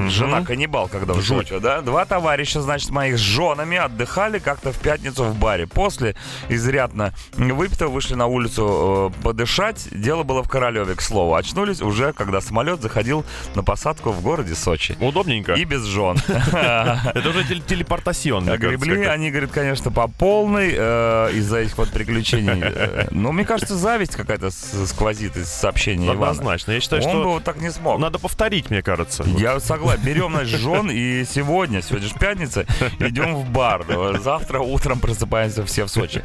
Жена 0.09 0.43
каннибал, 0.43 0.87
когда 0.87 1.13
в. 1.13 1.21
Сочи, 1.21 1.57
да? 1.59 1.81
Два 1.81 2.05
товарища, 2.05 2.61
значит, 2.61 2.89
моих 2.89 3.17
с 3.17 3.21
женами 3.21 3.77
отдыхали 3.77 4.39
как-то 4.39 4.71
в 4.71 4.77
пятницу 4.77 5.23
в 5.23 5.35
баре. 5.35 5.67
После 5.67 6.15
изрядно 6.49 7.13
выпитого 7.33 7.89
вышли 7.89 8.15
на 8.15 8.27
улицу 8.27 9.13
э, 9.19 9.23
подышать. 9.23 9.87
Дело 9.91 10.23
было 10.23 10.43
в 10.43 10.49
Королеве, 10.49 10.95
к 10.95 11.01
слову. 11.01 11.35
Очнулись 11.35 11.81
уже, 11.81 12.13
когда 12.13 12.41
самолет 12.41 12.81
заходил 12.81 13.25
на 13.55 13.63
посадку 13.63 14.11
в 14.11 14.21
городе 14.21 14.55
Сочи. 14.55 14.97
Удобненько. 14.99 15.53
И 15.53 15.63
без 15.65 15.83
жен. 15.83 16.17
Это 16.27 17.29
уже 17.29 17.43
теле- 17.43 17.61
телепортацион, 17.65 18.43
мне 18.43 18.57
кажется, 18.57 18.85
Гребли, 18.85 19.05
они, 19.05 19.29
говорят, 19.31 19.51
конечно, 19.51 19.91
по 19.91 20.07
полной 20.07 20.73
э, 20.75 21.31
из-за 21.33 21.59
этих 21.59 21.77
вот 21.77 21.89
приключений. 21.89 22.63
Э, 22.79 23.07
Но 23.11 23.31
мне 23.31 23.45
кажется, 23.45 23.75
зависть 23.75 24.15
какая-то 24.15 24.49
сквозит 24.51 25.35
из 25.37 25.49
сообщения 25.49 26.07
Ивана. 26.07 26.31
Однозначно. 26.31 26.71
Я 26.71 26.79
считаю, 26.79 27.01
Он 27.03 27.07
бы 27.07 27.21
что 27.21 27.31
вот 27.31 27.43
так 27.43 27.57
не 27.57 27.71
смог. 27.71 27.99
надо 27.99 28.19
повторить, 28.19 28.69
мне 28.69 28.81
кажется. 28.81 29.23
Я 29.37 29.59
согласен. 29.69 30.01
Берем, 30.01 30.31
значит, 30.31 30.59
жен 30.59 30.89
и 30.89 31.23
сегодня, 31.25 31.83
сегодня 31.83 32.07
же 32.07 32.15
пятница, 32.15 32.65
идем 32.97 33.35
в 33.35 33.51
бар. 33.51 33.85
Завтра 34.19 34.61
утром 34.61 34.99
просыпаемся 34.99 35.63
все 35.63 35.85
в 35.85 35.89
Сочи. 35.89 36.23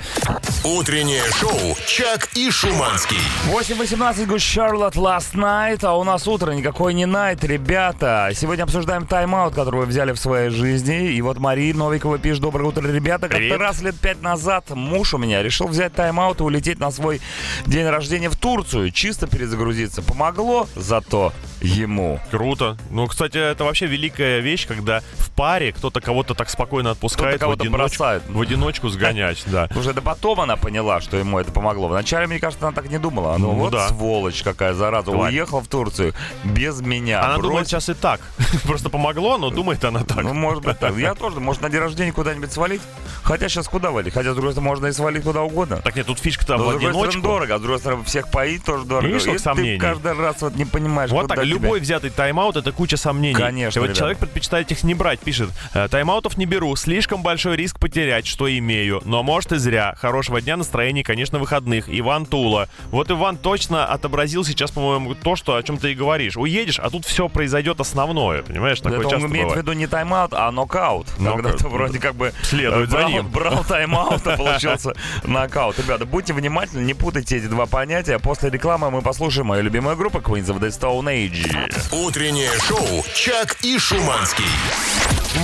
Утреннее 0.64 1.22
шоу 1.38 1.76
«Чак 1.86 2.30
и 2.34 2.50
Шуманский». 2.50 3.18
8.18 3.48 4.24
говорит 4.24 4.42
Charlotte 4.42 4.94
Last 4.94 5.34
Night, 5.34 5.80
а 5.82 5.94
у 5.98 6.04
нас 6.04 6.26
утро, 6.26 6.52
никакой 6.52 6.94
не 6.94 7.04
найт, 7.04 7.44
ребята. 7.44 8.30
Сегодня 8.34 8.62
обсуждаем 8.62 9.06
тайм-аут, 9.06 9.54
который 9.54 9.80
вы 9.80 9.86
взяли 9.86 10.12
в 10.12 10.18
своей 10.18 10.48
жизни. 10.48 11.12
И 11.12 11.20
вот 11.20 11.36
Мария 11.36 11.74
Новикова 11.74 12.18
пишет, 12.18 12.40
доброе 12.40 12.64
утро, 12.64 12.90
ребята. 12.90 13.28
Как-то 13.28 13.58
раз 13.58 13.82
лет 13.82 13.94
пять 14.00 14.22
назад 14.22 14.70
муж 14.70 15.12
у 15.12 15.18
меня 15.18 15.42
решил 15.42 15.66
взять 15.66 15.92
тайм-аут 15.92 16.40
и 16.40 16.44
улететь 16.44 16.78
на 16.78 16.90
свой 16.90 17.20
день 17.66 17.86
рождения 17.86 18.30
в 18.30 18.36
Турцию, 18.36 18.90
чисто 18.90 19.26
перезагрузиться. 19.26 20.00
Помогло 20.00 20.66
зато 20.76 21.34
ему. 21.64 22.20
Круто. 22.30 22.76
Ну, 22.90 23.06
кстати, 23.06 23.38
это 23.38 23.64
вообще 23.64 23.86
великая 23.86 24.40
вещь, 24.40 24.66
когда 24.66 25.00
в 25.18 25.30
паре 25.30 25.72
кто-то 25.72 26.00
кого-то 26.00 26.34
так 26.34 26.48
спокойно 26.50 26.90
отпускает 26.92 27.36
Кто-то 27.36 27.38
в, 27.38 27.40
кого-то 27.40 27.62
одиночку, 27.64 27.78
бросает. 27.98 28.22
в 28.28 28.40
одиночку 28.40 28.88
сгонять, 28.88 29.42
да. 29.46 29.68
Уже 29.76 29.92
да 29.92 30.00
потом 30.00 30.40
она 30.40 30.56
поняла, 30.56 31.00
что 31.00 31.16
ему 31.16 31.38
это 31.38 31.52
помогло. 31.52 31.88
Вначале, 31.88 32.26
мне 32.26 32.38
кажется, 32.38 32.66
она 32.66 32.74
так 32.74 32.88
не 32.90 32.98
думала. 32.98 33.36
Ну, 33.38 33.52
Ну 33.52 33.58
вот 33.58 33.72
да. 33.72 33.88
сволочь 33.88 34.42
какая, 34.42 34.74
зараза. 34.74 35.10
Тварь. 35.10 35.32
Уехал 35.32 35.60
в 35.60 35.68
Турцию 35.68 36.14
без 36.44 36.80
меня. 36.80 37.22
Она 37.22 37.36
думает 37.36 37.52
бросил. 37.52 37.80
сейчас 37.80 37.88
и 37.88 37.94
так. 37.94 38.20
Просто 38.64 38.90
помогло, 38.90 39.38
но 39.38 39.50
думает 39.50 39.84
она 39.84 40.04
так. 40.04 40.22
Ну, 40.22 40.34
может 40.34 40.62
быть 40.62 40.78
так. 40.78 40.96
Я 40.96 41.14
тоже, 41.14 41.40
может, 41.40 41.62
на 41.62 41.70
день 41.70 41.80
рождения 41.80 42.12
куда-нибудь 42.12 42.52
свалить? 42.52 42.82
Хотя 43.22 43.48
сейчас 43.48 43.68
куда 43.68 43.90
валить? 43.90 44.12
Хотя, 44.14 44.32
с 44.32 44.34
другой 44.34 44.52
стороны, 44.52 44.70
можно 44.70 44.86
и 44.86 44.92
свалить 44.92 45.22
куда 45.24 45.42
угодно. 45.42 45.76
Так 45.78 45.96
нет, 45.96 46.06
тут 46.06 46.18
фишка-то 46.18 46.56
в 46.58 46.68
одиночку. 46.68 47.20
дорого, 47.22 47.54
а 47.54 47.58
с 47.58 47.60
другой 47.60 47.78
стороны, 47.78 48.04
всех 48.04 48.30
поить 48.30 48.64
тоже 48.64 48.84
дорого. 48.84 49.06
Видишь, 49.08 49.42
ты 49.42 49.78
каждый 49.78 50.12
раз 50.12 50.36
вот 50.42 50.56
не 50.56 50.64
понимаешь, 50.64 51.10
Вот 51.10 51.28
так, 51.28 51.44
любой 51.54 51.80
взятый 51.80 52.10
тайм-аут 52.10 52.56
это 52.56 52.72
куча 52.72 52.96
сомнений. 52.96 53.34
Конечно, 53.34 53.78
И 53.78 53.82
вот 53.86 53.94
человек 53.96 54.18
предпочитает 54.18 54.70
их 54.70 54.82
не 54.84 54.94
брать, 54.94 55.20
пишет. 55.20 55.50
«Э, 55.72 55.88
Тайм-аутов 55.88 56.36
не 56.36 56.46
беру, 56.46 56.74
слишком 56.76 57.22
большой 57.22 57.56
риск 57.56 57.78
потерять, 57.78 58.26
что 58.26 58.46
имею. 58.58 59.00
Но 59.04 59.22
может 59.22 59.52
и 59.52 59.56
зря. 59.58 59.94
Хорошего 60.00 60.40
дня, 60.40 60.56
настроения, 60.56 61.02
конечно, 61.02 61.38
выходных. 61.38 61.86
Иван 61.88 62.26
Тула. 62.26 62.68
Вот 62.90 63.10
Иван 63.10 63.36
точно 63.36 63.86
отобразил 63.86 64.44
сейчас, 64.44 64.70
по-моему, 64.70 65.14
то, 65.14 65.36
что, 65.36 65.56
о 65.56 65.62
чем 65.62 65.78
ты 65.78 65.92
и 65.92 65.94
говоришь. 65.94 66.36
Уедешь, 66.36 66.78
а 66.78 66.90
тут 66.90 67.04
все 67.06 67.28
произойдет 67.28 67.80
основное, 67.80 68.42
понимаешь? 68.42 68.80
Такое 68.80 69.00
Это 69.00 69.10
часто 69.10 69.26
он 69.26 69.30
имеет 69.32 69.46
в 69.46 69.48
бывает. 69.50 69.66
виду 69.66 69.72
не 69.78 69.86
тайм-аут, 69.86 70.32
а 70.34 70.50
нокаут. 70.50 71.06
Нокаут. 71.18 71.42
Когда 71.42 71.58
ты 71.58 71.68
вроде 71.68 71.98
как 71.98 72.14
бы 72.14 72.32
Следует 72.42 72.88
э, 72.88 72.90
за 72.90 72.96
брал, 72.98 73.08
ним. 73.10 73.28
брал 73.28 73.64
тайм-аут, 73.68 74.26
а 74.26 74.36
получился 74.36 74.94
нокаут. 75.24 75.78
Ребята, 75.78 76.04
будьте 76.06 76.32
внимательны, 76.32 76.84
не 76.84 76.94
путайте 76.94 77.36
эти 77.38 77.46
два 77.46 77.66
понятия. 77.66 78.18
После 78.18 78.50
рекламы 78.50 78.90
мы 78.90 79.02
послушаем 79.02 79.46
мою 79.48 79.62
любимую 79.62 79.96
группу 79.96 80.18
Queens 80.18 80.46
of 80.46 80.60
the 80.60 80.68
Stone 80.68 81.04
Age. 81.04 81.43
Утреннее 81.92 82.50
шоу 82.60 83.04
«Чак 83.14 83.56
и 83.62 83.78
Шуманский». 83.78 84.44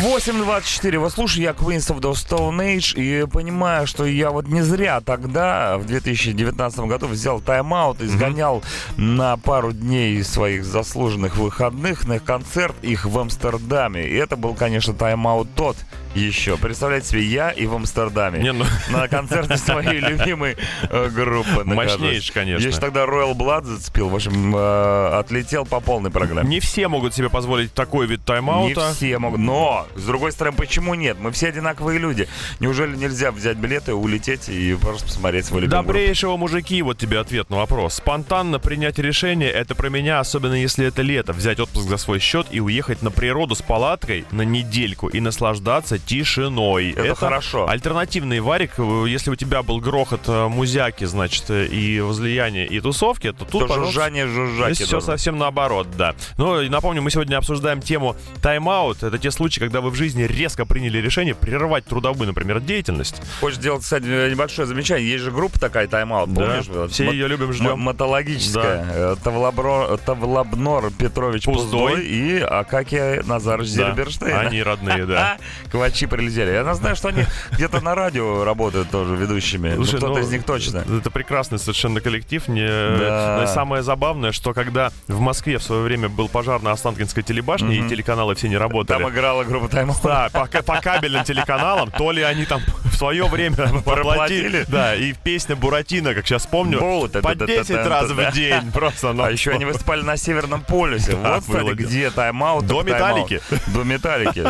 8.24. 0.02 0.98
Вот 0.98 1.12
слушай, 1.12 1.42
я 1.42 1.50
Queens 1.50 1.92
of 1.92 2.00
the 2.00 2.12
Stone 2.12 2.58
Age 2.58 2.94
и 2.96 3.26
понимаю, 3.26 3.86
что 3.86 4.06
я 4.06 4.30
вот 4.30 4.46
не 4.46 4.62
зря 4.62 5.00
тогда, 5.00 5.76
в 5.78 5.84
2019 5.84 6.80
году, 6.80 7.06
взял 7.06 7.40
тайм-аут 7.40 8.00
и 8.00 8.06
сгонял 8.06 8.62
на 8.96 9.36
пару 9.36 9.72
дней 9.72 10.22
своих 10.22 10.64
заслуженных 10.64 11.36
выходных 11.36 12.06
на 12.06 12.18
концерт 12.20 12.76
их 12.82 13.04
в 13.04 13.18
Амстердаме. 13.18 14.06
И 14.06 14.14
это 14.14 14.36
был, 14.36 14.54
конечно, 14.54 14.94
тайм-аут 14.94 15.48
тот 15.54 15.76
еще. 16.14 16.56
Представляете 16.56 17.08
себе, 17.08 17.22
я 17.24 17.50
и 17.50 17.66
в 17.66 17.74
Амстердаме. 17.74 18.40
Не, 18.40 18.52
ну, 18.52 18.64
На 18.90 19.08
концерте 19.08 19.56
своей 19.56 20.00
любимой 20.00 20.56
э, 20.88 21.08
группы. 21.08 21.62
Мощнейший, 21.64 22.34
конечно. 22.34 22.64
Я 22.64 22.72
же 22.72 22.78
тогда 22.80 23.04
Royal 23.04 23.34
Blood 23.34 23.64
зацепил. 23.64 24.08
В 24.08 24.14
общем, 24.14 24.54
э, 24.56 25.18
отлетел 25.18 25.64
по 25.64 25.80
полной 25.80 26.10
программе. 26.10 26.48
не 26.48 26.60
все 26.60 26.88
могут 26.88 27.14
себе 27.14 27.30
позволить 27.30 27.72
такой 27.72 28.06
вид 28.06 28.20
Не 28.20 28.24
тайм-аута. 28.24 28.92
все 28.94 29.18
могут. 29.18 29.38
Но, 29.40 29.86
с 29.94 30.04
другой 30.04 30.32
стороны, 30.32 30.56
почему 30.56 30.94
нет? 30.94 31.16
Мы 31.20 31.30
все 31.30 31.48
одинаковые 31.48 31.98
люди. 31.98 32.28
Неужели 32.58 32.96
нельзя 32.96 33.30
взять 33.30 33.56
билеты, 33.56 33.94
улететь 33.94 34.48
и 34.48 34.74
просто 34.74 35.04
посмотреть 35.06 35.46
свой 35.46 35.62
любимый 35.62 35.82
группу? 35.82 35.92
Добрейшего 35.92 36.36
мужики, 36.36 36.82
вот 36.82 36.98
тебе 36.98 37.18
ответ 37.20 37.50
на 37.50 37.58
вопрос. 37.58 37.94
Спонтанно 37.94 38.58
принять 38.58 38.98
решение, 38.98 39.50
это 39.50 39.74
про 39.74 39.88
меня, 39.88 40.18
особенно 40.20 40.54
если 40.54 40.86
это 40.86 41.02
лето. 41.02 41.32
Взять 41.32 41.60
отпуск 41.60 41.88
за 41.88 41.96
свой 41.98 42.18
счет 42.18 42.48
и 42.50 42.60
уехать 42.60 43.02
на 43.02 43.10
природу 43.10 43.54
с 43.54 43.62
палаткой 43.62 44.24
на 44.32 44.42
недельку 44.42 45.08
и 45.08 45.20
наслаждаться 45.20 45.99
тишиной. 46.06 46.90
Это 46.90 47.14
хорошо. 47.14 47.68
Альтернативный 47.68 48.40
варик, 48.40 48.72
э, 48.78 49.04
если 49.08 49.30
у 49.30 49.36
тебя 49.36 49.62
был 49.62 49.78
грохот 49.80 50.22
э, 50.28 50.48
музяки, 50.48 51.04
значит, 51.04 51.44
э, 51.50 51.66
и 51.66 52.00
возлияние, 52.00 52.66
и 52.66 52.80
тусовки, 52.80 53.32
то 53.32 53.44
тут, 53.44 53.68
То 53.68 53.74
жужжание 53.74 54.26
жужжаки. 54.26 54.74
Здесь 54.74 54.86
все 54.86 55.00
совсем 55.00 55.38
наоборот, 55.38 55.88
да. 55.96 56.14
Ну, 56.36 56.60
и 56.60 56.68
напомню, 56.68 57.02
мы 57.02 57.10
сегодня 57.10 57.36
обсуждаем 57.36 57.80
тему 57.80 58.16
тайм-аут. 58.42 59.02
Это 59.02 59.18
те 59.18 59.30
случаи, 59.30 59.60
когда 59.60 59.80
вы 59.80 59.90
в 59.90 59.94
жизни 59.94 60.22
резко 60.24 60.64
приняли 60.64 60.98
решение 60.98 61.34
прерывать 61.34 61.84
трудовую, 61.84 62.26
например, 62.26 62.60
деятельность. 62.60 63.20
Хочешь 63.40 63.58
сделать, 63.58 63.82
кстати, 63.82 64.04
небольшое 64.04 64.66
замечание? 64.66 65.08
Есть 65.10 65.24
же 65.24 65.30
группа 65.30 65.58
такая 65.58 65.86
тайм-аут, 65.86 66.34
помнишь? 66.34 66.66
Да, 66.66 66.80
Вот 66.80 66.92
все 66.92 67.10
ее 67.10 67.28
любим, 67.28 67.52
ждем. 67.52 67.78
Мотологическая. 67.78 68.86
Э, 68.90 69.16
Тавлабро- 69.22 69.98
Тавлабнор 70.04 70.90
Петрович 70.90 71.44
Пуздой. 71.44 71.90
Пуздой 71.92 72.06
и 72.06 72.38
Акакия 72.40 73.22
Назарович 73.24 73.70
Да, 73.74 73.86
Зерберштейн. 73.88 74.36
Они 74.36 74.62
родные, 74.62 75.06
да. 75.06 75.38
Квачи 75.90 76.06
прилетели. 76.06 76.50
Я 76.50 76.74
знаю, 76.74 76.96
что 76.96 77.08
они 77.08 77.24
где-то 77.52 77.80
на 77.80 77.94
радио 77.94 78.44
работают 78.44 78.90
тоже 78.90 79.16
ведущими. 79.16 79.70
Ну, 79.70 79.84
Слушай, 79.84 79.96
кто-то 79.96 80.14
ну, 80.14 80.18
из 80.20 80.30
них 80.30 80.44
точно. 80.44 80.78
Это 80.78 81.10
прекрасный 81.10 81.58
совершенно 81.58 82.00
коллектив. 82.00 82.46
Не... 82.48 82.66
Да. 82.66 83.38
но 83.40 83.46
Самое 83.46 83.82
забавное, 83.82 84.32
что 84.32 84.54
когда 84.54 84.90
в 85.08 85.20
Москве 85.20 85.58
в 85.58 85.62
свое 85.62 85.82
время 85.82 86.08
был 86.08 86.28
пожар 86.28 86.62
на 86.62 86.72
Останкинской 86.72 87.22
телебашне, 87.22 87.76
и 87.76 87.88
телеканалы 87.88 88.34
все 88.34 88.48
не 88.48 88.56
работали. 88.56 88.98
Там 88.98 89.10
играла 89.10 89.44
группа 89.44 89.68
тайм-аут. 89.68 90.02
Да, 90.02 90.28
по, 90.32 90.46
по 90.46 90.80
кабельным 90.80 91.24
телеканалам, 91.24 91.90
то 91.90 92.12
ли 92.12 92.22
они 92.22 92.44
там 92.44 92.62
в 92.84 92.94
свое 92.94 93.26
время 93.26 93.56
Проплатили. 93.84 94.64
Да, 94.68 94.94
и 94.94 95.12
песня 95.12 95.56
Буратино, 95.56 96.14
как 96.14 96.26
сейчас 96.26 96.46
помню, 96.46 96.78
по 96.78 97.08
та-та-та-та-та, 97.08 97.46
10 97.46 97.76
раз 97.86 98.10
в 98.10 98.32
день. 98.32 98.70
Просто, 98.72 99.12
ну, 99.12 99.24
А 99.24 99.30
еще 99.30 99.50
они 99.50 99.64
выступали 99.64 100.02
на 100.02 100.16
Северном 100.16 100.62
полюсе. 100.62 101.12
Да, 101.12 101.34
вот, 101.34 101.44
кстати, 101.44 101.74
где 101.74 102.10
тайм-аут. 102.10 102.66
До. 102.66 102.82
Металлики. 102.82 103.40
До 103.74 103.84
металлики. 103.84 104.44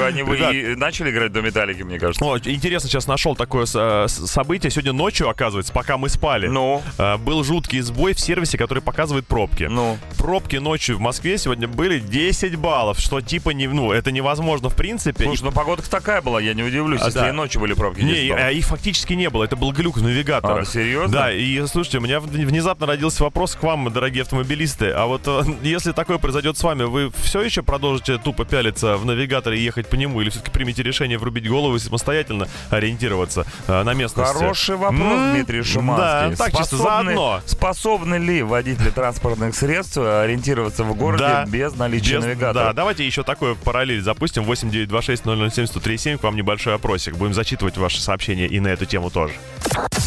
Они 0.04 0.22
вы 0.22 0.36
Ребят. 0.36 0.54
и 0.54 0.74
начали 0.80 1.10
играть 1.10 1.32
до 1.32 1.40
металлики, 1.42 1.82
мне 1.82 1.98
кажется. 1.98 2.24
О, 2.24 2.38
интересно, 2.38 2.88
сейчас 2.88 3.06
нашел 3.06 3.36
такое 3.36 3.66
с- 3.66 4.08
событие. 4.08 4.70
Сегодня 4.70 4.92
ночью, 4.92 5.28
оказывается, 5.28 5.72
пока 5.72 5.96
мы 5.98 6.08
спали, 6.08 6.48
Ну, 6.48 6.82
э, 6.98 7.16
был 7.18 7.44
жуткий 7.44 7.80
сбой 7.80 8.14
в 8.14 8.20
сервисе, 8.20 8.58
который 8.58 8.82
показывает 8.82 9.26
пробки. 9.26 9.64
ну. 9.64 9.98
Пробки 10.18 10.56
ночью 10.56 10.96
в 10.96 11.00
Москве 11.00 11.38
сегодня 11.38 11.66
были 11.68 11.98
10 11.98 12.56
баллов, 12.56 12.98
что 12.98 13.20
типа 13.20 13.50
не, 13.50 13.66
ну, 13.68 13.92
это 13.92 14.10
невозможно 14.12 14.68
в 14.70 14.74
принципе. 14.76 15.24
Слушай, 15.24 15.44
ну 15.44 15.52
погода 15.52 15.82
такая 15.88 16.20
была, 16.22 16.40
я 16.40 16.54
не 16.54 16.62
удивлюсь, 16.62 17.00
А, 17.02 17.06
если 17.06 17.18
да. 17.20 17.28
и 17.28 17.32
ночью 17.32 17.60
были 17.60 17.74
пробки. 17.74 18.00
Не, 18.00 18.12
10 18.12 18.24
и- 18.24 18.28
баллов. 18.30 18.44
а 18.44 18.50
их 18.52 18.64
фактически 18.66 19.12
не 19.14 19.28
было. 19.30 19.44
Это 19.44 19.56
был 19.56 19.72
глюк 19.72 19.96
навигатора. 19.98 20.62
А, 20.62 20.64
серьезно? 20.64 21.08
Да, 21.12 21.32
и 21.32 21.66
слушайте, 21.66 21.98
у 21.98 22.00
меня 22.00 22.20
в- 22.20 22.24
внезапно 22.26 22.86
родился 22.86 23.22
вопрос 23.24 23.54
к 23.54 23.62
вам, 23.62 23.92
дорогие 23.92 24.22
автомобилисты. 24.22 24.90
А 24.90 25.06
вот 25.06 25.22
э, 25.26 25.42
если 25.62 25.92
такое 25.92 26.18
произойдет 26.18 26.56
с 26.56 26.62
вами, 26.62 26.84
вы 26.84 27.10
все 27.22 27.42
еще 27.42 27.62
продолжите 27.62 28.18
тупо 28.18 28.44
пялиться 28.44 28.96
в 28.96 29.04
навигаторе 29.04 29.58
и 29.58 29.62
ехать 29.62 29.88
по 29.88 29.94
нему, 29.96 30.20
или 30.20 30.30
все-таки 30.30 30.50
примете 30.50 30.69
решение 30.78 31.18
врубить 31.18 31.48
голову 31.48 31.76
и 31.76 31.78
самостоятельно 31.78 32.48
ориентироваться 32.70 33.44
э, 33.66 33.82
на 33.82 33.94
местности? 33.94 34.32
Хороший 34.32 34.76
вопрос, 34.76 35.00
М, 35.00 35.34
Дмитрий 35.34 35.62
Шуманский. 35.62 36.36
да, 36.36 36.44
так 36.44 36.56
чисто 36.56 36.76
Способны- 36.76 37.14
заодно. 37.14 37.40
Способны 37.46 38.14
ли 38.16 38.42
водители 38.42 38.90
транспортных 38.90 39.54
средств 39.54 39.98
ориентироваться 39.98 40.84
в 40.84 40.94
городе 40.94 41.24
Да. 41.24 41.44
без 41.46 41.74
наличия 41.74 42.16
Без- 42.16 42.24
навигатора? 42.24 42.64
Да, 42.66 42.72
давайте 42.72 43.04
еще 43.06 43.22
такое 43.22 43.54
параллель 43.54 44.02
запустим. 44.02 44.44
8926 44.44 45.24
007 45.24 45.66
1037 45.66 46.18
к 46.18 46.22
вам 46.22 46.36
небольшой 46.36 46.74
опросик. 46.74 47.16
Будем 47.16 47.34
зачитывать 47.34 47.76
ваши 47.76 48.00
сообщения 48.00 48.46
и 48.46 48.60
на 48.60 48.68
эту 48.68 48.86
тему 48.86 49.10
тоже. 49.10 49.34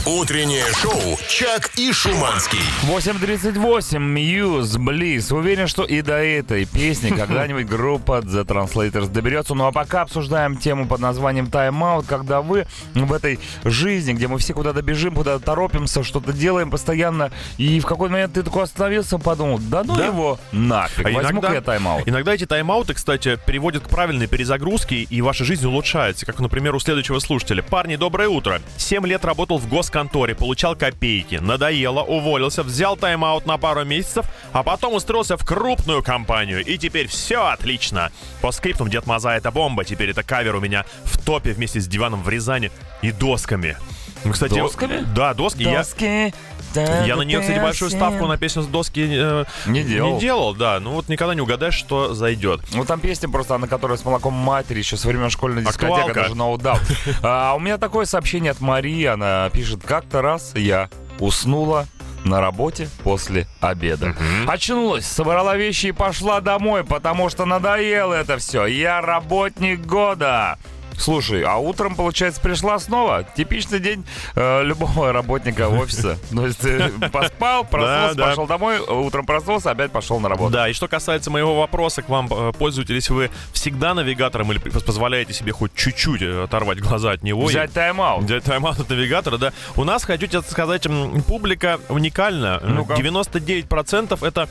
Утреннее 0.05 0.65
шоу 0.81 1.17
«Чак 1.29 1.71
и 1.77 1.91
Шуманский». 1.93 2.59
8.38, 2.83 3.99
Мьюз, 3.99 4.75
Близ. 4.77 5.31
Уверен, 5.31 5.67
что 5.67 5.83
и 5.83 6.01
до 6.01 6.13
этой 6.21 6.65
песни 6.65 7.09
когда-нибудь 7.15 7.67
группа 7.67 8.19
The 8.19 8.43
Translators 8.45 9.09
доберется. 9.09 9.53
Ну 9.55 9.65
а 9.65 9.71
пока 9.71 10.01
обсуждаем 10.01 10.52
тему 10.57 10.87
под 10.87 10.99
названием 10.99 11.45
Out, 11.45 12.05
когда 12.07 12.41
вы 12.41 12.65
в 12.93 13.13
этой 13.13 13.39
жизни, 13.63 14.13
где 14.13 14.27
мы 14.27 14.37
все 14.39 14.53
куда-то 14.53 14.81
бежим, 14.81 15.15
куда-то 15.15 15.43
торопимся, 15.43 16.03
что-то 16.03 16.33
делаем 16.33 16.71
постоянно, 16.71 17.31
и 17.57 17.79
в 17.79 17.85
какой-то 17.85 18.13
момент 18.13 18.33
ты 18.33 18.43
такой 18.43 18.63
остановился, 18.63 19.17
подумал, 19.17 19.59
да 19.59 19.83
ну 19.83 19.95
Да. 19.95 20.05
его 20.05 20.39
нафиг, 20.51 21.05
А 21.05 21.09
возьму-ка 21.11 21.53
я 21.53 21.61
тайм-аут. 21.61 22.07
Иногда 22.07 22.33
эти 22.33 22.45
тайм-ауты, 22.45 22.93
кстати, 22.93 23.37
приводят 23.45 23.83
к 23.83 23.89
правильной 23.89 24.27
перезагрузке, 24.27 24.97
и 25.03 25.21
ваша 25.21 25.43
жизнь 25.45 25.65
улучшается. 25.65 26.25
Как, 26.25 26.39
например, 26.39 26.75
у 26.75 26.79
следующего 26.79 27.19
слушателя. 27.19 27.61
Парни, 27.63 27.95
доброе 27.95 28.29
утро. 28.29 28.61
Семь 28.77 29.05
лет 29.07 29.25
работал 29.25 29.57
в 29.57 29.67
госконторе, 29.67 30.35
получал 30.35 30.75
копейки. 30.75 31.35
Надоело, 31.35 32.01
уволился, 32.01 32.63
взял 32.63 32.97
тайм-аут 32.97 33.45
на 33.45 33.57
пару 33.57 33.83
месяцев, 33.85 34.25
а 34.51 34.63
потом 34.63 34.93
устроился 34.93 35.37
в 35.37 35.45
крупную 35.45 36.03
компанию. 36.03 36.63
И 36.63 36.77
теперь 36.77 37.07
все 37.07 37.45
отлично. 37.47 38.11
По 38.41 38.51
скриптам 38.51 38.89
Дед 38.89 39.05
Маза 39.05 39.31
это 39.31 39.51
бомба. 39.51 39.83
Теперь 39.85 40.09
это 40.11 40.23
кавер 40.43 40.55
у 40.55 40.59
меня 40.59 40.85
в 41.05 41.17
топе 41.23 41.53
вместе 41.53 41.79
с 41.79 41.87
диваном 41.87 42.21
в 42.21 42.27
Рязани 42.29 42.69
и 43.01 43.11
досками. 43.11 43.77
Ну, 44.25 44.31
Кстати, 44.31 44.55
Досками? 44.55 45.05
Да, 45.15 45.33
доски. 45.33 45.63
Я, 45.63 45.79
Доски. 45.79 46.33
я 46.75 47.15
на 47.17 47.23
нее, 47.23 47.41
кстати, 47.41 47.59
большую 47.59 47.91
ставку 47.91 48.25
на 48.25 48.37
песню 48.37 48.61
с 48.61 48.67
доски 48.67 49.05
э, 49.09 49.45
Не 49.65 49.83
делал. 49.83 50.13
не 50.13 50.19
делал, 50.19 50.53
да. 50.55 50.79
Ну 50.79 50.91
вот 50.91 51.09
никогда 51.09 51.35
не 51.35 51.41
угадаешь, 51.41 51.73
что 51.73 52.13
зайдет. 52.13 52.61
Ну, 52.73 52.85
там 52.85 53.01
песня 53.01 53.27
просто, 53.29 53.57
на 53.57 53.67
которой 53.67 53.97
с 53.97 54.05
молоком 54.05 54.33
матери 54.33 54.79
еще 54.79 54.95
со 54.95 55.07
времен 55.09 55.29
школьной 55.29 55.61
дискотеки, 55.63 55.91
Актуалка. 56.09 56.13
даже 56.13 56.35
no 56.35 56.55
doubt. 56.57 56.81
А 57.21 57.53
у 57.53 57.59
меня 57.59 57.77
такое 57.77 58.05
сообщение 58.05 58.51
от 58.51 58.61
Марии, 58.61 59.05
она 59.05 59.49
пишет, 59.51 59.81
как-то 59.85 60.21
раз 60.21 60.53
я 60.55 60.89
уснула 61.19 61.85
на 62.25 62.41
работе 62.41 62.89
после 63.03 63.47
обеда. 63.59 64.15
Очнулась, 64.47 65.05
собрала 65.05 65.55
вещи 65.55 65.87
и 65.87 65.91
пошла 65.91 66.41
домой, 66.41 66.83
потому 66.83 67.29
что 67.29 67.45
надоело 67.45 68.13
это 68.13 68.37
все. 68.37 68.65
Я 68.65 69.01
работник 69.01 69.81
года. 69.81 70.57
Слушай, 70.97 71.43
а 71.43 71.57
утром, 71.57 71.95
получается, 71.95 72.41
пришла 72.41 72.79
снова? 72.79 73.23
Типичный 73.35 73.79
день 73.79 74.05
э, 74.35 74.63
любого 74.63 75.11
работника 75.11 75.67
офиса. 75.67 76.17
То 76.31 76.45
есть 76.45 76.63
э, 76.65 76.91
поспал, 77.11 77.63
проснулся, 77.65 78.15
пошел 78.19 78.47
домой, 78.47 78.79
утром 78.79 79.25
проснулся, 79.25 79.71
опять 79.71 79.91
пошел 79.91 80.19
на 80.19 80.29
работу. 80.29 80.51
Да, 80.51 80.69
и 80.69 80.73
что 80.73 80.87
касается 80.87 81.31
моего 81.31 81.59
вопроса 81.59 82.01
к 82.01 82.09
вам, 82.09 82.27
э, 82.31 82.51
пользуетесь 82.57 83.09
вы 83.09 83.29
всегда 83.51 83.93
навигатором 83.93 84.51
или 84.51 84.59
позволяете 84.59 85.33
себе 85.33 85.51
хоть 85.51 85.73
чуть-чуть 85.75 86.21
э, 86.21 86.43
оторвать 86.43 86.79
глаза 86.79 87.11
от 87.11 87.23
него? 87.23 87.45
Взять 87.45 87.73
тайм-аут. 87.73 88.25
Взять 88.25 88.43
тайм-аут 88.43 88.79
от 88.79 88.89
навигатора, 88.89 89.37
да. 89.37 89.53
У 89.75 89.83
нас, 89.83 90.03
хочу 90.03 90.27
тебе 90.27 90.41
сказать, 90.41 90.87
публика 91.27 91.79
уникальна. 91.89 92.61
Ну-ка. 92.63 92.93
99% 92.93 94.25
это 94.25 94.49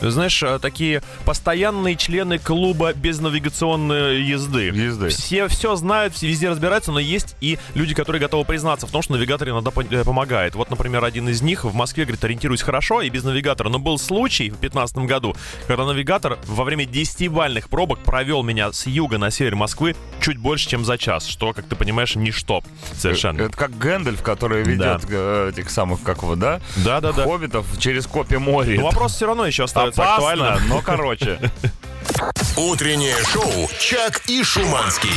знаешь, 0.00 0.42
э, 0.42 0.58
такие 0.60 1.02
постоянные 1.24 1.96
члены 1.96 2.38
клуба 2.38 2.92
без 2.92 3.20
навигационной 3.20 4.22
езды. 4.22 4.64
Езды. 4.68 5.08
Все 5.08 5.48
все 5.48 5.76
знают, 5.76 6.14
все 6.14 6.26
везде 6.26 6.48
разбираются, 6.48 6.92
но 6.92 6.98
есть 6.98 7.36
и 7.40 7.58
люди, 7.74 7.94
которые 7.94 8.20
готовы 8.20 8.44
признаться 8.44 8.86
в 8.86 8.90
том, 8.90 9.02
что 9.02 9.12
навигатор 9.12 9.48
иногда 9.48 9.70
э, 9.90 10.04
помогает. 10.04 10.54
Вот, 10.54 10.70
например, 10.70 11.04
один 11.04 11.28
из 11.28 11.42
них 11.42 11.64
в 11.64 11.74
Москве, 11.74 12.04
говорит, 12.04 12.24
ориентируюсь 12.24 12.62
хорошо 12.62 13.02
и 13.02 13.10
без 13.10 13.24
навигатора. 13.24 13.68
Но 13.68 13.78
был 13.78 13.98
случай 13.98 14.50
в 14.50 14.58
2015 14.60 14.98
году, 14.98 15.36
когда 15.66 15.84
навигатор 15.84 16.38
во 16.46 16.64
время 16.64 16.84
10-бальных 16.84 17.68
пробок 17.68 17.98
провел 18.00 18.42
меня 18.42 18.72
с 18.72 18.86
юга 18.86 19.18
на 19.18 19.30
север 19.30 19.56
Москвы 19.56 19.96
чуть 20.20 20.38
больше, 20.38 20.68
чем 20.68 20.84
за 20.84 20.98
час, 20.98 21.26
что, 21.26 21.52
как 21.52 21.66
ты 21.66 21.76
понимаешь, 21.76 22.14
ничто 22.16 22.62
совершенно. 22.94 23.42
Это 23.42 23.56
как 23.56 23.76
Гэндальф, 23.78 24.22
который 24.22 24.62
ведет 24.62 25.02
э, 25.08 25.50
этих 25.52 25.70
самых, 25.70 26.02
как 26.02 26.22
его, 26.22 26.36
да? 26.36 26.60
Да-да-да. 26.76 27.24
Хоббитов 27.24 27.66
через 27.78 28.06
копи 28.06 28.36
моря. 28.36 28.76
Но 28.76 28.86
вопрос 28.86 29.14
все 29.14 29.26
равно 29.26 29.46
еще 29.46 29.64
остается 29.64 29.89
Опасно, 29.98 30.14
актуальным. 30.14 30.68
но 30.68 30.80
короче. 30.82 31.40
Утреннее 32.56 33.16
шоу 33.24 33.68
«Чак 33.78 34.22
и 34.26 34.42
Шуманский». 34.42 35.10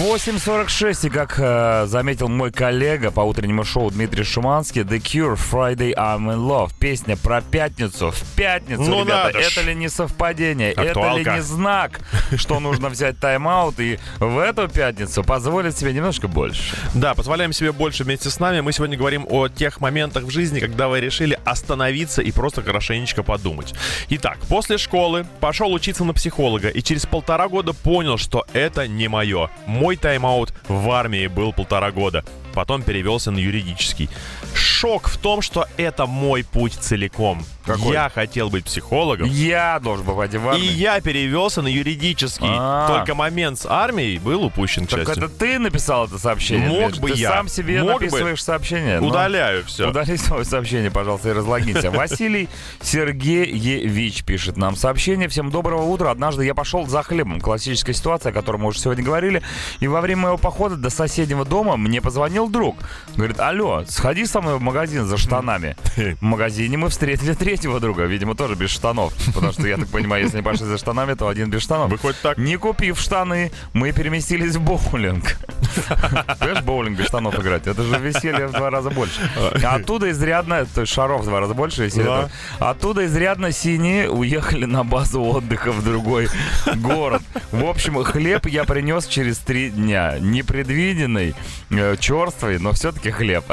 8.46, 0.00 1.06
и 1.06 1.10
как 1.10 1.34
э, 1.38 1.84
заметил 1.86 2.28
мой 2.28 2.50
коллега 2.50 3.10
по 3.10 3.20
утреннему 3.20 3.64
шоу 3.64 3.90
Дмитрий 3.90 4.24
Шуманский, 4.24 4.82
The 4.82 4.98
Cure, 5.00 5.36
Friday 5.38 5.94
I'm 5.94 6.26
in 6.32 6.38
Love. 6.38 6.72
Песня 6.80 7.16
про 7.16 7.40
пятницу. 7.40 8.10
В 8.10 8.20
пятницу, 8.36 8.82
Ну 8.82 9.04
ребята. 9.04 9.26
надо 9.34 9.42
ж. 9.42 9.52
Это 9.52 9.60
ли 9.62 9.74
не 9.74 9.88
совпадение? 9.88 10.72
Это 10.72 10.82
ли 10.82 10.88
Актуалка. 10.88 11.34
не 11.34 11.42
знак, 11.42 12.00
что 12.36 12.58
нужно 12.60 12.88
взять 12.88 13.18
тайм-аут 13.20 13.78
и 13.78 13.98
в 14.18 14.38
эту 14.38 14.68
пятницу 14.68 15.22
позволить 15.22 15.76
себе 15.78 15.92
немножко 15.92 16.26
больше? 16.28 16.74
Да, 16.94 17.14
позволяем 17.14 17.52
себе 17.52 17.72
больше 17.72 18.04
вместе 18.04 18.30
с 18.30 18.40
нами. 18.40 18.60
Мы 18.60 18.72
сегодня 18.72 18.96
говорим 18.96 19.26
о 19.28 19.48
тех 19.48 19.80
моментах 19.80 20.24
в 20.24 20.30
жизни, 20.30 20.58
когда 20.60 20.88
вы 20.88 21.00
решили 21.00 21.38
остановиться 21.44 22.22
и 22.22 22.32
просто 22.32 22.62
хорошенечко 22.62 23.22
подумать. 23.22 23.74
Итак, 24.08 24.38
после 24.48 24.78
школы 24.78 25.26
пошел 25.40 25.72
учиться 25.72 26.04
на 26.04 26.12
психолога 26.22 26.68
и 26.68 26.80
через 26.82 27.04
полтора 27.04 27.48
года 27.48 27.72
понял, 27.72 28.16
что 28.16 28.46
это 28.52 28.86
не 28.86 29.08
мое. 29.08 29.50
Мой 29.66 29.96
тайм-аут 29.96 30.54
в 30.68 30.88
армии 30.92 31.26
был 31.26 31.52
полтора 31.52 31.90
года. 31.90 32.24
Потом 32.54 32.82
перевелся 32.82 33.32
на 33.32 33.38
юридический. 33.38 34.08
Шок 34.54 35.08
в 35.08 35.18
том, 35.18 35.42
что 35.42 35.66
это 35.76 36.06
мой 36.06 36.44
путь 36.44 36.74
целиком. 36.74 37.44
Какой? 37.64 37.92
Я 37.92 38.08
хотел 38.08 38.50
быть 38.50 38.64
психологом. 38.64 39.28
Я 39.28 39.78
должен 39.80 40.04
попасть 40.04 40.34
в 40.34 40.44
И 40.44 40.48
армию. 40.48 40.72
я 40.76 41.00
перевелся 41.00 41.62
на 41.62 41.68
юридический. 41.68 42.46
А. 42.50 42.86
Только 42.88 43.14
момент 43.14 43.58
с 43.58 43.66
армией 43.66 44.18
был 44.18 44.44
упущен, 44.44 44.86
к 44.86 44.90
Так 44.90 45.00
счастью. 45.06 45.24
это 45.24 45.28
ты 45.34 45.58
написал 45.58 46.06
это 46.06 46.18
сообщение? 46.18 46.68
Мог 46.68 46.90
Миш? 46.92 46.98
бы 47.00 47.10
ты 47.10 47.18
я. 47.18 47.30
сам 47.30 47.48
себе 47.48 47.82
Мог 47.82 47.98
бы. 48.00 48.04
написываешь 48.06 48.42
сообщение? 48.42 49.00
Ну, 49.00 49.08
Удаляю 49.08 49.64
все. 49.64 49.90
Удали 49.90 50.16
свое 50.16 50.44
сообщение, 50.44 50.90
пожалуйста, 50.90 51.30
и 51.30 51.32
разлогинься. 51.32 51.90
Василий 52.02 52.48
Сергеевич 52.80 54.24
пишет 54.24 54.56
нам 54.56 54.76
сообщение. 54.76 55.28
Всем 55.28 55.50
доброго 55.50 55.82
утра. 55.82 56.10
Однажды 56.10 56.44
я 56.44 56.54
пошел 56.54 56.86
за 56.86 57.02
хлебом. 57.02 57.40
Классическая 57.40 57.92
ситуация, 57.92 58.30
о 58.30 58.32
которой 58.32 58.56
мы 58.58 58.68
уже 58.68 58.78
сегодня 58.80 59.04
говорили. 59.04 59.42
И 59.80 59.88
во 59.88 60.00
время 60.00 60.22
моего 60.22 60.38
похода 60.38 60.76
до 60.76 60.90
соседнего 60.90 61.44
дома 61.44 61.76
мне 61.76 62.00
позвонил 62.00 62.48
друг. 62.48 62.76
Говорит, 63.16 63.40
алло, 63.40 63.84
сходи 63.88 64.24
со 64.26 64.40
мной 64.40 64.58
в 64.58 64.60
магазин 64.62 65.06
за 65.06 65.16
штанами. 65.16 65.76
В 66.20 66.22
магазине 66.22 66.76
мы 66.76 66.88
встретили 66.88 67.32
третьего 67.52 67.80
друга, 67.80 68.04
видимо, 68.04 68.34
тоже 68.34 68.54
без 68.54 68.70
штанов. 68.70 69.12
Потому 69.34 69.52
что, 69.52 69.66
я 69.66 69.76
так 69.76 69.88
понимаю, 69.88 70.24
если 70.24 70.38
не 70.38 70.42
пошли 70.42 70.64
за 70.64 70.78
штанами, 70.78 71.12
то 71.12 71.28
один 71.28 71.50
без 71.50 71.60
штанов. 71.60 71.90
Выходит 71.90 72.18
так. 72.22 72.38
Не 72.38 72.56
купив 72.56 72.98
штаны, 72.98 73.52
мы 73.74 73.92
переместились 73.92 74.56
в 74.56 74.62
боулинг. 74.62 75.36
Понимаешь, 76.38 76.64
боулинг 76.64 76.98
без 76.98 77.08
штанов 77.08 77.38
играть? 77.38 77.66
Это 77.66 77.82
же 77.82 77.98
веселье 77.98 78.46
в 78.46 78.52
два 78.52 78.70
раза 78.70 78.88
больше. 78.88 79.20
Оттуда 79.62 80.10
изрядно, 80.10 80.64
то 80.64 80.80
есть 80.80 80.92
шаров 80.94 81.22
в 81.22 81.24
два 81.26 81.40
раза 81.40 81.52
больше, 81.52 81.82
если 81.82 82.02
Да. 82.02 82.30
Оттуда 82.58 83.04
изрядно 83.04 83.52
синие 83.52 84.08
уехали 84.08 84.64
на 84.64 84.82
базу 84.82 85.22
отдыха 85.22 85.72
в 85.72 85.84
другой 85.84 86.28
город. 86.76 87.20
В 87.50 87.66
общем, 87.66 88.02
хлеб 88.02 88.46
я 88.46 88.64
принес 88.64 89.06
через 89.06 89.36
три 89.36 89.68
дня. 89.68 90.16
Непредвиденный, 90.18 91.34
э, 91.68 91.96
черствый, 92.00 92.58
но 92.58 92.72
все-таки 92.72 93.10
хлеб. 93.10 93.44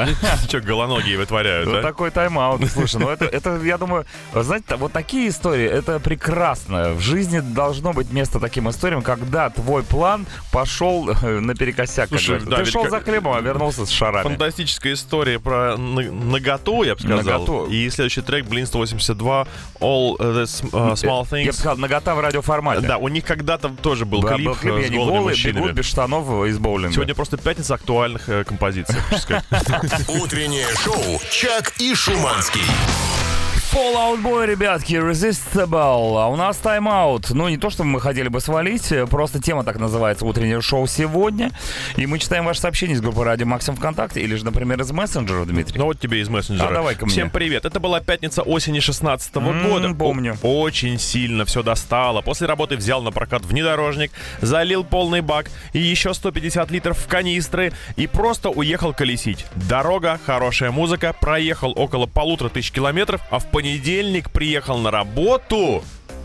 Что, 0.47 0.61
голоногие 0.61 1.17
вытворяют, 1.17 1.67
Вот 1.67 1.81
такой 1.81 2.11
тайм-аут. 2.11 2.65
Слушай, 2.71 3.01
ну 3.01 3.09
это, 3.09 3.57
я 3.63 3.77
думаю, 3.77 3.88
знаете, 4.33 4.65
та- 4.67 4.77
вот 4.77 4.91
такие 4.93 5.29
истории, 5.29 5.65
это 5.67 5.99
прекрасно. 5.99 6.93
В 6.93 6.99
жизни 7.01 7.39
должно 7.39 7.93
быть 7.93 8.11
место 8.11 8.39
таким 8.39 8.69
историям, 8.69 9.01
когда 9.01 9.49
твой 9.49 9.83
план 9.83 10.25
пошел 10.51 11.09
э, 11.09 11.39
наперекосяк. 11.39 12.09
Слушай, 12.09 12.39
да, 12.41 12.57
Ты 12.57 12.65
шел 12.65 12.81
как- 12.83 12.91
за 12.91 12.99
хлебом, 13.01 13.33
а 13.35 13.41
вернулся 13.41 13.85
с 13.85 13.89
шарами. 13.89 14.23
Фантастическая 14.23 14.93
история 14.93 15.39
про 15.39 15.77
на- 15.77 16.01
наготу, 16.11 16.83
я 16.83 16.95
бы 16.95 17.01
сказал. 17.01 17.17
Наготу. 17.23 17.65
И 17.65 17.89
следующий 17.89 18.21
трек 18.21 18.45
Blink 18.45 18.65
182 18.67 19.47
All 19.79 20.17
the 20.17 20.43
uh, 20.43 20.93
Small 20.93 21.03
Я 21.03 21.23
бы 21.23 21.49
Things. 21.49 21.51
сказал, 21.53 21.77
нагота 21.77 22.15
в 22.15 22.19
радиоформате. 22.19 22.87
Да, 22.87 22.97
у 22.97 23.07
них 23.07 23.23
когда-то 23.25 23.69
тоже 23.69 24.05
был 24.05 24.21
Да, 24.21 24.35
клип, 24.35 24.47
был 24.47 24.55
клип, 24.55 24.73
э, 24.73 24.79
и 24.79 24.83
с 24.83 24.87
они 24.87 24.97
голыми 24.97 25.15
голые 25.17 25.29
мужчинами. 25.35 25.57
бегут 25.63 25.71
без 25.73 25.85
штанов 25.85 26.45
из 26.45 26.57
боулинга. 26.59 26.93
Сегодня 26.93 27.15
просто 27.15 27.37
пятница 27.37 27.75
актуальных 27.75 28.29
э, 28.29 28.43
композиций. 28.43 28.95
Утреннее 30.07 30.67
шоу 30.83 31.19
«Чак 31.31 31.73
и 31.79 31.93
Шуманский». 31.95 32.61
Fallout 33.73 34.23
Boy, 34.23 34.47
ребятки, 34.47 34.93
Irresistible. 34.95 36.17
А 36.23 36.27
у 36.27 36.35
нас 36.35 36.57
тайм-аут. 36.57 37.29
Ну, 37.29 37.47
не 37.49 37.57
то, 37.57 37.69
чтобы 37.69 37.89
мы 37.91 38.01
хотели 38.01 38.27
бы 38.27 38.41
свалить, 38.41 38.91
э, 38.91 39.05
просто 39.05 39.39
тема 39.39 39.63
так 39.63 39.77
называется 39.77 40.25
«Утреннее 40.25 40.59
шоу 40.61 40.87
сегодня». 40.87 41.51
И 41.95 42.07
мы 42.07 42.17
читаем 42.17 42.45
ваши 42.45 42.61
сообщения 42.61 42.93
из 42.95 43.01
группы 43.01 43.23
Радио 43.23 43.45
Максим 43.45 43.75
ВКонтакте 43.75 44.21
или 44.21 44.33
же, 44.35 44.43
например, 44.43 44.81
из 44.81 44.91
мессенджера, 44.91 45.45
Дмитрий. 45.45 45.77
Ну 45.77 45.85
вот 45.85 45.99
тебе 45.99 46.19
из 46.21 46.29
мессенджера. 46.29 46.67
А 46.69 46.73
давай-ка 46.73 47.05
мне. 47.05 47.11
Всем 47.11 47.29
привет. 47.29 47.65
Это 47.65 47.79
была 47.79 47.99
пятница 47.99 48.41
осени 48.41 48.79
16 48.79 49.35
М, 49.37 49.69
года. 49.69 49.93
помню. 49.93 50.35
О- 50.41 50.61
очень 50.61 50.97
сильно 50.97 51.45
все 51.45 51.61
достало. 51.61 52.21
После 52.21 52.47
работы 52.47 52.75
взял 52.75 53.03
на 53.03 53.11
прокат 53.11 53.45
внедорожник, 53.45 54.11
залил 54.41 54.83
полный 54.83 55.21
бак 55.21 55.45
и 55.73 55.79
еще 55.79 56.15
150 56.15 56.71
литров 56.71 56.97
в 56.97 57.07
канистры 57.07 57.71
и 57.97 58.07
просто 58.07 58.49
уехал 58.49 58.93
колесить. 58.93 59.45
Дорога, 59.55 60.19
хорошая 60.25 60.71
музыка, 60.71 61.13
проехал 61.21 61.71
около 61.75 62.07
полутора 62.07 62.49
тысяч 62.49 62.71
километров, 62.71 63.21
а 63.29 63.37
в 63.37 63.45
понедельник 63.59 64.29
приехал 64.29 64.77
на 64.77 64.89
работу 64.89 65.83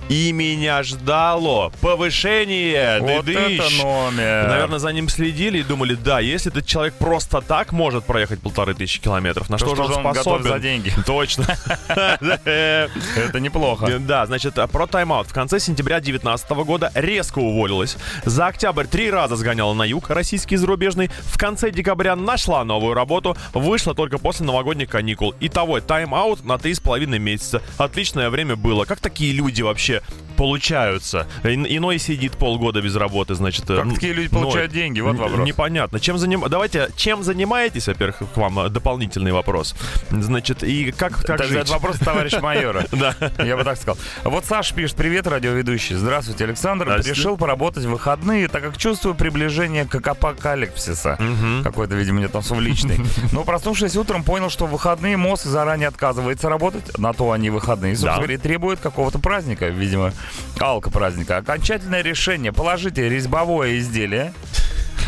и 0.08 0.32
меня 0.32 0.82
ждало 0.82 1.72
повышение. 1.80 3.00
вот 3.00 3.24
Дыдыщ. 3.24 3.60
это 3.60 3.82
номер. 3.84 4.48
Наверное, 4.48 4.78
за 4.78 4.92
ним 4.92 5.08
следили 5.08 5.58
и 5.58 5.62
думали, 5.62 5.94
да, 5.94 6.20
если 6.20 6.50
этот 6.50 6.66
человек 6.66 6.94
просто 6.94 7.40
так 7.40 7.72
может 7.72 8.04
проехать 8.04 8.40
полторы 8.40 8.74
тысячи 8.74 9.00
километров, 9.00 9.48
на 9.48 9.58
То 9.58 9.66
что, 9.66 9.74
что 9.74 9.84
же 9.86 9.92
он 9.94 10.06
он 10.06 10.12
готов 10.12 10.22
способен? 10.40 10.52
за 10.52 10.58
деньги? 10.58 10.92
Точно. 11.06 11.44
Это 11.88 13.40
неплохо. 13.40 13.98
Да, 14.00 14.26
значит, 14.26 14.54
про 14.72 14.86
тайм-аут. 14.86 15.28
В 15.28 15.32
конце 15.32 15.58
сентября 15.58 15.96
2019 16.00 16.50
года 16.50 16.92
резко 16.94 17.38
уволилась. 17.38 17.96
За 18.24 18.46
октябрь 18.46 18.86
три 18.86 19.10
раза 19.10 19.36
сгоняла 19.36 19.74
на 19.74 19.84
юг, 19.84 20.10
российский 20.10 20.56
и 20.56 20.58
зарубежный. 20.58 21.10
В 21.22 21.38
конце 21.38 21.70
декабря 21.70 22.16
нашла 22.16 22.64
новую 22.64 22.94
работу, 22.94 23.36
вышла 23.52 23.94
только 23.94 24.18
после 24.18 24.46
новогодних 24.46 24.88
каникул. 24.88 25.34
Итого 25.40 25.80
тайм-аут 25.80 26.44
на 26.44 26.58
три 26.58 26.74
с 26.74 26.80
половиной 26.80 27.18
месяца. 27.18 27.62
Отличное 27.78 28.30
время 28.30 28.56
было. 28.56 28.84
Как 28.84 29.00
такие 29.00 29.32
люди 29.32 29.62
вообще 29.62 29.93
получаются. 30.36 31.26
И- 31.44 31.76
Иной 31.76 31.98
сидит 31.98 32.32
полгода 32.32 32.82
без 32.82 32.96
работы, 32.96 33.34
значит... 33.34 33.68
э, 33.70 33.76
Как 33.76 33.84
ну, 33.86 33.94
такие 33.94 34.12
люди 34.12 34.28
получают 34.28 34.72
деньги? 34.72 35.00
Вот 35.00 35.16
вопрос. 35.16 35.46
Непонятно. 35.46 36.00
Чем 36.00 36.18
заним... 36.18 36.44
Давайте, 36.48 36.88
чем 36.96 37.22
занимаетесь, 37.22 37.86
во-первых, 37.86 38.18
к 38.34 38.36
вам 38.36 38.58
э, 38.58 38.68
дополнительный 38.68 39.32
вопрос. 39.32 39.74
Значит, 40.10 40.62
и 40.64 40.90
как, 40.92 41.16
как 41.24 41.40
Это- 41.40 41.44
жить? 41.44 41.58
Это 41.58 41.72
вопрос 41.72 41.98
товарища 41.98 42.40
майора. 42.40 42.84
Да. 42.94 43.14
Я 43.44 43.56
бы 43.56 43.64
так 43.64 43.76
сказал. 43.76 43.96
Вот 44.24 44.44
Саша 44.44 44.74
пишет, 44.74 44.96
привет, 44.96 45.26
радиоведущий. 45.26 45.96
Здравствуйте, 45.96 46.44
Александр. 46.44 46.88
Решил 47.04 47.36
поработать 47.36 47.84
в 47.84 47.90
выходные, 47.90 48.48
так 48.48 48.62
как 48.62 48.76
чувствую 48.78 49.14
приближение 49.14 49.84
к 49.84 49.94
апокалипсиса. 50.06 51.18
Какой-то, 51.64 51.94
видимо, 51.94 52.18
мне 52.18 52.28
там 52.28 52.42
личный. 52.60 53.00
Но 53.32 53.44
проснувшись 53.44 53.96
утром, 53.96 54.22
понял, 54.22 54.50
что 54.50 54.66
в 54.66 54.70
выходные 54.70 55.16
мозг 55.16 55.44
заранее 55.44 55.88
отказывается 55.88 56.48
работать. 56.48 56.96
На 56.98 57.12
то 57.12 57.32
они 57.32 57.50
выходные. 57.50 57.94
Собственно 57.94 58.16
говоря, 58.16 58.34
и 58.34 58.38
требует 58.38 58.80
какого-то 58.80 59.18
праздника, 59.18 59.68
видимо, 59.84 60.12
алко-праздника. 60.58 61.36
Окончательное 61.36 62.02
решение. 62.02 62.52
Положите 62.52 63.08
резьбовое 63.08 63.78
изделие 63.78 64.32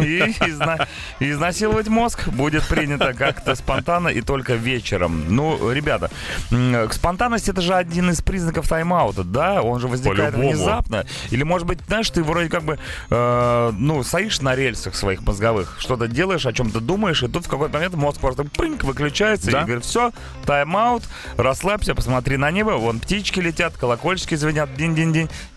и 0.00 0.20
изна- 0.20 0.86
изнасиловать 1.20 1.88
мозг 1.88 2.28
будет 2.28 2.66
принято 2.66 3.14
как-то 3.14 3.54
спонтанно 3.54 4.08
и 4.08 4.20
только 4.20 4.54
вечером. 4.54 5.24
Ну, 5.34 5.70
ребята, 5.72 6.10
спонтанность 6.92 7.48
это 7.48 7.60
же 7.60 7.74
один 7.74 8.10
из 8.10 8.20
признаков 8.22 8.68
тайм-аута, 8.68 9.24
да? 9.24 9.62
Он 9.62 9.80
же 9.80 9.88
возникает 9.88 10.34
внезапно. 10.34 11.04
Или, 11.30 11.42
может 11.42 11.66
быть, 11.66 11.78
знаешь, 11.86 12.08
ты 12.10 12.22
вроде 12.22 12.48
как 12.48 12.62
бы, 12.64 12.78
э, 13.10 13.72
ну, 13.76 14.02
стоишь 14.02 14.40
на 14.40 14.54
рельсах 14.54 14.94
своих 14.94 15.22
мозговых, 15.22 15.76
что-то 15.78 16.08
делаешь, 16.08 16.46
о 16.46 16.52
чем-то 16.52 16.80
думаешь, 16.80 17.22
и 17.22 17.28
тут 17.28 17.46
в 17.46 17.48
какой-то 17.48 17.74
момент 17.74 17.94
мозг 17.94 18.20
просто 18.20 18.44
прынк 18.44 18.84
выключается 18.84 19.50
Да. 19.50 19.62
и 19.62 19.64
говорит, 19.64 19.84
все, 19.84 20.12
тайм-аут, 20.44 21.02
расслабься, 21.36 21.94
посмотри 21.94 22.36
на 22.36 22.50
небо, 22.50 22.70
вон 22.72 23.00
птички 23.00 23.40
летят, 23.40 23.76
колокольчики 23.76 24.34
звенят, 24.34 24.74
динь-динь-динь. 24.76 25.28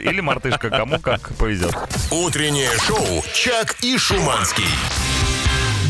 Или 0.00 0.20
мартышка, 0.20 0.70
кому 0.70 0.98
как 0.98 1.34
повезет. 1.36 1.76
Утреннее 2.10 2.70
шоу 2.78 3.22
«Чак 3.32 3.76
и 3.82 3.96
Шуманский». 3.98 5.07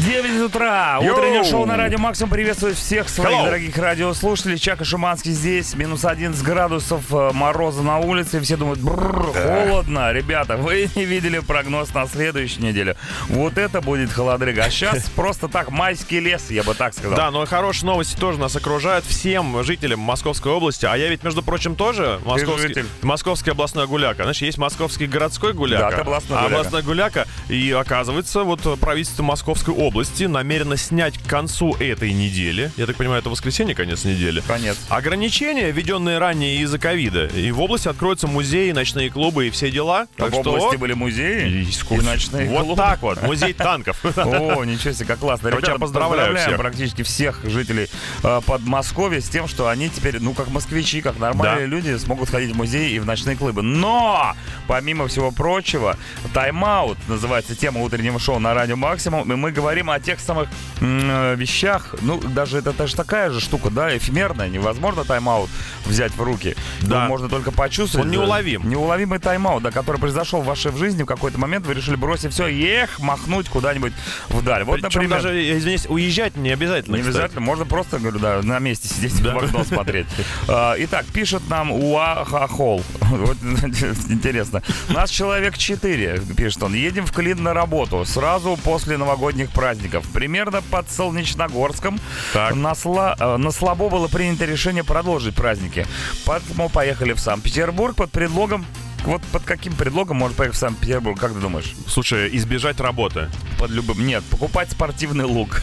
9 0.07 0.43
утра. 0.43 1.01
Йоу! 1.03 1.13
Утреннее 1.17 1.43
шоу 1.43 1.67
на 1.67 1.77
Радио 1.77 1.99
Максимум 1.99 2.31
приветствует 2.31 2.77
всех 2.77 3.09
своих 3.09 3.31
Hello! 3.37 3.45
дорогих 3.47 3.77
радиослушателей. 3.77 4.57
Чак 4.57 4.81
и 4.81 4.85
Шуманский 4.85 5.33
здесь. 5.33 5.75
Минус 5.75 6.05
11 6.05 6.41
градусов 6.45 7.03
э, 7.13 7.31
мороза 7.33 7.83
на 7.83 7.99
улице. 7.99 8.41
Все 8.41 8.57
думают, 8.57 8.79
«Бррр, 8.79 9.33
холодно. 9.33 10.13
Ребята, 10.13 10.57
вы 10.57 10.89
не 10.95 11.05
видели 11.05 11.41
прогноз 11.41 11.93
на 11.95 12.07
следующую 12.07 12.63
неделю. 12.67 12.95
Вот 13.29 13.59
это 13.59 13.81
будет 13.81 14.13
холодрыга. 14.13 14.63
А 14.65 14.71
сейчас 14.71 15.09
просто 15.17 15.49
так, 15.49 15.73
майский 15.73 16.21
лес, 16.21 16.49
я 16.51 16.63
бы 16.63 16.75
так 16.75 16.95
сказал. 16.95 17.17
Да, 17.17 17.33
но 17.33 17.43
и 17.43 17.47
хорошие 17.47 17.87
новости 17.87 18.17
тоже 18.17 18.39
нас 18.39 18.55
окружают 18.55 19.05
всем 19.05 19.65
жителям 19.65 19.99
Московской 19.99 20.53
области. 20.53 20.87
А 20.87 20.97
я 20.97 21.09
ведь, 21.09 21.25
между 21.25 21.43
прочим, 21.43 21.75
тоже 21.75 22.21
московский, 22.25 22.85
московский 23.03 23.51
областной 23.51 23.89
гуляка. 23.89 24.23
Значит, 24.23 24.43
есть 24.43 24.59
московский 24.59 25.09
городской 25.09 25.55
гуляка, 25.55 25.97
Да, 25.97 26.03
областной 26.03 26.39
а 26.39 26.43
гуляка. 26.43 26.57
областной 26.61 26.83
гуляка. 26.83 27.27
И 27.49 27.73
оказывается, 27.73 28.45
вот 28.45 28.79
правительство 28.79 29.25
Московской 29.25 29.75
области 29.75 29.88
намерено 30.29 30.77
снять 30.77 31.19
к 31.19 31.27
концу 31.27 31.75
этой 31.75 32.13
недели, 32.13 32.71
я 32.77 32.87
так 32.87 32.97
понимаю, 32.97 33.21
это 33.21 33.31
воскресенье, 33.31 33.75
конец 33.75 34.05
недели, 34.05 34.43
Конец. 34.47 34.77
ограничения, 34.89 35.71
введенные 35.71 36.19
ранее 36.19 36.57
из-за 36.59 36.79
ковида. 36.79 37.27
И 37.27 37.51
в 37.51 37.61
области 37.61 37.89
откроются 37.89 38.27
музеи, 38.27 38.71
ночные 38.73 39.11
клубы 39.11 39.47
и 39.49 39.51
все 39.51 39.71
дела. 39.71 40.07
А 40.17 40.23
Так 40.23 40.31
в 40.33 40.41
что... 40.41 40.51
области 40.53 40.77
были 40.77 40.93
музеи 40.95 41.65
и 41.91 41.97
ночные 42.01 42.49
Вот 42.51 42.65
клубы. 42.65 42.77
так 42.77 43.03
вот, 43.03 43.23
музей 43.23 43.53
танков. 43.53 44.05
О, 44.17 44.65
ничего 44.65 44.93
себе, 44.93 45.07
как 45.07 45.19
классно. 45.19 45.49
Ребята, 45.49 45.79
поздравляю 45.79 46.37
всех. 46.37 46.57
практически 46.57 47.03
всех 47.03 47.41
жителей 47.45 47.89
э, 48.23 48.41
Подмосковья 48.47 49.21
с 49.21 49.29
тем, 49.29 49.49
что 49.49 49.69
они 49.69 49.89
теперь, 49.89 50.19
ну, 50.21 50.35
как 50.35 50.49
москвичи, 50.49 51.01
как 51.01 51.19
нормальные 51.19 51.67
Да. 51.67 51.71
люди, 51.71 51.97
смогут 51.99 52.31
ходить 52.31 52.53
в 52.53 52.57
музеи 52.57 52.93
и 52.93 52.99
в 52.99 53.07
ночные 53.07 53.37
клубы. 53.37 53.63
Но, 53.63 54.35
помимо 54.67 55.07
всего 55.09 55.31
прочего, 55.31 55.97
тайм-аут 56.35 56.99
называется 57.09 57.55
тема 57.55 57.81
утреннего 57.81 58.19
шоу 58.19 58.39
на 58.39 58.55
Радио 58.55 58.77
Максимум, 58.77 59.31
и 59.33 59.37
мы 59.37 59.53
говорим 59.53 59.78
о 59.89 60.01
тех 60.01 60.21
самых 60.21 60.49
э, 60.81 61.35
вещах, 61.37 61.95
ну, 62.03 62.21
даже 62.21 62.59
это 62.59 62.73
даже 62.73 62.97
такая 62.97 63.31
же 63.31 63.41
штука, 63.41 63.71
да, 63.71 63.97
эфемерная, 63.97 64.49
невозможно 64.49 65.05
тайм-аут 65.05 65.51
взять 65.87 66.13
в 66.13 66.23
руки. 66.23 66.57
Да. 66.83 67.03
Ну, 67.03 67.09
можно 67.09 67.29
только 67.29 67.51
почувствовать. 67.51 68.07
Он 68.07 68.13
неуловим. 68.13 68.69
Неуловимый 68.69 69.19
тайм-аут, 69.19 69.63
да, 69.63 69.71
который 69.71 69.99
произошел 69.99 70.43
в 70.43 70.45
вашей 70.45 70.73
жизни 70.77 71.03
в 71.03 71.07
какой-то 71.07 71.39
момент, 71.39 71.67
вы 71.67 71.75
решили 71.75 71.97
бросить 71.97 72.33
все 72.33 72.47
и 72.47 72.65
эх, 72.65 72.99
махнуть 73.01 73.49
куда-нибудь 73.49 73.93
вдаль. 74.29 74.65
Вот, 74.65 74.81
Причем 74.81 75.03
например, 75.03 75.23
даже, 75.23 75.59
извиняюсь, 75.59 75.87
уезжать 75.87 76.37
не 76.37 76.51
обязательно. 76.51 76.97
не 76.97 77.03
кстати. 77.03 77.17
обязательно, 77.17 77.41
можно 77.41 77.65
просто, 77.65 77.99
говорю, 77.99 78.19
да, 78.19 78.41
на 78.43 78.59
месте 78.59 78.89
сидеть 78.89 79.21
в 79.21 79.39
окно 79.39 79.65
смотреть. 79.65 80.07
А, 80.51 80.75
Итак, 80.79 81.07
пишет 81.07 81.43
нам 81.49 81.71
Уахахол. 81.73 82.83
Вот 83.01 83.37
интересно. 84.09 84.63
Нас 84.89 85.11
человек 85.11 85.57
4, 85.57 86.23
пишет 86.37 86.63
он. 86.63 86.75
Едем 86.75 87.07
в 87.07 87.13
Клин 87.13 87.43
на 87.43 87.55
работу 87.55 88.05
сразу 88.05 88.59
после 88.63 88.97
новогодних 88.97 89.51
праздников. 89.51 89.68
Примерно 90.13 90.63
под 90.63 90.91
Солнечногорском. 90.91 92.01
Так. 92.33 92.55
На, 92.55 92.73
сла- 92.73 93.17
э, 93.19 93.37
на 93.37 93.51
слабо 93.51 93.89
было 93.89 94.09
принято 94.09 94.45
решение 94.45 94.85
продолжить 94.85 95.35
праздники. 95.35 95.87
Поэтому 96.25 96.69
поехали 96.69 97.13
в 97.13 97.21
Санкт-Петербург 97.21 97.97
под 97.97 98.11
предлогом 98.11 98.65
вот 99.05 99.23
под 99.33 99.45
каким 99.45 99.75
предлогом 99.75 100.17
можно 100.17 100.37
поехать 100.37 100.57
в 100.57 100.61
Санкт-Петербург, 100.61 101.19
как 101.19 101.33
ты 101.33 101.39
думаешь? 101.39 101.73
Слушай, 101.87 102.29
избежать 102.37 102.81
работы. 102.81 103.31
Под 103.59 103.71
любым... 103.71 104.07
Нет, 104.07 104.25
покупать 104.25 104.71
спортивный 104.71 105.25
лук. 105.25 105.63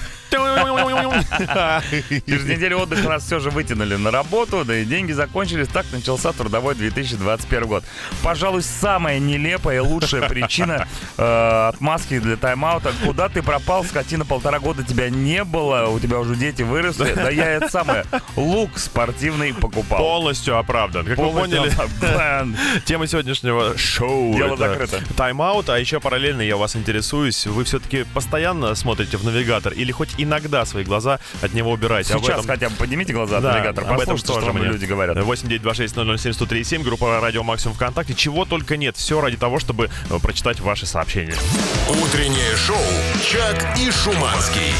Через 2.25 2.45
неделю 2.45 2.79
отдыха 2.79 3.09
нас 3.09 3.23
все 3.23 3.39
же 3.39 3.49
вытянули 3.49 3.95
на 3.95 4.11
работу, 4.11 4.63
да 4.65 4.75
и 4.77 4.85
деньги 4.85 5.11
закончились. 5.11 5.67
Так 5.67 5.85
начался 5.91 6.31
трудовой 6.31 6.75
2021 6.75 7.67
год. 7.67 7.83
Пожалуй, 8.23 8.63
самая 8.63 9.19
нелепая 9.19 9.77
и 9.77 9.79
лучшая 9.79 10.27
причина 10.27 10.87
э, 11.17 11.67
отмазки 11.69 12.19
для 12.19 12.35
тайм-аута. 12.37 12.91
Куда 13.05 13.29
ты 13.29 13.41
пропал, 13.41 13.83
скотина, 13.83 14.25
полтора 14.25 14.59
года 14.59 14.83
тебя 14.83 15.09
не 15.09 15.43
было, 15.43 15.87
у 15.89 15.99
тебя 15.99 16.19
уже 16.19 16.35
дети 16.35 16.61
выросли. 16.63 17.13
Да 17.13 17.29
я 17.29 17.49
это 17.51 17.69
самое, 17.69 18.05
лук 18.35 18.77
спортивный 18.77 19.53
покупал. 19.53 19.99
Полностью 19.99 20.57
оправдан. 20.57 21.05
Как 21.05 21.17
вы 21.17 21.25
Полностью 21.25 21.57
поняли, 21.61 21.73
оправдан. 21.73 22.57
тема 22.85 23.07
сегодняшнего 23.07 23.77
шоу 23.77 24.35
Дело 24.35 24.57
закрыто. 24.57 24.99
тайм-аут, 25.15 25.69
а 25.69 25.79
еще 25.79 25.99
параллельно 25.99 26.41
я 26.41 26.57
вас 26.57 26.75
интересуюсь. 26.75 27.45
Вы 27.45 27.63
все-таки 27.63 28.05
постоянно 28.13 28.75
смотрите 28.75 29.17
в 29.17 29.23
навигатор 29.23 29.73
или 29.73 29.91
хоть 29.91 30.14
иногда 30.17 30.65
свои 30.65 30.83
глаза 30.83 31.19
от 31.41 31.53
него 31.53 31.71
убираете? 31.71 32.13
Об 32.13 32.21
Сейчас 32.21 32.39
этом- 32.39 32.47
хотя 32.47 32.69
бы 32.69 32.75
поднимите 32.75 33.13
глаза 33.13 33.37
от 33.37 33.43
Да, 33.43 33.53
навигатора, 33.53 33.85
об 33.87 33.99
этом 33.99 34.17
что 34.17 34.39
мне. 34.53 34.65
люди 34.65 34.85
говорят. 34.85 35.17
8 35.17 35.47
9 35.47 35.61
26 35.61 35.95
007 35.95 36.33
103 36.33 36.83
группа 36.83 37.19
Радио 37.19 37.43
Максимум 37.43 37.75
ВКонтакте. 37.75 38.13
Чего 38.13 38.45
только 38.45 38.77
нет. 38.77 38.95
Все 38.97 39.21
ради 39.21 39.37
того, 39.37 39.59
чтобы 39.59 39.89
э, 40.09 40.19
прочитать 40.19 40.59
ваши 40.59 40.85
сообщения. 40.85 41.35
Утреннее 42.03 42.55
шоу 42.55 42.77
«Чак 43.23 43.77
и 43.77 43.91
Шуманский». 43.91 44.73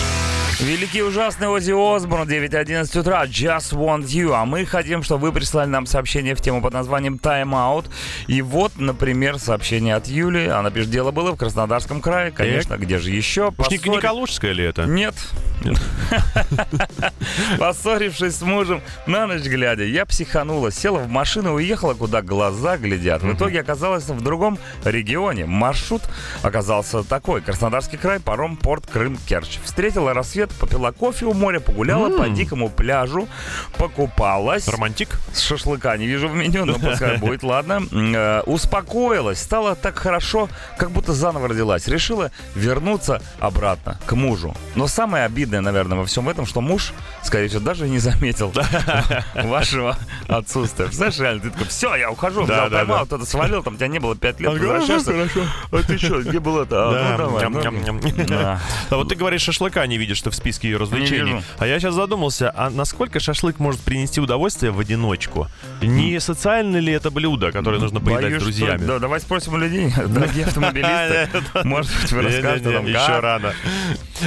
Великий 0.60 1.04
ужасный 1.04 1.50
Оззи 1.50 1.74
Осборн, 1.74 2.28
9.11 2.30 3.00
утра, 3.00 3.26
Just 3.26 3.74
Want 3.74 4.06
You. 4.06 4.32
А 4.34 4.46
мы 4.46 4.66
хотим, 4.66 5.04
чтобы 5.04 5.24
вы 5.28 5.32
прислали 5.34 5.68
нам 5.68 5.86
сообщение 5.86 6.34
в 6.34 6.40
тему 6.42 6.62
под 6.62 6.74
названием 6.74 7.16
Time 7.22 7.50
Out. 7.52 7.88
И 8.28 8.42
вот, 8.42 8.72
например, 8.78 9.38
сообщение 9.38 9.96
от 9.96 10.08
Юли. 10.08 10.48
Она 10.48 10.72
пишет, 10.72 10.92
дело 10.92 11.12
было 11.12 11.34
в 11.34 11.38
Краснодарском 11.38 12.00
крае. 12.00 12.32
Конечно, 12.32 12.78
где 12.78 13.00
же 13.00 13.12
еще? 13.12 13.54
Уж 13.58 13.70
не, 13.70 13.78
Поссори- 13.78 14.00
Калужская 14.00 14.54
ли 14.54 14.64
это? 14.64 14.86
Нет. 14.86 15.16
Поссорившись 17.60 18.36
с 18.36 18.42
мужем 18.42 18.82
на 19.08 19.28
ночь 19.28 19.44
глядя, 19.44 19.84
я 19.84 20.06
психанула, 20.06 20.72
села 20.72 21.00
в 21.00 21.10
машину 21.10 21.50
и 21.52 21.64
уехала, 21.64 21.96
куда 21.96 22.22
глаза 22.22 22.78
глядят. 22.78 23.24
В 23.24 23.34
итоге 23.34 23.60
оказалась 23.60 24.06
в 24.06 24.22
другом 24.22 24.58
регионе. 24.86 25.46
Маршрут 25.46 26.04
оказался 26.44 27.04
такой. 27.04 27.42
Краснодарский 27.42 27.98
край, 27.98 28.20
паром, 28.22 28.56
порт, 28.56 28.86
Крым, 28.88 29.18
Керчь. 29.28 29.60
Встретила 29.64 30.14
рассвет, 30.14 30.45
попила 30.54 30.92
кофе 30.92 31.26
у 31.26 31.34
моря, 31.34 31.60
погуляла 31.60 32.10
по 32.18 32.30
дикому 32.30 32.70
пляжу, 32.70 33.28
покупалась. 33.78 34.68
Романтик? 34.68 35.10
С 35.34 35.42
шашлыка 35.42 35.96
не 35.98 36.08
вижу 36.08 36.28
в 36.28 36.36
меню, 36.36 36.66
но 36.66 36.74
пускай 36.80 37.18
будет, 37.20 37.44
ладно. 37.44 37.82
Э, 37.92 38.42
успокоилась, 38.46 39.42
стало 39.42 39.76
так 39.76 39.98
хорошо, 39.98 40.50
как 40.78 40.92
будто 40.92 41.14
заново 41.14 41.48
родилась. 41.50 41.88
Решила 41.88 42.32
вернуться 42.56 43.22
обратно 43.40 44.00
к 44.06 44.14
мужу. 44.16 44.56
Но 44.76 44.88
самое 44.88 45.26
обидное, 45.26 45.62
наверное, 45.62 45.98
во 45.98 46.06
всем 46.06 46.30
этом, 46.30 46.46
что 46.46 46.62
муж, 46.62 46.94
скорее 47.24 47.48
всего, 47.48 47.62
даже 47.62 47.88
не 47.88 48.00
заметил 48.00 48.54
вашего 49.36 49.98
отсутствия. 50.28 50.88
Знаешь, 50.92 51.18
реально, 51.20 51.42
ты 51.42 51.50
такой, 51.52 51.68
все, 51.68 51.96
я 51.96 52.10
ухожу, 52.12 52.44
взял 52.44 52.70
тайм-аут, 52.70 53.12
это 53.12 53.26
свалил, 53.26 53.64
там 53.64 53.76
тебя 53.76 53.88
не 53.88 54.00
было 54.00 54.16
пять 54.16 54.40
лет, 54.40 54.50
Он 54.52 54.58
говорит, 54.58 54.88
возвращаешься. 54.88 55.50
А 55.72 55.78
ты 55.84 55.98
что, 55.98 56.22
где 56.22 56.40
был 56.40 56.60
это? 56.62 56.92
Да, 56.92 57.16
А, 57.46 57.50
ну, 57.50 57.60
ну. 58.28 58.36
А 58.90 58.96
вот 58.98 59.10
ты 59.10 59.16
говоришь, 59.16 59.42
шашлыка 59.42 59.86
не 59.88 59.98
видишь 59.98 60.22
ты 60.22 60.32
в 60.36 60.38
списке 60.38 60.70
ее 60.70 60.78
развлечений. 60.78 61.42
А 61.58 61.68
я 61.68 61.80
сейчас 61.80 61.96
задумался, 61.96 62.52
а 62.56 62.70
насколько 62.70 63.20
шашлык 63.20 63.60
может 63.60 63.82
принести 63.82 64.22
удовольствие 64.22 64.72
в 64.72 64.80
одиночку? 64.80 65.48
Не 65.82 66.20
социально 66.20 66.78
ли 66.78 66.94
это 66.94 67.12
блюдо, 67.12 67.52
которое 67.52 67.80
нужно 67.80 68.00
поедать 68.00 68.40
с 68.40 68.44
друзьями? 68.44 68.86
Да, 68.86 69.00
давай 69.00 69.20
спросим 69.20 69.54
у 69.54 69.58
людей, 69.58 69.92
дорогие 70.08 70.46
автомобилисты. 70.48 71.30
Может 71.64 71.92
быть, 72.02 72.12
вы 72.12 72.22
расскажете 72.22 72.70
нам, 72.70 72.86
Еще 72.86 73.20
рано. 73.20 73.54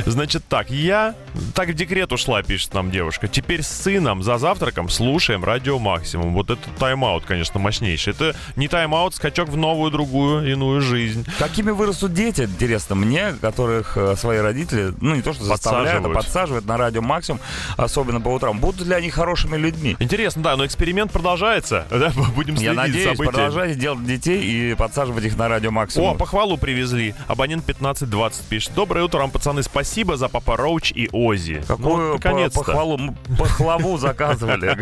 Значит 0.06 0.44
так, 0.48 0.70
я 0.70 1.14
так 1.54 1.68
в 1.68 1.74
декрет 1.74 2.12
ушла, 2.12 2.42
пишет 2.42 2.74
нам 2.74 2.90
девушка. 2.90 3.28
Теперь 3.28 3.62
с 3.62 3.68
сыном 3.68 4.22
за 4.22 4.38
завтраком 4.38 4.88
слушаем 4.88 5.44
радио 5.44 5.78
максимум. 5.78 6.34
Вот 6.34 6.50
это 6.50 6.60
тайм-аут, 6.78 7.24
конечно, 7.24 7.58
мощнейший. 7.58 8.12
Это 8.12 8.36
не 8.56 8.68
тайм-аут, 8.68 9.14
скачок 9.14 9.48
в 9.48 9.56
новую, 9.56 9.90
другую, 9.90 10.50
иную 10.50 10.80
жизнь. 10.80 11.26
Какими 11.38 11.70
вырастут 11.70 12.12
дети, 12.12 12.42
интересно 12.42 12.96
мне, 12.96 13.34
которых 13.40 13.96
э, 13.96 14.16
свои 14.16 14.38
родители, 14.38 14.92
ну 15.00 15.14
не 15.14 15.22
то 15.22 15.32
что 15.32 15.44
заставляют, 15.44 15.97
а 16.06 16.08
Подсаживают. 16.14 16.66
на 16.66 16.76
радио 16.76 17.02
максимум, 17.02 17.40
особенно 17.76 18.20
по 18.20 18.28
утрам. 18.28 18.58
Будут 18.58 18.86
ли 18.86 18.94
они 18.94 19.10
хорошими 19.10 19.56
людьми? 19.56 19.96
Интересно, 19.98 20.42
да, 20.42 20.56
но 20.56 20.64
эксперимент 20.66 21.12
продолжается. 21.12 21.86
Да, 21.98 22.12
будем 22.36 22.56
следить 22.56 22.62
Я 22.62 22.72
надеюсь, 22.74 23.04
событиями. 23.04 23.26
продолжайте 23.32 23.74
делать 23.78 24.04
детей 24.06 24.42
и 24.42 24.74
подсаживать 24.74 25.24
их 25.24 25.36
на 25.36 25.48
радио 25.48 25.70
максимум. 25.70 26.10
О, 26.10 26.14
похвалу 26.14 26.56
привезли. 26.56 27.14
Абонент 27.26 27.64
1520 27.64 28.44
пишет. 28.46 28.72
Доброе 28.74 29.04
утро 29.04 29.18
вам, 29.18 29.30
пацаны. 29.30 29.62
Спасибо 29.62 30.16
за 30.16 30.28
Papa 30.28 30.56
Roach 30.56 30.92
и 30.92 31.08
Ози. 31.12 31.62
Какую 31.66 31.96
Ну, 31.96 32.18
по- 32.18 32.28
наконец-то. 32.28 32.60
похвалу, 32.60 32.98
м, 32.98 33.16
похвалу 33.36 33.98
заказывали. 33.98 34.76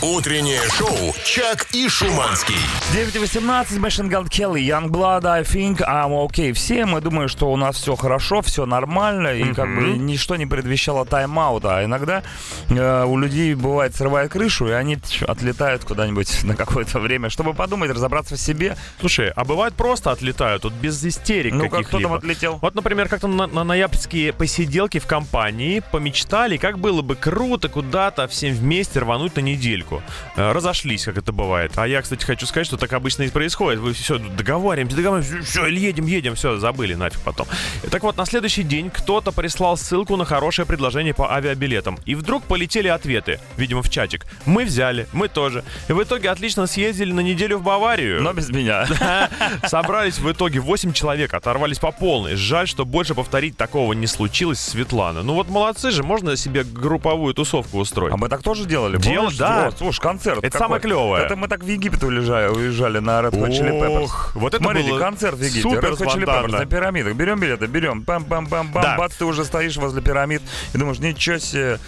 Утреннее 0.00 0.60
шоу 0.70 1.12
«Чак 1.24 1.66
и 1.72 1.88
Шуманский». 1.88 2.54
9.18, 2.94 3.78
Machine 3.80 4.08
Gun 4.08 4.28
Kelly, 4.28 4.60
Youngblood, 4.64 5.26
I 5.26 5.42
think 5.42 5.78
I'm 5.80 6.10
okay. 6.28 6.52
Все 6.52 6.86
мы 6.86 7.00
думаем, 7.00 7.28
что 7.28 7.50
у 7.50 7.56
нас 7.56 7.76
все 7.76 7.96
хорошо, 7.96 8.40
все 8.42 8.64
нормально, 8.64 9.28
и 9.34 9.47
как 9.54 9.74
бы 9.74 9.96
ничто 9.98 10.36
не 10.36 10.46
предвещало 10.46 11.04
тайм-аута. 11.04 11.78
А 11.78 11.84
иногда 11.84 12.22
э, 12.68 13.04
у 13.04 13.18
людей 13.18 13.54
бывает 13.54 13.94
срывает 13.94 14.30
крышу, 14.30 14.68
и 14.68 14.72
они 14.72 14.98
отлетают 15.26 15.84
куда-нибудь 15.84 16.42
на 16.44 16.54
какое-то 16.56 17.00
время, 17.00 17.30
чтобы 17.30 17.54
подумать, 17.54 17.90
разобраться 17.90 18.36
в 18.36 18.40
себе. 18.40 18.76
Слушай, 19.00 19.30
а 19.34 19.44
бывает 19.44 19.74
просто 19.74 20.10
отлетают, 20.10 20.64
вот 20.64 20.72
без 20.72 21.04
истерик 21.04 21.54
Ну, 21.54 21.60
как 21.62 21.70
кто 21.70 21.76
каких-либо. 21.78 22.08
там 22.08 22.12
отлетел? 22.18 22.58
Вот, 22.60 22.74
например, 22.74 23.08
как-то 23.08 23.28
на, 23.28 23.46
на 23.46 23.64
ноябрьские 23.64 24.32
посиделки 24.32 24.98
в 24.98 25.06
компании 25.06 25.82
помечтали, 25.92 26.56
как 26.56 26.78
было 26.78 27.02
бы 27.02 27.16
круто 27.16 27.68
куда-то 27.68 28.26
всем 28.28 28.54
вместе 28.54 29.00
рвануть 29.00 29.36
на 29.36 29.40
недельку. 29.40 30.02
Э, 30.36 30.52
Разошлись, 30.52 31.04
как 31.04 31.18
это 31.18 31.32
бывает. 31.32 31.72
А 31.76 31.86
я, 31.86 32.02
кстати, 32.02 32.24
хочу 32.24 32.46
сказать, 32.46 32.66
что 32.66 32.76
так 32.76 32.92
обычно 32.92 33.22
и 33.22 33.28
происходит. 33.30 33.80
Вы 33.80 33.92
все 33.92 34.18
договариваемся, 34.18 34.96
договариваемся, 34.96 35.42
все, 35.48 35.66
едем, 35.66 36.06
едем, 36.06 36.34
все, 36.34 36.58
забыли 36.58 36.94
нафиг 36.94 37.20
потом. 37.20 37.46
Так 37.90 38.02
вот, 38.02 38.16
на 38.16 38.24
следующий 38.26 38.62
день 38.62 38.90
кто-то 38.90 39.32
прислал 39.38 39.76
ссылку 39.76 40.16
на 40.16 40.24
хорошее 40.24 40.66
предложение 40.66 41.14
по 41.14 41.32
авиабилетам. 41.32 41.96
И 42.06 42.16
вдруг 42.16 42.42
полетели 42.42 42.88
ответы, 42.88 43.38
видимо, 43.56 43.82
в 43.82 43.88
чатик. 43.88 44.26
Мы 44.46 44.64
взяли, 44.64 45.06
мы 45.12 45.28
тоже. 45.28 45.62
И 45.86 45.92
в 45.92 46.02
итоге 46.02 46.30
отлично 46.30 46.66
съездили 46.66 47.12
на 47.12 47.20
неделю 47.20 47.58
в 47.58 47.62
Баварию. 47.62 48.20
Но 48.20 48.32
без 48.32 48.50
меня. 48.50 48.88
Собрались 49.64 50.18
в 50.18 50.28
итоге 50.28 50.58
8 50.58 50.92
человек, 50.92 51.34
оторвались 51.34 51.78
по 51.78 51.92
полной. 51.92 52.34
Жаль, 52.34 52.66
что 52.66 52.84
больше 52.84 53.14
повторить 53.14 53.56
такого 53.56 53.92
не 53.92 54.08
случилось, 54.08 54.58
Светлана. 54.58 55.22
Ну 55.22 55.34
вот 55.34 55.48
молодцы 55.48 55.92
же, 55.92 56.02
можно 56.02 56.36
себе 56.36 56.64
групповую 56.64 57.32
тусовку 57.32 57.78
устроить. 57.78 58.12
А 58.12 58.16
мы 58.16 58.28
так 58.28 58.42
тоже 58.42 58.64
делали? 58.64 58.96
Помнишь? 58.96 59.36
да. 59.36 59.70
Слушай, 59.70 60.00
концерт. 60.00 60.38
Это 60.38 60.50
какой? 60.50 60.64
самое 60.64 60.82
клевое. 60.82 61.24
Это 61.24 61.36
мы 61.36 61.46
так 61.46 61.62
в 61.62 61.68
Египет 61.68 62.02
уезжали, 62.02 62.48
уезжали 62.48 62.98
на 62.98 63.20
Red 63.20 63.34
Hot 63.34 63.50
Chili 63.50 63.70
Peppers. 63.70 64.10
Вот 64.34 64.54
это 64.54 64.64
Смотрите, 64.64 64.90
было 64.90 64.98
концерт 64.98 65.36
в 65.36 65.42
Египте. 65.42 65.62
супер 65.62 65.92
Red 65.92 65.98
Hot 65.98 66.06
Chili 66.08 66.24
Peppers 66.24 66.50
на 66.50 66.66
пирамидах. 66.66 67.14
Берем 67.14 67.38
билеты, 67.38 67.66
берем. 67.66 68.02
Бам-бам-бам-бам. 68.02 68.82
Да. 68.82 68.96
Бац, 68.98 69.14
ты 69.14 69.27
уже 69.28 69.44
стоишь 69.44 69.76
возле 69.76 70.02
пирамид 70.02 70.42
и 70.74 70.78
думаешь, 70.78 70.98
ничего 70.98 71.38
себе. 71.38 71.78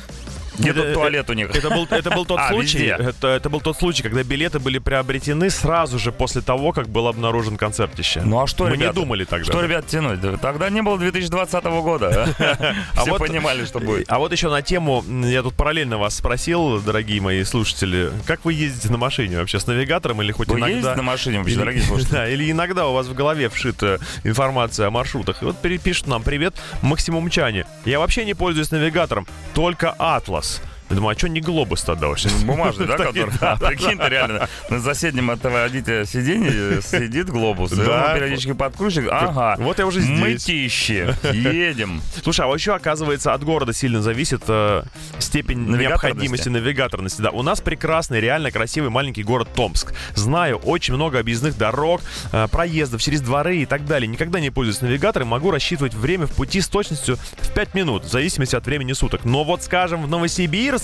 Где 0.61 0.71
Это- 0.71 0.93
туалет 0.95 1.29
у 1.31 1.33
них? 1.33 1.51
Это 1.55 1.71
был, 1.71 1.87
это 1.91 2.11
был 2.11 2.25
тот 2.27 2.39
А, 2.43 2.49
случай, 2.49 2.85
это, 2.87 3.29
это 3.29 3.49
был 3.51 3.61
тот 3.61 3.77
случай, 3.79 4.03
когда 4.03 4.23
билеты 4.23 4.59
были 4.59 4.79
приобретены 4.79 5.51
сразу 5.51 5.99
же 5.99 6.13
после 6.13 6.43
того, 6.43 6.73
как 6.73 6.89
был 6.89 7.09
обнаружен 7.09 7.57
концертище. 7.57 8.23
Ну 8.25 8.41
а 8.43 8.47
что, 8.47 8.65
Мы 8.65 8.71
ребята? 8.73 8.87
не 8.89 8.95
думали 8.95 9.25
тогда. 9.25 9.45
Что, 9.53 9.63
ребят, 9.63 9.87
тянуть? 9.87 10.21
Да 10.21 10.37
Тогда 10.37 10.69
не 10.71 10.83
было 10.83 10.99
2020 10.99 11.65
года. 11.65 12.29
А 12.39 12.75
Все 13.03 13.11
вот- 13.11 13.19
понимали, 13.21 13.65
что 13.65 13.81
будет. 13.81 14.05
А 14.11 14.19
вот 14.19 14.33
еще 14.33 14.51
на 14.51 14.63
тему, 14.63 15.05
я 15.25 15.43
тут 15.43 15.55
параллельно 15.55 15.99
вас 15.99 16.15
спросил, 16.17 16.81
дорогие 16.81 17.21
мои 17.21 17.43
слушатели, 17.45 18.11
как 18.27 18.45
вы 18.45 18.53
ездите 18.53 18.91
на 18.91 18.99
машине 18.99 19.39
вообще, 19.39 19.59
с 19.61 19.67
навигатором 19.67 20.21
или 20.23 20.33
хоть 20.33 20.49
Вы 20.49 20.59
иногда? 20.59 20.77
ездите 20.77 20.97
на 20.97 21.03
машине 21.03 21.39
вообще, 21.39 21.57
дорогие 21.57 21.83
слушатели? 21.83 22.13
Да, 22.13 22.29
или 22.29 22.51
иногда 22.51 22.87
у 22.87 22.93
вас 22.95 23.07
в 23.07 23.15
голове 23.15 23.49
вшита 23.49 23.99
информация 24.25 24.89
о 24.89 24.91
маршрутах. 24.91 25.43
И 25.43 25.45
вот 25.45 25.57
перепишут 25.61 26.07
нам 26.07 26.23
«Привет, 26.23 26.55
Максимумчане». 26.83 27.65
Я 27.85 27.99
вообще 27.99 28.25
не 28.25 28.35
пользуюсь 28.35 28.71
навигатором, 28.71 29.27
только 29.55 29.91
«Атлас». 29.99 30.50
Я 30.91 30.97
думаю, 30.97 31.15
а 31.15 31.19
что 31.19 31.29
не 31.29 31.41
глобус 31.41 31.83
тогда 31.85 32.09
вообще? 32.09 32.29
Бумажный, 32.45 32.87
да, 32.89 32.97
который? 32.97 33.31
да, 33.41 33.57
Прикинь, 33.57 33.97
ты 33.97 34.09
реально 34.09 34.49
на 34.71 34.81
соседнем 34.81 35.31
этого 35.31 35.53
водителя 35.53 36.05
сиденье 36.05 36.83
сидит 36.83 37.31
глобус. 37.31 37.71
Да. 37.71 38.15
периодически 38.17 38.55
подкручивает. 38.55 39.13
Ага. 39.13 39.55
Вот 39.59 39.79
я 39.79 39.87
уже 39.87 40.01
здесь. 40.01 40.19
Мытище. 40.19 41.17
Едем. 41.33 42.03
Слушай, 42.25 42.45
а 42.45 42.53
еще, 42.53 42.75
оказывается, 42.75 43.33
от 43.33 43.45
города 43.45 43.73
сильно 43.73 44.03
зависит 44.03 44.43
э, 44.49 44.83
степень 45.21 45.65
необходимости 45.69 46.49
навигаторности. 46.49 47.23
Да, 47.23 47.31
у 47.31 47.43
нас 47.43 47.61
прекрасный, 47.61 48.19
реально 48.21 48.51
красивый 48.51 48.91
маленький 48.91 49.23
город 49.23 49.49
Томск. 49.55 49.95
Знаю 50.17 50.57
очень 50.57 50.95
много 50.95 51.21
объездных 51.21 51.57
дорог, 51.57 52.01
э, 52.33 52.49
проездов 52.51 53.01
через 53.01 53.21
дворы 53.21 53.59
и 53.59 53.67
так 53.67 53.87
далее. 53.87 54.09
Никогда 54.09 54.41
не 54.41 54.51
пользуюсь 54.51 54.81
навигатором, 54.81 55.29
могу 55.29 55.53
рассчитывать 55.53 55.95
время 55.95 56.27
в 56.27 56.33
пути 56.35 56.61
с 56.61 56.67
точностью 56.67 57.17
в 57.39 57.53
5 57.55 57.75
минут, 57.75 58.05
в 58.07 58.11
зависимости 58.11 58.57
от 58.57 58.67
времени 58.67 58.93
суток. 58.93 59.25
Но 59.25 59.45
вот, 59.45 59.63
скажем, 59.63 60.03
в 60.03 60.09
Новосибирске 60.09 60.80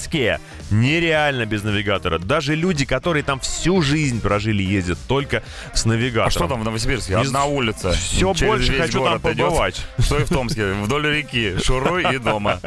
нереально 0.71 1.47
без 1.47 1.63
навигатора. 1.63 2.19
Даже 2.19 2.55
люди, 2.55 2.85
которые 2.85 3.23
там 3.23 3.41
всю 3.41 3.83
жизнь 3.83 4.21
прожили, 4.21 4.63
ездят 4.63 4.99
только 5.07 5.43
с 5.73 5.85
навигатором. 5.85 6.29
А 6.29 6.31
что 6.31 6.49
там 6.49 6.61
в 6.61 6.65
Новосибирске? 6.65 7.17
Одна 7.17 7.45
улица. 7.45 7.93
Все 7.93 8.35
Через 8.35 8.53
больше 8.53 8.73
хочу 8.79 8.93
там 8.93 9.03
город 9.03 9.25
идет. 9.25 9.47
побывать. 9.47 9.87
Что 9.99 10.19
и 10.19 10.25
в 10.25 10.29
Томске. 10.29 10.73
Вдоль 10.73 11.07
реки. 11.07 11.57
Шуруй 11.63 12.05
и 12.15 12.19
дома. 12.19 12.61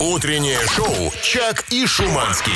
Утреннее 0.00 0.58
шоу 0.74 1.12
«Чак 1.22 1.64
и 1.70 1.86
Шуманский». 1.86 2.52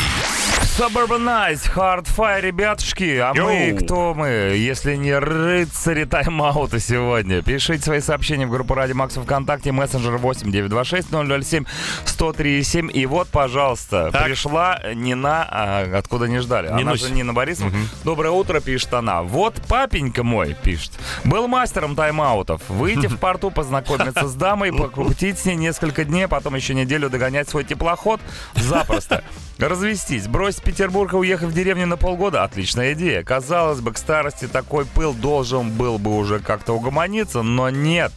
Suburbanize, 0.79 1.71
Hard 1.75 2.07
Fire, 2.17 2.41
ребятушки. 2.41 3.17
А 3.19 3.35
мы 3.35 3.69
Йоу. 3.71 3.79
кто 3.85 4.15
мы, 4.15 4.29
если 4.29 4.95
не 4.95 5.13
рыцари 5.19 6.05
тайм-аута 6.05 6.79
сегодня? 6.81 7.43
Пишите 7.43 7.83
свои 7.83 8.01
сообщения 8.01 8.47
в 8.47 8.51
группу 8.51 8.73
Ради 8.75 8.93
Макса 8.93 9.21
ВКонтакте, 9.21 9.73
мессенджер 9.73 10.17
8 10.17 10.51
926 10.51 11.09
007 11.45 11.65
103 12.07 12.63
7. 12.63 12.91
И 12.95 13.05
вот, 13.05 13.29
пожалуйста, 13.29 13.90
Так. 13.91 14.25
пришла 14.25 14.81
Нина, 14.95 15.47
а, 15.51 15.99
откуда 15.99 16.27
не 16.27 16.39
ждали. 16.39 16.69
Она 16.69 16.79
Нинусь. 16.79 17.01
же 17.01 17.11
Нина 17.13 17.33
Борисовна. 17.33 17.73
Доброе 18.05 18.31
утро, 18.31 18.61
пишет 18.61 18.95
она. 18.95 19.23
Вот 19.23 19.55
папенька 19.69 20.23
мой, 20.23 20.57
пишет, 20.63 20.93
был 21.25 21.49
мастером 21.49 21.95
тайм-аутов. 21.95 22.63
Выйти 22.69 23.07
в 23.07 23.19
порту, 23.19 23.51
познакомиться 23.51 24.29
с 24.29 24.35
дамой, 24.35 24.73
покрутить 24.73 25.39
с 25.39 25.45
ней 25.45 25.57
несколько 25.57 26.05
дней, 26.05 26.25
а 26.25 26.29
потом 26.29 26.55
еще 26.55 26.75
неделю 26.75 27.11
догонять 27.11 27.49
свой 27.49 27.65
теплоход. 27.65 28.21
Запросто. 28.55 29.25
Развестись, 29.59 30.27
бросить 30.27 30.63
Петербург 30.63 31.13
и 31.13 31.17
уехать 31.17 31.51
в 31.51 31.53
деревню 31.53 31.87
на 31.87 31.99
полгода– 31.99 32.43
отличная 32.45 32.95
идея. 32.95 33.23
Казалось 33.23 33.81
бы, 33.81 33.93
к 33.93 33.99
старости 33.99 34.49
такой 34.49 34.87
пыл 34.87 35.13
должен 35.13 35.71
был 35.71 35.99
бы 35.99 36.17
уже 36.17 36.39
как-то 36.39 36.73
угомониться, 36.73 37.43
но 37.43 37.69
нет. 37.69 38.11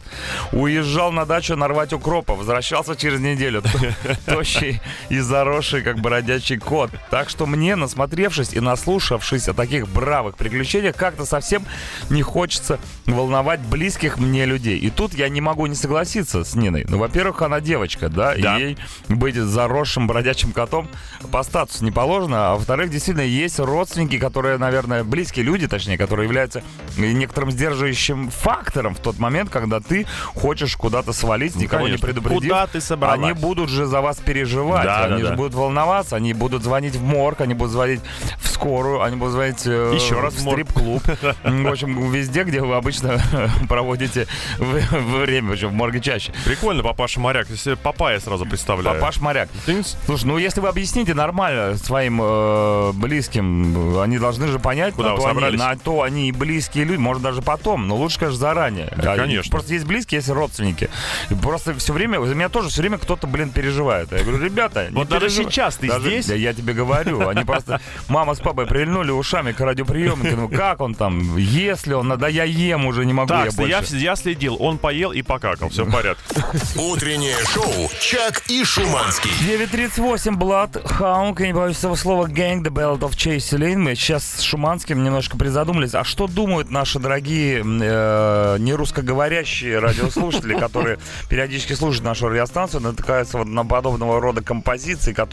Уезжал 0.52 1.12
на 1.12 1.26
дачу 1.26 1.54
нарвать 1.54 1.92
укропа, 1.92 2.34
возвращался 2.34 2.96
через 2.96 3.20
неделю. 3.20 3.62
Тощий 4.24 4.80
и 5.10 5.18
заросший, 5.18 5.63
как 5.72 5.98
бродячий 6.00 6.58
кот. 6.58 6.90
Так 7.10 7.28
что 7.28 7.46
мне, 7.46 7.76
насмотревшись 7.76 8.52
и 8.52 8.60
наслушавшись 8.60 9.48
о 9.48 9.54
таких 9.54 9.88
бравых 9.88 10.36
приключениях, 10.36 10.96
как-то 10.96 11.24
совсем 11.24 11.64
не 12.10 12.22
хочется 12.22 12.78
волновать 13.06 13.60
близких 13.60 14.18
мне 14.18 14.44
людей. 14.44 14.78
И 14.78 14.90
тут 14.90 15.14
я 15.14 15.28
не 15.28 15.40
могу 15.40 15.66
не 15.66 15.74
согласиться 15.74 16.44
с 16.44 16.54
Ниной. 16.54 16.84
Ну, 16.88 16.98
во-первых, 16.98 17.42
она 17.42 17.60
девочка, 17.60 18.08
да, 18.08 18.34
Да. 18.36 18.58
и 18.58 18.62
ей 18.62 18.78
быть 19.08 19.36
заросшим 19.36 20.06
бродячим 20.06 20.52
котом 20.52 20.88
по 21.30 21.42
статусу 21.42 21.84
не 21.84 21.90
положено. 21.90 22.50
А 22.50 22.54
во-вторых, 22.54 22.90
действительно, 22.90 23.24
есть 23.24 23.58
родственники, 23.58 24.18
которые, 24.18 24.58
наверное, 24.58 25.04
близкие 25.04 25.44
люди, 25.44 25.66
точнее, 25.66 25.96
которые 25.98 26.26
являются 26.26 26.62
некоторым 26.96 27.50
сдерживающим 27.50 28.30
фактором 28.30 28.94
в 28.94 28.98
тот 29.00 29.18
момент, 29.18 29.50
когда 29.50 29.80
ты 29.80 30.06
хочешь 30.34 30.76
куда-то 30.76 31.12
свалить, 31.12 31.56
никого 31.56 31.82
не 31.82 31.92
конечно. 31.92 32.06
предупредив. 32.06 32.42
Куда 32.42 32.66
ты 32.66 32.80
собралась? 32.80 33.18
Они 33.20 33.32
будут 33.32 33.68
же 33.70 33.86
за 33.86 34.00
вас 34.00 34.18
переживать, 34.18 34.84
Да, 34.84 35.04
они 35.04 35.14
да, 35.14 35.18
же 35.18 35.28
да. 35.28 35.34
будут 35.36 35.53
волноваться, 35.54 36.16
они 36.16 36.32
будут 36.34 36.62
звонить 36.62 36.96
в 36.96 37.02
морг, 37.02 37.40
они 37.40 37.54
будут 37.54 37.72
звонить 37.72 38.00
в 38.38 38.48
скорую, 38.48 39.02
они 39.02 39.16
будут 39.16 39.32
звонить 39.32 39.62
э, 39.66 39.92
Еще 39.94 40.20
раз 40.20 40.34
в 40.34 40.40
стрип-клуб. 40.40 41.02
В 41.44 41.66
общем, 41.68 42.10
везде, 42.10 42.44
где 42.44 42.60
вы 42.60 42.74
обычно 42.76 43.20
проводите 43.68 44.26
в- 44.58 45.20
время, 45.22 45.52
причем 45.52 45.70
в 45.70 45.72
морге 45.72 46.00
чаще. 46.00 46.32
Прикольно, 46.44 46.82
папаша 46.82 47.20
моряк. 47.20 47.46
Себе 47.48 47.76
Папая 47.76 48.20
сразу 48.20 48.46
представляю. 48.46 48.98
Папаш 49.00 49.20
моряк. 49.20 49.48
Слушай, 50.06 50.24
ну 50.26 50.38
если 50.38 50.60
вы 50.60 50.68
объясните 50.68 51.14
нормально 51.14 51.76
своим 51.76 52.20
э, 52.22 52.92
близким, 52.94 53.98
они 54.00 54.18
должны 54.18 54.48
же 54.48 54.58
понять, 54.58 54.94
Куда 54.94 55.10
на, 55.10 55.16
то 55.16 55.26
они, 55.28 55.56
на 55.56 55.76
то 55.76 56.02
они 56.02 56.28
и 56.28 56.32
близкие 56.32 56.84
люди, 56.84 56.98
может 56.98 57.22
даже 57.22 57.42
потом, 57.42 57.86
но 57.88 57.96
лучше, 57.96 58.18
конечно, 58.18 58.38
заранее. 58.38 58.92
Да, 58.96 59.12
А, 59.12 59.16
конечно. 59.16 59.50
Просто 59.50 59.74
есть 59.74 59.84
близкие, 59.86 60.18
есть 60.18 60.28
родственники. 60.28 60.88
Просто 61.42 61.74
все 61.74 61.92
время, 61.92 62.24
за 62.24 62.34
меня 62.34 62.48
тоже 62.48 62.68
все 62.68 62.80
время 62.80 62.98
кто-то, 62.98 63.26
блин, 63.26 63.50
переживает. 63.50 64.12
Я 64.12 64.18
говорю, 64.22 64.42
ребята, 64.44 64.88
не 64.90 64.96
Вот 64.96 65.08
даже 65.08 65.26
переживай- 65.42 65.50
сейчас 65.52 65.76
ты 65.76 65.88
Даже- 65.88 66.08
здесь? 66.08 66.28
Я, 66.28 66.34
я 66.36 66.54
тебе 66.54 66.72
говорю, 66.74 67.28
они 67.28 67.44
просто, 67.44 67.80
мама 68.08 68.34
папой 68.34 68.66
прильнули 68.66 69.10
ушами 69.10 69.52
к 69.52 69.60
радиоприемнику. 69.60 70.36
Ну 70.36 70.48
как 70.48 70.80
он 70.80 70.94
там? 70.94 71.36
Если 71.36 71.94
он, 71.94 72.08
да 72.18 72.28
я 72.28 72.44
ем 72.44 72.86
уже, 72.86 73.04
не 73.06 73.12
могу 73.12 73.28
Так, 73.28 73.52
я 73.58 73.66
я, 73.66 73.78
больше. 73.80 73.96
я 73.96 74.16
следил. 74.16 74.56
Он 74.60 74.78
поел 74.78 75.12
и 75.12 75.22
покакал. 75.22 75.68
Все 75.70 75.84
в 75.84 75.90
порядке. 75.92 76.22
Утреннее 76.76 77.36
шоу 77.52 77.90
«Чак 78.00 78.42
и 78.48 78.64
Шуманский». 78.64 79.30
9.38, 79.46 80.36
Blood, 80.36 80.86
Хаунг, 80.86 81.40
я 81.40 81.46
не 81.46 81.52
боюсь 81.52 81.78
этого 81.78 81.94
слова, 81.94 82.26
Gang, 82.26 82.62
The 82.62 82.70
Ballad 82.70 83.00
of 83.00 83.12
Chase 83.12 83.58
Lane. 83.58 83.76
Мы 83.78 83.94
сейчас 83.94 84.24
с 84.24 84.40
Шуманским 84.42 85.02
немножко 85.02 85.36
призадумались. 85.36 85.94
А 85.94 86.04
что 86.04 86.26
думают 86.26 86.70
наши 86.70 86.98
дорогие 86.98 87.62
э, 87.64 88.56
нерусскоговорящие 88.58 89.78
радиослушатели, 89.78 90.58
которые 90.58 90.98
периодически 91.28 91.72
слушают 91.74 92.04
нашу 92.04 92.28
радиостанцию, 92.28 92.80
натыкаются 92.82 93.38
вот 93.38 93.46
на 93.48 93.64
подобного 93.64 94.20
рода 94.20 94.42
композиции, 94.42 95.12
которые 95.12 95.23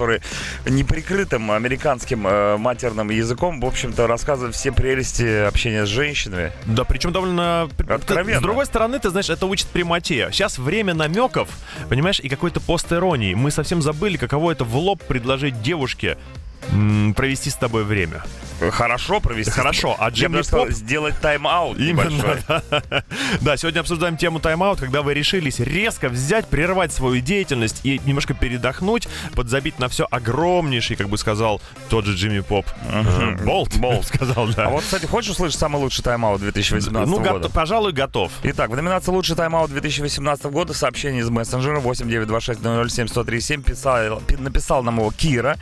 неприкрытым 0.65 1.51
американским 1.51 2.25
э, 2.27 2.57
матерным 2.57 3.09
языком, 3.09 3.59
в 3.59 3.65
общем-то, 3.65 4.07
рассказывают 4.07 4.55
все 4.55 4.71
прелести 4.71 5.45
общения 5.45 5.85
с 5.85 5.89
женщинами. 5.89 6.51
Да, 6.65 6.83
причем 6.83 7.11
довольно... 7.11 7.69
Откровенно. 7.87 8.39
С 8.39 8.43
другой 8.43 8.65
стороны, 8.65 8.99
ты 8.99 9.09
знаешь, 9.09 9.29
это 9.29 9.45
учит 9.45 9.67
прямоте. 9.67 10.29
Сейчас 10.31 10.57
время 10.57 10.93
намеков, 10.93 11.49
понимаешь, 11.89 12.19
и 12.19 12.29
какой-то 12.29 12.59
пост-иронии. 12.59 13.33
Мы 13.33 13.51
совсем 13.51 13.81
забыли, 13.81 14.17
каково 14.17 14.51
это 14.51 14.63
в 14.63 14.75
лоб 14.75 15.03
предложить 15.03 15.61
девушке 15.61 16.17
провести 17.15 17.49
с 17.49 17.55
тобой 17.55 17.83
время. 17.83 18.23
Хорошо 18.69 19.19
провести. 19.19 19.51
Хорошо, 19.61 19.95
а 19.97 20.11
Я 20.13 20.29
бы 20.29 20.35
даже 20.35 20.47
сказал, 20.49 20.69
сделать 20.69 21.15
тайм-аут. 21.19 21.79
Именно, 21.79 22.37
да. 22.47 22.61
Да, 23.41 23.57
сегодня 23.57 23.79
обсуждаем 23.79 24.17
тему 24.17 24.39
тайм-аут, 24.39 24.79
когда 24.79 25.01
вы 25.01 25.13
решились 25.15 25.59
резко 25.59 26.09
взять, 26.09 26.47
прервать 26.47 26.93
свою 26.93 27.21
деятельность 27.21 27.81
и 27.83 27.99
немножко 28.05 28.33
передохнуть, 28.35 29.07
подзабить 29.33 29.79
на 29.79 29.87
все 29.89 30.05
огромнейший, 30.11 30.95
как 30.95 31.09
бы 31.09 31.17
сказал 31.17 31.59
тот 31.89 32.05
же 32.05 32.15
Джимми 32.15 32.41
Поп. 32.41 32.67
э, 32.87 33.37
Болт. 33.43 33.75
Болт. 33.77 34.05
сказал, 34.05 34.47
да. 34.49 34.67
А 34.67 34.69
вот, 34.69 34.83
кстати, 34.83 35.07
хочешь 35.07 35.31
услышать 35.31 35.59
самый 35.59 35.77
лучший 35.81 36.03
тайм-аут 36.03 36.41
2018 36.41 37.09
ну, 37.09 37.17
года? 37.17 37.47
го- 37.47 37.49
пожалуй, 37.49 37.93
готов. 37.93 38.31
Итак, 38.43 38.69
в 38.69 38.75
номинации 38.75 39.11
«Лучший 39.11 39.35
тайм-аут 39.35 39.71
2018 39.71 40.45
года» 40.45 40.73
сообщение 40.73 41.21
из 41.21 41.29
мессенджера 41.29 41.79
8926-007-137 41.79 43.63
писал, 43.63 44.21
пи- 44.21 44.37
написал 44.37 44.83
нам 44.83 44.97
его 44.99 45.11
Кира. 45.11 45.57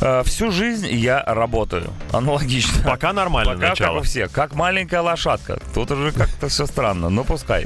Э, 0.00 0.22
Всю 0.46 0.52
жизнь 0.52 0.86
я 0.92 1.24
работаю. 1.26 1.92
Аналогично. 2.12 2.88
Пока 2.88 3.12
нормально 3.12 3.54
Пока 3.54 3.70
как 3.70 3.70
начало. 3.80 3.98
у 3.98 4.02
всех. 4.02 4.30
Как 4.30 4.54
маленькая 4.54 5.00
лошадка. 5.00 5.58
Тут 5.74 5.90
уже 5.90 6.12
как-то 6.12 6.46
все 6.46 6.66
странно, 6.66 7.08
но 7.08 7.24
пускай. 7.24 7.62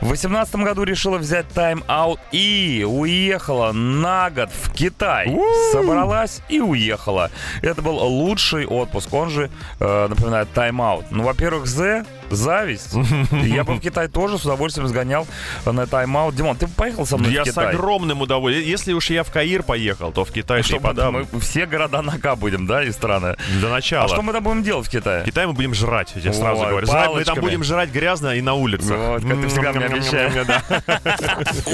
В 0.00 0.06
2018 0.06 0.54
году 0.56 0.84
решила 0.84 1.18
взять 1.18 1.48
тайм-аут 1.48 2.20
и 2.30 2.86
уехала 2.88 3.72
на 3.72 4.30
год 4.30 4.50
в 4.52 4.72
Китай. 4.72 5.36
Собралась 5.72 6.40
и 6.48 6.60
уехала. 6.60 7.32
Это 7.62 7.82
был 7.82 7.96
лучший 7.96 8.64
отпуск. 8.64 9.12
Он 9.12 9.28
же 9.28 9.50
э, 9.80 10.06
напоминает 10.08 10.52
тайм-аут. 10.54 11.06
Ну, 11.10 11.24
во-первых, 11.24 11.66
З, 11.66 12.04
зависть. 12.34 12.94
Я 13.32 13.64
бы 13.64 13.74
в 13.74 13.80
Китай 13.80 14.08
тоже 14.08 14.38
с 14.38 14.44
удовольствием 14.44 14.88
сгонял 14.88 15.26
на 15.64 15.86
тайм-аут. 15.86 16.34
Димон, 16.34 16.56
ты 16.56 16.66
поехал 16.68 17.06
со 17.06 17.16
мной 17.16 17.32
Я 17.32 17.42
в 17.44 17.46
с 17.46 17.50
Китай? 17.50 17.68
огромным 17.70 18.20
удовольствием. 18.20 18.68
Если 18.68 18.92
уж 18.92 19.10
я 19.10 19.22
в 19.24 19.30
Каир 19.30 19.62
поехал, 19.62 20.12
то 20.12 20.24
в 20.24 20.32
Китай 20.32 20.62
что 20.62 20.76
Что, 20.76 20.80
подам. 20.80 21.26
мы 21.32 21.40
все 21.40 21.66
города 21.66 22.02
на 22.02 22.18
К 22.18 22.36
будем, 22.36 22.66
да, 22.66 22.82
и 22.84 22.90
страны. 22.92 23.36
А 23.62 23.68
начала. 23.68 24.08
что 24.08 24.22
мы 24.22 24.32
там 24.32 24.42
будем 24.44 24.62
делать 24.62 24.86
в 24.86 24.90
Китае? 24.90 25.22
В 25.22 25.26
Китае 25.26 25.46
мы 25.46 25.52
будем 25.52 25.74
жрать, 25.74 26.12
я 26.16 26.32
сразу 26.32 26.64
говорю. 26.64 26.86
Жрать- 26.86 27.10
мы 27.12 27.24
там 27.24 27.40
будем 27.40 27.64
жрать 27.64 27.90
грязно 27.90 28.34
и 28.34 28.40
на 28.40 28.54
улицах. 28.54 28.96
Вот, 28.96 29.22
как 29.22 29.40
ты 29.40 29.48
всегда 29.48 29.72
мне 29.72 29.86
обещаешь. 29.86 30.32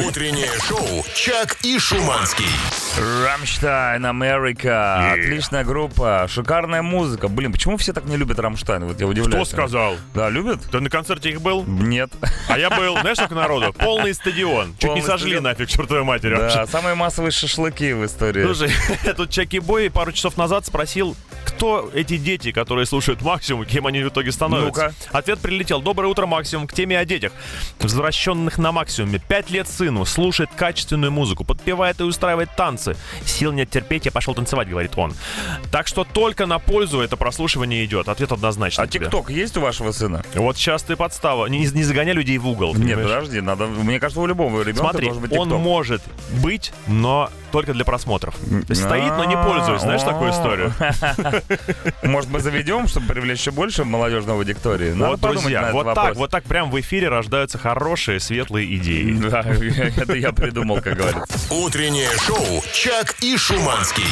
Утреннее 0.06 0.48
шоу 0.68 1.04
«Чак 1.14 1.56
и 1.62 1.78
Шуманский». 1.78 2.46
Рамштайн, 2.98 4.06
Америка. 4.06 5.12
Отличная 5.12 5.64
группа, 5.64 6.26
шикарная 6.30 6.80
музыка. 6.80 7.28
Блин, 7.28 7.52
почему 7.52 7.76
все 7.76 7.92
так 7.92 8.04
не 8.06 8.16
любят 8.16 8.38
Рамштайн? 8.38 8.86
Вот 8.86 8.98
я 8.98 9.06
удивляюсь. 9.06 9.48
Кто 9.48 9.56
сказал? 9.56 9.96
Да, 10.14 10.30
любят? 10.30 10.60
Ты 10.70 10.80
на 10.80 10.88
концерте 10.88 11.28
их 11.30 11.42
был? 11.42 11.64
Нет. 11.66 12.10
А 12.48 12.58
я 12.58 12.70
был, 12.70 12.98
знаешь, 13.00 13.18
сколько 13.18 13.34
народу? 13.34 13.74
Полный 13.78 14.14
стадион. 14.14 14.72
Чуть 14.78 14.80
Полный 14.82 15.00
не 15.00 15.06
сожгли 15.06 15.32
стадион. 15.32 15.44
нафиг, 15.44 15.68
чертовой 15.68 16.04
матери 16.04 16.34
вообще. 16.34 16.56
Да, 16.58 16.66
самые 16.66 16.94
массовые 16.94 17.32
шашлыки 17.32 17.92
в 17.92 18.06
истории. 18.06 18.44
Слушай, 18.44 18.70
тут 19.16 19.28
Чаки 19.30 19.58
Бой 19.58 19.90
пару 19.90 20.12
часов 20.12 20.38
назад 20.38 20.64
спросил, 20.64 21.16
кто 21.46 21.90
эти 21.94 22.16
дети, 22.16 22.52
которые 22.52 22.86
слушают 22.86 23.22
Максимум, 23.22 23.64
кем 23.64 23.86
они 23.86 24.02
в 24.02 24.08
итоге 24.08 24.32
становятся. 24.32 24.66
Ну-ка. 24.66 24.94
Ответ 25.12 25.38
прилетел. 25.38 25.80
Доброе 25.80 26.08
утро, 26.08 26.26
Максимум, 26.26 26.66
к 26.66 26.72
теме 26.72 26.98
о 26.98 27.04
детях. 27.04 27.32
Возвращенных 27.80 28.58
на 28.58 28.72
Максимуме. 28.72 29.20
Пять 29.26 29.50
лет 29.50 29.68
сыну, 29.68 30.04
слушает 30.04 30.50
качественную 30.56 31.12
музыку, 31.12 31.44
подпевает 31.44 32.00
и 32.00 32.02
устраивает 32.04 32.50
танцы. 32.56 32.96
Сил 33.24 33.52
нет 33.52 33.70
терпеть, 33.70 34.06
я 34.06 34.10
пошел 34.12 34.34
танцевать, 34.34 34.68
говорит 34.68 34.92
он. 34.96 35.14
Так 35.70 35.86
что 35.86 36.04
только 36.04 36.46
на 36.46 36.58
пользу 36.58 37.00
это 37.00 37.16
прослушивание 37.16 37.84
идет. 37.84 38.08
Ответ 38.08 38.32
однозначно. 38.32 38.82
а. 38.82 38.86
ТикТок 38.86 39.30
есть 39.30 39.56
у 39.56 39.60
вашего 39.60 39.92
сына? 39.92 40.24
Вот 40.34 40.56
сейчас 40.56 40.82
ты 40.82 40.96
подстава. 40.96 41.46
Не, 41.46 41.60
не 41.60 41.84
загоняй 41.84 42.14
людей 42.14 42.38
в 42.38 42.48
угол. 42.48 42.74
Нет, 42.74 42.96
понимаешь? 42.96 43.08
подожди, 43.08 43.40
надо. 43.40 43.66
Мне 43.66 44.00
кажется, 44.00 44.20
у 44.20 44.26
любого 44.26 44.62
ребенка 44.62 44.90
Смотри, 44.90 45.06
должен 45.06 45.22
быть 45.22 45.32
он 45.32 45.48
ТикТок. 45.48 45.60
может 45.60 46.02
быть, 46.42 46.72
но 46.86 47.30
только 47.52 47.72
для 47.72 47.84
просмотров. 47.84 48.34
Стоит, 48.70 49.16
но 49.16 49.24
не 49.24 49.36
пользуясь. 49.36 49.80
Знаешь 49.80 50.02
такую 50.02 50.30
историю? 50.30 50.72
Может, 52.02 52.30
мы 52.30 52.40
заведем, 52.40 52.88
чтобы 52.88 53.08
привлечь 53.08 53.40
еще 53.40 53.50
больше 53.50 53.84
молодежной 53.84 54.34
аудитории? 54.36 54.92
Надо 54.92 55.10
Вот, 55.12 55.20
друзья, 55.20 55.70
вот 55.72 55.84
так, 55.86 55.96
вопрос. 55.96 56.16
вот 56.16 56.30
так 56.30 56.44
прям 56.44 56.70
в 56.70 56.80
эфире 56.80 57.08
рождаются 57.08 57.58
хорошие, 57.58 58.20
светлые 58.20 58.74
идеи. 58.76 59.16
Да, 59.26 59.40
это 59.42 60.14
я 60.14 60.32
придумал, 60.32 60.76
как 60.80 60.96
говорится. 60.96 61.52
Утреннее 61.52 62.10
шоу 62.26 62.62
«Чак 62.72 63.16
и 63.22 63.36
Шуманский». 63.36 64.04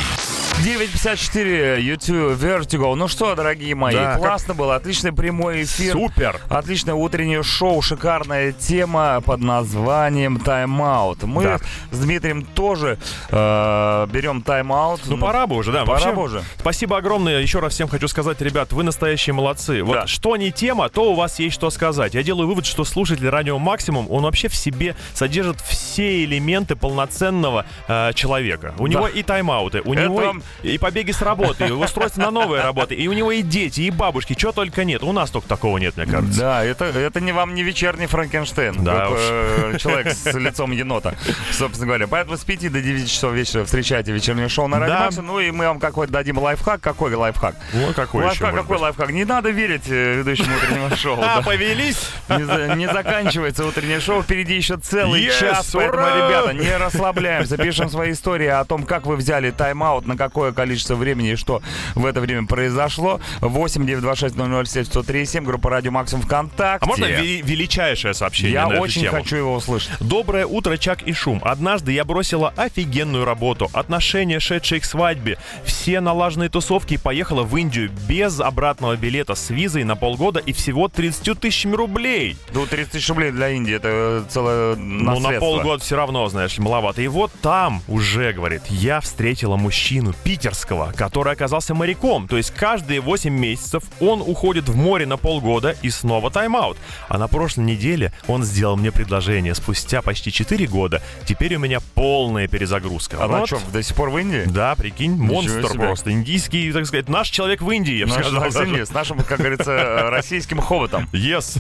9.54, 0.64 1.80
YouTube, 1.80 2.38
Vertigo. 2.40 2.94
Ну 2.94 3.08
что, 3.08 3.34
дорогие 3.34 3.74
мои, 3.74 3.94
Да, 3.94 4.16
классно 4.16 4.54
было, 4.54 4.76
отличный 4.76 5.12
прямой 5.12 5.64
эфир. 5.64 5.92
Супер! 5.92 6.40
Отличное 6.48 6.94
утреннее 6.94 7.42
шоу, 7.42 7.82
шикарная 7.82 8.52
тема 8.52 9.20
под 9.24 9.40
названием 9.40 10.38
«Тайм-аут». 10.38 11.22
Мы 11.24 11.42
Да. 11.42 11.58
с 11.90 11.98
Дмитрием 11.98 12.42
тоже 12.44 12.98
э, 13.30 14.06
берем 14.10 14.42
тайм-аут. 14.42 15.00
Ну, 15.06 15.18
пора 15.18 15.46
бы 15.46 15.56
уже, 15.56 15.72
да. 15.72 15.80
Пора 15.84 15.92
Вообще, 15.94 16.12
бы 16.12 16.22
уже. 16.22 16.42
Спасибо 16.58 16.98
огромное. 16.98 17.13
Еще 17.18 17.58
раз 17.60 17.74
всем 17.74 17.88
хочу 17.88 18.08
сказать, 18.08 18.40
ребят, 18.40 18.72
вы 18.72 18.82
настоящие 18.82 19.32
молодцы. 19.34 19.82
Вот 19.82 19.94
Да. 19.94 20.06
что 20.06 20.36
не 20.36 20.50
тема, 20.52 20.88
то 20.88 21.12
у 21.12 21.14
вас 21.14 21.38
есть 21.38 21.54
что 21.54 21.70
сказать. 21.70 22.14
Я 22.14 22.22
делаю 22.22 22.48
вывод, 22.48 22.66
что 22.66 22.84
слушатель 22.84 23.28
радио 23.28 23.58
Максимум, 23.58 24.10
он 24.10 24.22
вообще 24.24 24.48
в 24.48 24.54
себе 24.56 24.96
содержит 25.14 25.60
все 25.60 26.24
элементы 26.24 26.76
полноценного 26.76 27.64
э, 27.88 28.12
человека. 28.14 28.74
У 28.78 28.86
него 28.86 29.06
и 29.08 29.22
тайм-ауты, 29.22 29.80
у 29.84 29.92
Это 29.94 30.02
него 30.02 30.34
и- 30.62 30.74
и, 30.74 30.78
побеги 30.78 31.12
с 31.12 31.22
работы, 31.22 31.66
и 31.66 31.70
устройство 31.70 32.20
на 32.22 32.30
новые 32.30 32.62
работы, 32.62 32.94
и 32.94 33.06
у 33.08 33.12
него 33.12 33.30
и 33.32 33.42
дети, 33.42 33.82
и 33.82 33.90
бабушки, 33.90 34.34
чего 34.34 34.52
только 34.52 34.84
нет. 34.84 35.02
У 35.02 35.12
нас 35.12 35.30
только 35.30 35.48
такого 35.48 35.78
нет, 35.78 35.96
мне 35.96 36.06
кажется. 36.06 36.40
Да, 36.40 36.64
это, 36.64 36.84
это 36.86 37.20
не 37.20 37.32
вам 37.32 37.54
не 37.54 37.62
вечерний 37.62 38.06
Франкенштейн. 38.06 38.82
Да 38.84 39.08
как, 39.08 39.18
э, 39.18 39.76
человек 39.80 40.08
с 40.12 40.26
лицом 40.34 40.72
енота, 40.72 41.14
собственно 41.52 41.86
говоря. 41.86 42.06
Поэтому 42.08 42.36
с 42.36 42.44
5 42.44 42.68
до 42.68 42.80
9 42.80 43.10
часов 43.10 43.32
вечера 43.32 43.64
встречайте 43.64 44.12
вечернее 44.12 44.48
шоу 44.48 44.66
на 44.68 44.78
Радио 44.78 44.94
Да. 44.94 45.00
Максимум. 45.04 45.26
Ну 45.26 45.40
и 45.40 45.50
мы 45.50 45.66
вам 45.66 45.78
какой-то 45.80 46.12
дадим 46.12 46.38
лайфхак. 46.38 46.80
Какой 46.95 47.14
лайфхак? 47.14 47.57
Ну, 47.72 47.92
какой 47.92 48.20
еще 48.24 48.28
лайфхак, 48.45 48.51
может 48.53 48.62
какой 48.62 48.76
быть? 48.76 48.82
лайфхак? 48.82 49.11
Не 49.11 49.24
надо 49.24 49.51
верить 49.51 49.82
э, 49.88 50.14
ведущему 50.18 50.57
утреннего 50.57 50.97
шоу. 50.97 51.18
А, 51.20 51.42
повелись? 51.42 52.09
Не, 52.28 52.45
за- 52.45 52.74
не 52.76 52.86
заканчивается 52.88 53.64
утреннее 53.66 54.01
шоу, 54.01 54.22
впереди 54.22 54.55
еще 54.55 54.76
целый 54.76 55.28
час, 55.40 55.70
поэтому, 55.72 56.05
ребята, 56.07 56.53
не 56.53 56.76
расслабляемся, 56.76 57.57
пишем 57.57 57.88
свои 57.90 58.12
истории 58.12 58.47
о 58.47 58.64
том, 58.64 58.84
как 58.84 59.07
вы 59.07 59.16
взяли 59.16 59.51
тайм-аут, 59.51 60.07
на 60.07 60.16
какое 60.16 60.53
количество 60.53 60.95
времени 60.95 61.32
и 61.32 61.36
что 61.36 61.62
в 61.97 62.07
это 62.07 62.20
время 62.20 62.47
произошло. 62.47 63.20
8 63.40 63.86
926 63.86 64.36
007 64.36 64.84
137, 64.84 65.45
группа 65.45 65.70
Радио 65.70 65.90
Максимум 65.90 66.22
ВКонтакте. 66.24 66.84
А 66.84 66.86
можно 66.86 67.07
вели- 67.07 67.42
величайшее 67.42 68.14
сообщение 68.14 68.53
Я 68.53 68.68
очень 68.68 69.07
хочу 69.09 69.36
его 69.36 69.55
услышать. 69.55 69.90
Доброе 70.01 70.47
утро, 70.47 70.76
Чак 70.76 71.03
и 71.03 71.12
Шум. 71.12 71.40
Однажды 71.45 71.92
я 71.92 72.05
бросила 72.05 72.53
офигенную 72.57 73.24
работу, 73.24 73.70
отношения, 73.72 74.38
шедшие 74.40 74.80
к 74.80 74.84
свадьбе, 74.84 75.38
все 75.64 76.01
налаженные 76.01 76.51
тусовки 76.51 76.84
и 76.93 76.97
поехала 76.99 77.43
в 77.43 77.57
Индию 77.57 77.91
без 78.09 78.41
обратного 78.41 78.97
билета 78.97 79.35
с 79.35 79.51
визой 79.51 79.85
на 79.85 79.97
полгода 79.97 80.41
и 80.41 80.53
всего 80.53 80.89
30 80.89 81.39
тысячами 81.41 81.74
рублей. 81.74 82.37
Ну, 82.53 82.66
30 82.66 82.93
тысяч 82.93 83.09
рублей 83.09 83.30
для 83.30 83.51
Индии, 83.51 83.74
это 83.74 84.24
целое 84.28 84.76
Ну, 84.76 85.05
на 85.05 85.14
наследство. 85.14 85.41
полгода 85.41 85.82
все 85.82 85.97
равно, 85.97 86.28
знаешь, 86.28 86.59
маловато. 86.59 87.03
И 87.03 87.09
вот 87.09 87.30
там 87.43 87.82
уже, 87.89 88.32
говорит, 88.32 88.62
я 88.68 89.01
встретила 89.01 89.57
мужчину 89.57 90.14
питерского, 90.24 90.93
который 90.97 91.32
оказался 91.32 91.74
моряком. 91.74 92.28
То 92.28 92.37
есть 92.37 92.51
каждые 92.53 93.01
8 93.01 93.32
месяцев 93.32 93.82
он 94.01 94.20
уходит 94.20 94.68
в 94.68 94.76
море 94.76 95.07
на 95.07 95.16
полгода 95.16 95.76
и 95.82 95.91
снова 95.91 96.30
тайм-аут. 96.30 96.76
А 97.09 97.18
на 97.18 97.28
прошлой 97.28 97.64
неделе 97.64 98.12
он 98.26 98.45
сделал 98.45 98.76
мне 98.76 98.93
предложение. 98.93 99.55
Спустя 99.55 100.03
почти 100.03 100.30
4 100.32 100.66
года 100.66 101.03
теперь 101.26 101.57
у 101.57 101.59
меня 101.59 101.80
полная 101.95 102.49
перезагрузка. 102.49 103.16
А 103.20 103.28
на 103.28 103.39
Вот. 103.41 103.47
что, 103.49 103.61
до 103.72 103.82
сих 103.82 103.95
пор 103.97 104.11
в 104.11 104.18
Индии? 104.18 104.45
Да, 104.47 104.74
прикинь, 104.74 105.12
монстр 105.16 105.68
себе. 105.68 105.78
просто. 105.80 106.11
Индийский, 106.12 106.70
так 106.74 106.86
сказать, 106.86 107.08
наш 107.08 107.28
человек 107.28 107.62
в 107.62 107.70
Индии, 107.70 107.94
я 107.94 108.06
бы 108.06 108.12
Наш 108.12 108.26
сказал. 108.26 108.42
таксист 108.42 108.58
даже. 108.70 108.86
с 108.86 108.90
нашим, 108.90 109.18
как 109.20 109.38
говорится, 109.38 109.72
э, 109.72 110.08
российским 110.10 110.58
хоботом. 110.60 111.08
Yes. 111.12 111.58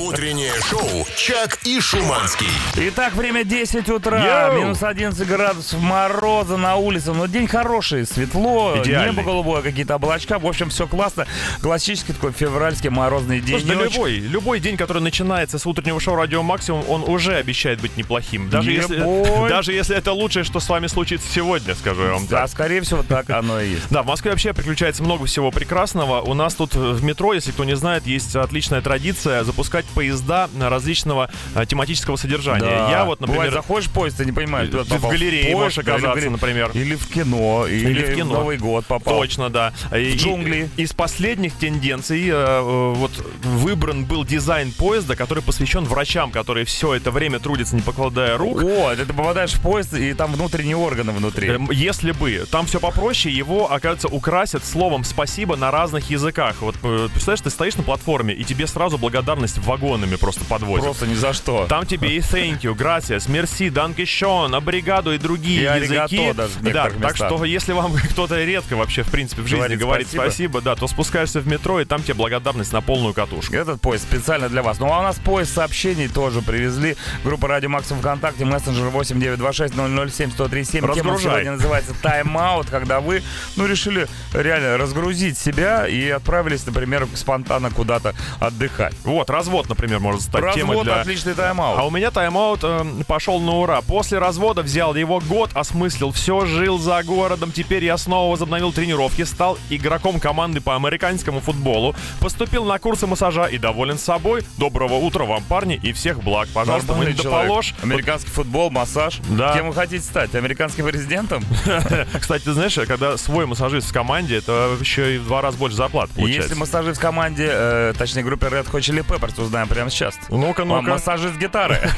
Утреннее 0.00 0.52
шоу 0.68 1.06
«Чак 1.16 1.58
и 1.64 1.80
Шуманский». 1.80 2.46
Итак, 2.76 3.14
время 3.14 3.44
10 3.44 3.88
утра, 3.90 4.48
Йоу! 4.48 4.58
минус 4.60 4.82
11 4.82 5.26
градусов 5.26 5.80
мороза 5.80 6.56
на 6.56 6.76
улице. 6.76 7.12
Но 7.12 7.26
день 7.26 7.46
хороший. 7.46 8.06
светло, 8.06 8.74
Идеальный. 8.82 9.12
небо 9.12 9.22
голубое, 9.22 9.62
какие-то 9.62 9.96
облачка. 9.96 10.38
В 10.38 10.46
общем, 10.46 10.68
все 10.70 10.86
классно. 10.86 11.26
Классический 11.62 12.12
такой 12.12 12.32
февральский 12.32 12.90
морозный 12.90 13.40
день. 13.40 13.60
Слушай, 13.60 13.76
да 13.76 13.84
любой, 13.84 14.12
любой 14.16 14.60
день, 14.60 14.76
который 14.76 15.02
начинается 15.02 15.58
с 15.58 15.66
утреннего 15.66 16.00
шоу 16.00 16.16
Радио 16.16 16.42
Максимум, 16.42 16.84
он 16.88 17.02
уже 17.04 17.34
обещает 17.36 17.80
быть 17.80 17.96
неплохим. 17.96 18.50
Даже, 18.50 18.70
если, 18.72 19.48
даже 19.48 19.72
если 19.72 19.96
это 19.96 20.12
лучшее, 20.12 20.44
что 20.44 20.60
с 20.60 20.68
вами 20.68 20.86
случится 20.86 21.26
сегодня, 21.32 21.74
скажу 21.74 22.02
я 22.04 22.12
вам 22.12 22.26
Да, 22.26 22.42
так. 22.42 22.50
скорее 22.50 22.80
всего, 22.82 23.02
так 23.02 23.30
оно 23.30 23.60
и 23.60 23.70
есть. 23.70 23.84
Да, 23.90 24.02
в 24.02 24.06
Москве 24.06 24.32
вообще 24.34 24.52
приключается 24.52 25.04
много 25.04 25.26
всего 25.26 25.52
прекрасного. 25.52 26.20
У 26.20 26.34
нас 26.34 26.54
тут 26.56 26.74
в 26.74 27.04
метро, 27.04 27.34
если 27.34 27.52
кто 27.52 27.62
не 27.64 27.76
знает, 27.76 28.04
есть 28.04 28.34
отличная 28.34 28.80
традиция 28.80 29.44
запускать 29.44 29.84
поезда 29.86 30.50
различного 30.60 31.30
э, 31.54 31.64
тематического 31.66 32.16
содержания. 32.16 32.60
Да. 32.64 32.90
Я 32.90 33.04
вот, 33.04 33.20
Бывает, 33.20 33.36
например, 33.38 33.52
заходишь 33.52 33.88
в 33.88 33.92
поезд, 33.92 34.16
ты 34.16 34.24
не 34.24 34.32
понимаешь, 34.32 34.70
Ты 34.70 34.78
куда 34.78 34.96
в 34.96 35.08
галерее 35.08 35.42
поезд, 35.44 35.54
можешь 35.56 35.78
или 35.78 35.84
в 35.84 35.88
оказаться, 35.88 36.08
галерее. 36.14 36.30
например. 36.30 36.70
Или 36.74 36.94
в 36.96 37.06
кино, 37.06 37.66
или, 37.68 38.02
в 38.12 38.16
кино. 38.16 38.34
в 38.34 38.38
Новый 38.38 38.58
год 38.58 38.86
попал. 38.86 39.14
Точно, 39.18 39.50
да. 39.50 39.72
И- 39.96 40.12
В 40.12 40.16
джунгли. 40.16 40.68
и- 40.76 40.82
Из 40.82 40.92
последних 40.92 41.54
тенденций 41.54 42.26
э, 42.28 42.32
э, 42.32 42.92
вот 42.96 43.12
выбран 43.44 44.04
был 44.04 44.24
дизайн 44.24 44.72
поезда, 44.72 45.14
который 45.14 45.44
посвящен 45.44 45.84
врачам, 45.84 46.32
которые 46.32 46.64
все 46.66 46.94
это 46.94 47.12
время 47.12 47.38
трудятся, 47.38 47.76
не 47.76 47.82
покладая 47.82 48.36
рук. 48.36 48.64
О, 48.64 48.96
ты 48.96 49.06
попадаешь 49.06 49.52
в 49.52 49.60
поезд, 49.62 49.94
и 49.94 50.12
там 50.14 50.32
внутренние 50.32 50.76
органы 50.76 51.12
внутри. 51.12 51.48
Эм, 51.50 51.70
Если 51.70 52.10
бы 52.10 52.44
там 52.50 52.66
все 52.66 52.80
попроще, 52.80 53.32
его, 53.32 53.70
оказывается, 53.72 54.08
украсят 54.24 54.64
словом 54.64 55.04
спасибо 55.04 55.54
на 55.54 55.70
разных 55.70 56.08
языках. 56.08 56.56
Вот 56.60 56.76
э, 56.82 57.08
представляешь, 57.12 57.42
ты 57.42 57.50
стоишь 57.50 57.76
на 57.76 57.82
платформе, 57.82 58.32
и 58.32 58.42
тебе 58.42 58.66
сразу 58.66 58.96
благодарность 58.96 59.58
вагонами 59.58 60.16
просто 60.16 60.46
подвозят. 60.46 60.84
Просто 60.84 61.06
ни 61.06 61.12
за 61.14 61.34
что. 61.34 61.66
Там 61.68 61.84
тебе 61.84 62.16
и 62.16 62.20
thank 62.20 62.62
you, 62.62 62.74
gracias, 62.74 63.28
merci, 63.28 63.68
danke 63.70 64.06
schön, 64.06 64.54
обригado 64.56 65.14
и 65.14 65.18
другие 65.18 65.60
И 65.60 65.82
языки. 65.82 66.32
даже 66.32 66.54
да, 66.60 66.68
некоторых 66.68 66.92
так 67.02 67.12
местах. 67.12 67.28
что 67.28 67.44
если 67.44 67.72
вам 67.72 67.92
кто-то 68.10 68.42
редко 68.42 68.76
вообще, 68.76 69.02
в 69.02 69.10
принципе, 69.10 69.42
в 69.42 69.46
жизни 69.46 69.58
Говорит 69.58 69.78
говорит 69.78 70.06
спасибо. 70.06 70.22
спасибо, 70.22 70.60
да, 70.62 70.74
то 70.74 70.88
спускаешься 70.88 71.40
в 71.40 71.46
метро, 71.46 71.78
и 71.82 71.84
там 71.84 72.02
тебе 72.02 72.14
благодарность 72.14 72.72
на 72.72 72.80
полную 72.80 73.12
катушку. 73.12 73.54
Этот 73.54 73.82
поезд 73.82 74.04
специально 74.04 74.48
для 74.48 74.62
вас. 74.62 74.78
Ну 74.78 74.90
а 74.90 75.00
у 75.00 75.02
нас 75.02 75.16
поезд 75.16 75.52
сообщений 75.52 76.08
тоже 76.08 76.40
привезли. 76.40 76.96
Группа 77.24 77.46
Радио 77.46 77.68
Максимум 77.68 78.00
ВКонтакте, 78.00 78.46
мессенджер 78.46 78.88
8926 78.88 79.74
007 79.74 79.84
1037. 79.84 80.80
Тема 80.80 80.88
Разгружай. 80.94 81.20
сегодня 81.20 81.52
называется 81.52 81.92
тайм-аут, 82.00 82.70
когда 82.70 83.00
вы, 83.00 83.22
ну, 83.56 83.66
решили 83.66 84.08
реально 84.32 84.76
разгрузить 84.76 85.38
себя 85.38 85.86
и 85.86 86.08
отправились, 86.10 86.66
например, 86.66 87.06
спонтанно 87.14 87.70
куда-то 87.70 88.14
отдыхать. 88.40 88.94
Вот, 89.04 89.30
развод, 89.30 89.68
например, 89.68 90.00
может 90.00 90.22
стать 90.22 90.54
темой 90.54 90.76
Развод 90.76 90.84
для... 90.84 91.00
отличный 91.00 91.34
тайм-аут. 91.34 91.78
А 91.78 91.84
у 91.84 91.90
меня 91.90 92.10
тайм-аут 92.10 92.60
э, 92.62 92.84
пошел 93.06 93.40
на 93.40 93.52
ура. 93.52 93.80
После 93.80 94.18
развода 94.18 94.62
взял 94.62 94.94
его 94.94 95.20
год, 95.20 95.50
осмыслил 95.54 96.12
все, 96.12 96.46
жил 96.46 96.78
за 96.78 97.02
городом. 97.02 97.52
Теперь 97.52 97.84
я 97.84 97.96
снова 97.96 98.32
возобновил 98.32 98.72
тренировки, 98.72 99.22
стал 99.22 99.58
игроком 99.70 100.20
команды 100.20 100.60
по 100.60 100.76
американскому 100.76 101.40
футболу, 101.40 101.94
поступил 102.20 102.64
на 102.64 102.78
курсы 102.78 103.06
массажа 103.06 103.46
и 103.46 103.58
доволен 103.58 103.98
собой. 103.98 104.44
Доброго 104.58 104.94
утра 104.94 105.24
вам, 105.24 105.44
парни, 105.44 105.78
и 105.82 105.92
всех 105.92 106.22
благ. 106.22 106.48
Пожалуйста, 106.52 106.92
вы 106.92 107.04
Нормальный 107.04 107.16
не 107.16 107.22
доположь. 107.22 107.74
Американский 107.82 108.30
футбол, 108.30 108.70
массаж. 108.70 109.20
Да. 109.28 109.54
Кем 109.54 109.68
вы 109.68 109.74
хотите 109.74 110.04
стать? 110.04 110.34
Американским 110.34 110.86
президентом? 110.86 111.44
Кстати, 112.20 112.44
ты 112.44 112.52
знаешь, 112.52 112.74
когда 112.74 113.16
свой 113.16 113.46
массажист 113.46 113.88
в 113.88 113.92
команде, 114.04 114.36
это 114.36 114.76
еще 114.78 115.16
и 115.16 115.18
в 115.18 115.24
два 115.24 115.40
раза 115.40 115.56
больше 115.56 115.76
зарплат 115.76 116.10
получается. 116.10 116.42
Если 116.42 116.54
массажист 116.54 116.98
в 116.98 117.00
команде, 117.00 117.48
э, 117.50 117.94
точнее, 117.96 118.22
группе 118.22 118.46
Red 118.46 118.70
Hot 118.70 118.80
Chili 118.80 119.02
Peppers, 119.04 119.40
узнаем 119.40 119.66
прямо 119.66 119.88
сейчас. 119.88 120.18
Ну-ка, 120.28 120.64
ну-ка. 120.64 120.90
Массажист 120.90 121.36
гитары. 121.36 121.80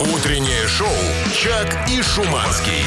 Утреннее 0.00 0.66
шоу 0.66 0.88
«Чак 1.32 1.88
и 1.88 2.02
Шуманский». 2.02 2.84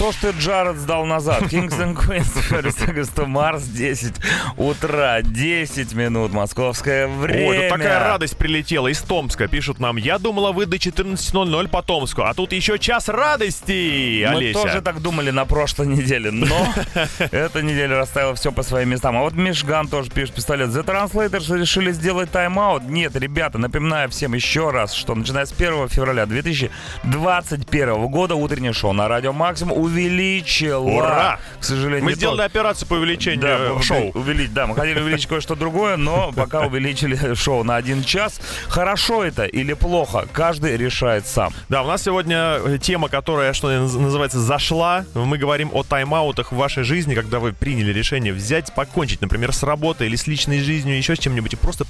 Что 0.00 0.12
ж 0.12 0.16
ты, 0.22 0.30
Джаред, 0.30 0.78
сдал 0.78 1.04
назад? 1.04 1.42
Kings 1.42 1.78
and 1.78 1.94
Queens, 1.94 3.26
Марс, 3.26 3.64
10 3.64 4.14
утра, 4.56 5.20
10 5.20 5.92
минут, 5.92 6.32
московское 6.32 7.06
время. 7.06 7.48
Ой, 7.48 7.58
тут 7.58 7.68
такая 7.68 8.00
радость 8.00 8.38
прилетела 8.38 8.88
из 8.88 9.02
Томска. 9.02 9.46
Пишут 9.46 9.78
нам, 9.78 9.98
я 9.98 10.18
думала, 10.18 10.52
вы 10.52 10.64
до 10.64 10.78
14.00 10.78 11.68
по 11.68 11.82
Томску, 11.82 12.22
а 12.22 12.32
тут 12.32 12.52
еще 12.54 12.78
час 12.78 13.10
радости, 13.10 14.24
Мы 14.26 14.36
Олеся. 14.36 14.62
тоже 14.62 14.80
так 14.80 15.02
думали 15.02 15.30
на 15.32 15.44
прошлой 15.44 15.88
неделе, 15.88 16.30
но 16.30 16.66
эта 17.18 17.60
неделя 17.60 17.98
расставила 17.98 18.34
все 18.34 18.52
по 18.52 18.62
своим 18.62 18.88
местам. 18.88 19.18
А 19.18 19.20
вот 19.20 19.34
Мишган 19.34 19.86
тоже 19.86 20.10
пишет 20.10 20.34
пистолет. 20.34 20.70
The 20.70 20.82
Translators 20.82 21.54
решили 21.58 21.92
сделать 21.92 22.30
тайм-аут. 22.30 22.84
Нет, 22.84 23.16
ребята, 23.16 23.58
напоминаю 23.58 24.08
всем 24.08 24.32
еще 24.32 24.70
раз, 24.70 24.94
что 24.94 25.14
начиная 25.14 25.44
с 25.44 25.52
1 25.52 25.90
февраля 25.90 26.24
2021 26.24 28.06
года 28.06 28.34
утреннее 28.34 28.72
шоу 28.72 28.94
на 28.94 29.06
Радио 29.06 29.34
Максимум 29.34 29.89
увеличило. 29.90 30.80
Ура! 30.80 31.38
К 31.60 31.64
сожалению, 31.64 32.04
Мы 32.04 32.14
сделали 32.14 32.38
то- 32.38 32.44
операцию 32.44 32.88
по 32.88 32.94
увеличению 32.94 33.40
Да, 33.76 33.82
шоу. 33.82 34.10
Увеличить, 34.14 34.54
да, 34.54 34.66
мы 34.66 34.74
хотели 34.74 35.00
увеличить 35.00 35.26
кое-что 35.26 35.54
другое, 35.54 35.96
но 35.96 36.32
пока 36.32 36.60
увеличили 36.66 37.34
шоу 37.34 37.64
на 37.64 37.76
один 37.76 38.02
час. 38.02 38.40
Хорошо 38.68 39.24
это 39.24 39.44
или 39.44 39.72
плохо, 39.74 40.26
каждый 40.32 40.76
решает 40.76 41.26
сам. 41.26 41.52
Да, 41.68 41.82
у 41.82 41.86
нас 41.86 42.02
сегодня 42.02 42.58
э, 42.64 42.78
тема, 42.80 43.08
которая, 43.08 43.52
что 43.52 43.70
наз- 43.70 43.98
называется, 43.98 44.40
зашла. 44.40 45.04
Мы 45.14 45.38
говорим 45.38 45.70
о 45.72 45.82
тайм-аутах 45.82 46.52
в 46.52 46.56
вашей 46.56 46.82
жизни, 46.84 47.14
когда 47.14 47.38
вы 47.38 47.52
приняли 47.52 47.92
решение 47.92 48.32
взять, 48.32 48.74
покончить, 48.74 49.20
например, 49.20 49.52
с 49.52 49.62
работой 49.62 50.06
или 50.06 50.16
с 50.16 50.26
личной 50.26 50.60
жизнью, 50.60 50.96
еще 50.96 51.16
с 51.16 51.18
чем-нибудь, 51.18 51.52
и 51.52 51.56
просто 51.56 51.84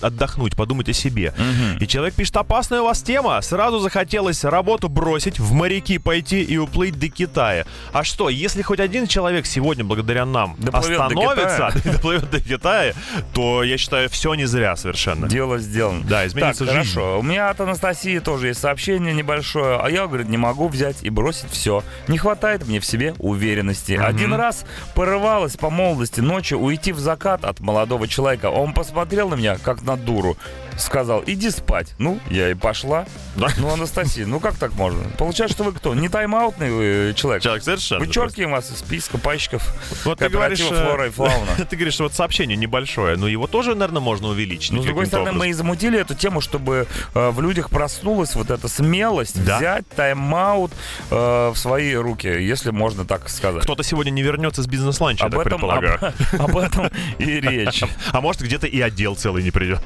отдохнуть, 0.00 0.56
подумать 0.56 0.88
о 0.88 0.92
себе. 0.94 1.34
И 1.80 1.86
человек 1.86 2.14
пишет, 2.14 2.36
опасная 2.36 2.80
у 2.80 2.84
вас 2.84 3.02
тема. 3.02 3.40
Сразу 3.42 3.78
захотелось 3.80 4.42
работу 4.44 4.88
бросить, 4.88 5.38
в 5.38 5.52
моряки 5.52 5.98
пойти 5.98 6.42
и 6.42 6.56
уплыть 6.56 6.98
до 6.98 7.08
Китая. 7.08 7.43
А 7.92 8.04
что, 8.04 8.28
если 8.28 8.62
хоть 8.62 8.80
один 8.80 9.06
человек 9.06 9.46
сегодня, 9.46 9.84
благодаря 9.84 10.24
нам, 10.24 10.56
Доплывет 10.58 10.98
до 10.98 11.04
остановится, 11.04 11.72
доплывет 11.92 12.30
до 12.30 12.40
Китая, 12.40 12.94
то, 13.32 13.62
я 13.62 13.78
считаю, 13.78 14.08
все 14.08 14.34
не 14.34 14.46
зря 14.46 14.76
совершенно. 14.76 15.28
Дело 15.28 15.58
сделано. 15.58 16.04
Да, 16.04 16.26
изменится 16.26 16.64
так, 16.64 16.74
жизнь. 16.74 16.92
хорошо. 16.94 17.18
У 17.18 17.22
меня 17.22 17.50
от 17.50 17.60
Анастасии 17.60 18.18
тоже 18.18 18.48
есть 18.48 18.60
сообщение 18.60 19.14
небольшое. 19.14 19.78
А 19.80 19.88
я, 19.88 20.06
говорит, 20.06 20.28
не 20.28 20.36
могу 20.36 20.68
взять 20.68 21.02
и 21.02 21.10
бросить 21.10 21.50
все. 21.50 21.82
Не 22.08 22.18
хватает 22.18 22.66
мне 22.66 22.80
в 22.80 22.86
себе 22.86 23.14
уверенности. 23.18 23.92
Один 23.92 24.34
раз 24.34 24.64
порывалась 24.94 25.56
по 25.56 25.70
молодости 25.70 26.20
ночью 26.20 26.58
уйти 26.58 26.92
в 26.92 26.98
закат 26.98 27.44
от 27.44 27.60
молодого 27.60 28.08
человека. 28.08 28.46
Он 28.46 28.72
посмотрел 28.72 29.28
на 29.28 29.34
меня, 29.34 29.58
как 29.58 29.82
на 29.82 29.96
дуру. 29.96 30.36
Сказал, 30.76 31.22
иди 31.26 31.50
спать. 31.50 31.94
Ну, 31.98 32.18
я 32.30 32.50
и 32.50 32.54
пошла. 32.54 33.06
Да. 33.36 33.48
Ну, 33.58 33.72
Анастасия, 33.72 34.26
ну 34.26 34.40
как 34.40 34.56
так 34.56 34.74
можно? 34.74 35.04
Получается, 35.18 35.54
что 35.54 35.64
вы 35.64 35.72
кто? 35.72 35.94
Не 35.94 36.08
тайм-аутный 36.08 36.70
вы 36.70 37.14
человек. 37.24 37.42
Человек 37.42 37.64
совершенно. 37.64 38.04
Вычеркиваем 38.04 38.50
вас 38.52 38.70
из 38.70 38.78
списка 38.78 39.18
пайщиков 39.18 39.62
Вот 40.04 40.18
ты 40.18 40.28
говоришь, 40.28 40.60
э, 40.60 40.64
флора 40.66 41.06
и 41.06 41.10
фауна. 41.10 41.52
Ты 41.70 41.76
говоришь, 41.76 41.94
что 41.94 42.04
вот 42.04 42.14
сообщение 42.14 42.56
небольшое, 42.56 43.16
но 43.16 43.26
его 43.28 43.46
тоже, 43.46 43.74
наверное, 43.74 44.00
можно 44.00 44.28
увеличить. 44.28 44.72
Но, 44.72 44.82
с 44.82 44.84
другой 44.84 45.06
стороны, 45.06 45.32
мы 45.32 45.46
и 45.46 45.48
образом. 45.50 45.66
замутили 45.66 45.98
эту 46.00 46.14
тему, 46.14 46.40
чтобы 46.40 46.86
э, 47.14 47.30
в 47.30 47.40
людях 47.40 47.70
проснулась 47.70 48.34
вот 48.34 48.50
эта 48.50 48.68
смелость 48.68 49.42
Да. 49.44 49.56
взять 49.58 49.88
тайм-аут 49.96 50.72
э, 51.10 51.50
в 51.54 51.56
свои 51.56 51.94
руки, 51.94 52.26
если 52.26 52.70
можно 52.70 53.04
так 53.04 53.28
сказать. 53.28 53.62
Кто-то 53.64 53.82
сегодня 53.82 54.10
не 54.10 54.22
вернется 54.22 54.62
с 54.62 54.66
бизнес-ланча, 54.66 55.24
я 55.24 55.26
об 55.26 55.32
так 55.32 55.46
этом, 55.46 55.60
предполагаю. 55.60 55.98
об, 56.32 56.40
об 56.50 56.56
этом 56.58 56.90
и 57.18 57.24
речь. 57.40 57.82
А 58.12 58.20
может, 58.20 58.42
где-то 58.42 58.66
и 58.66 58.80
отдел 58.80 59.16
целый 59.16 59.42
не 59.42 59.50
придет. 59.50 59.80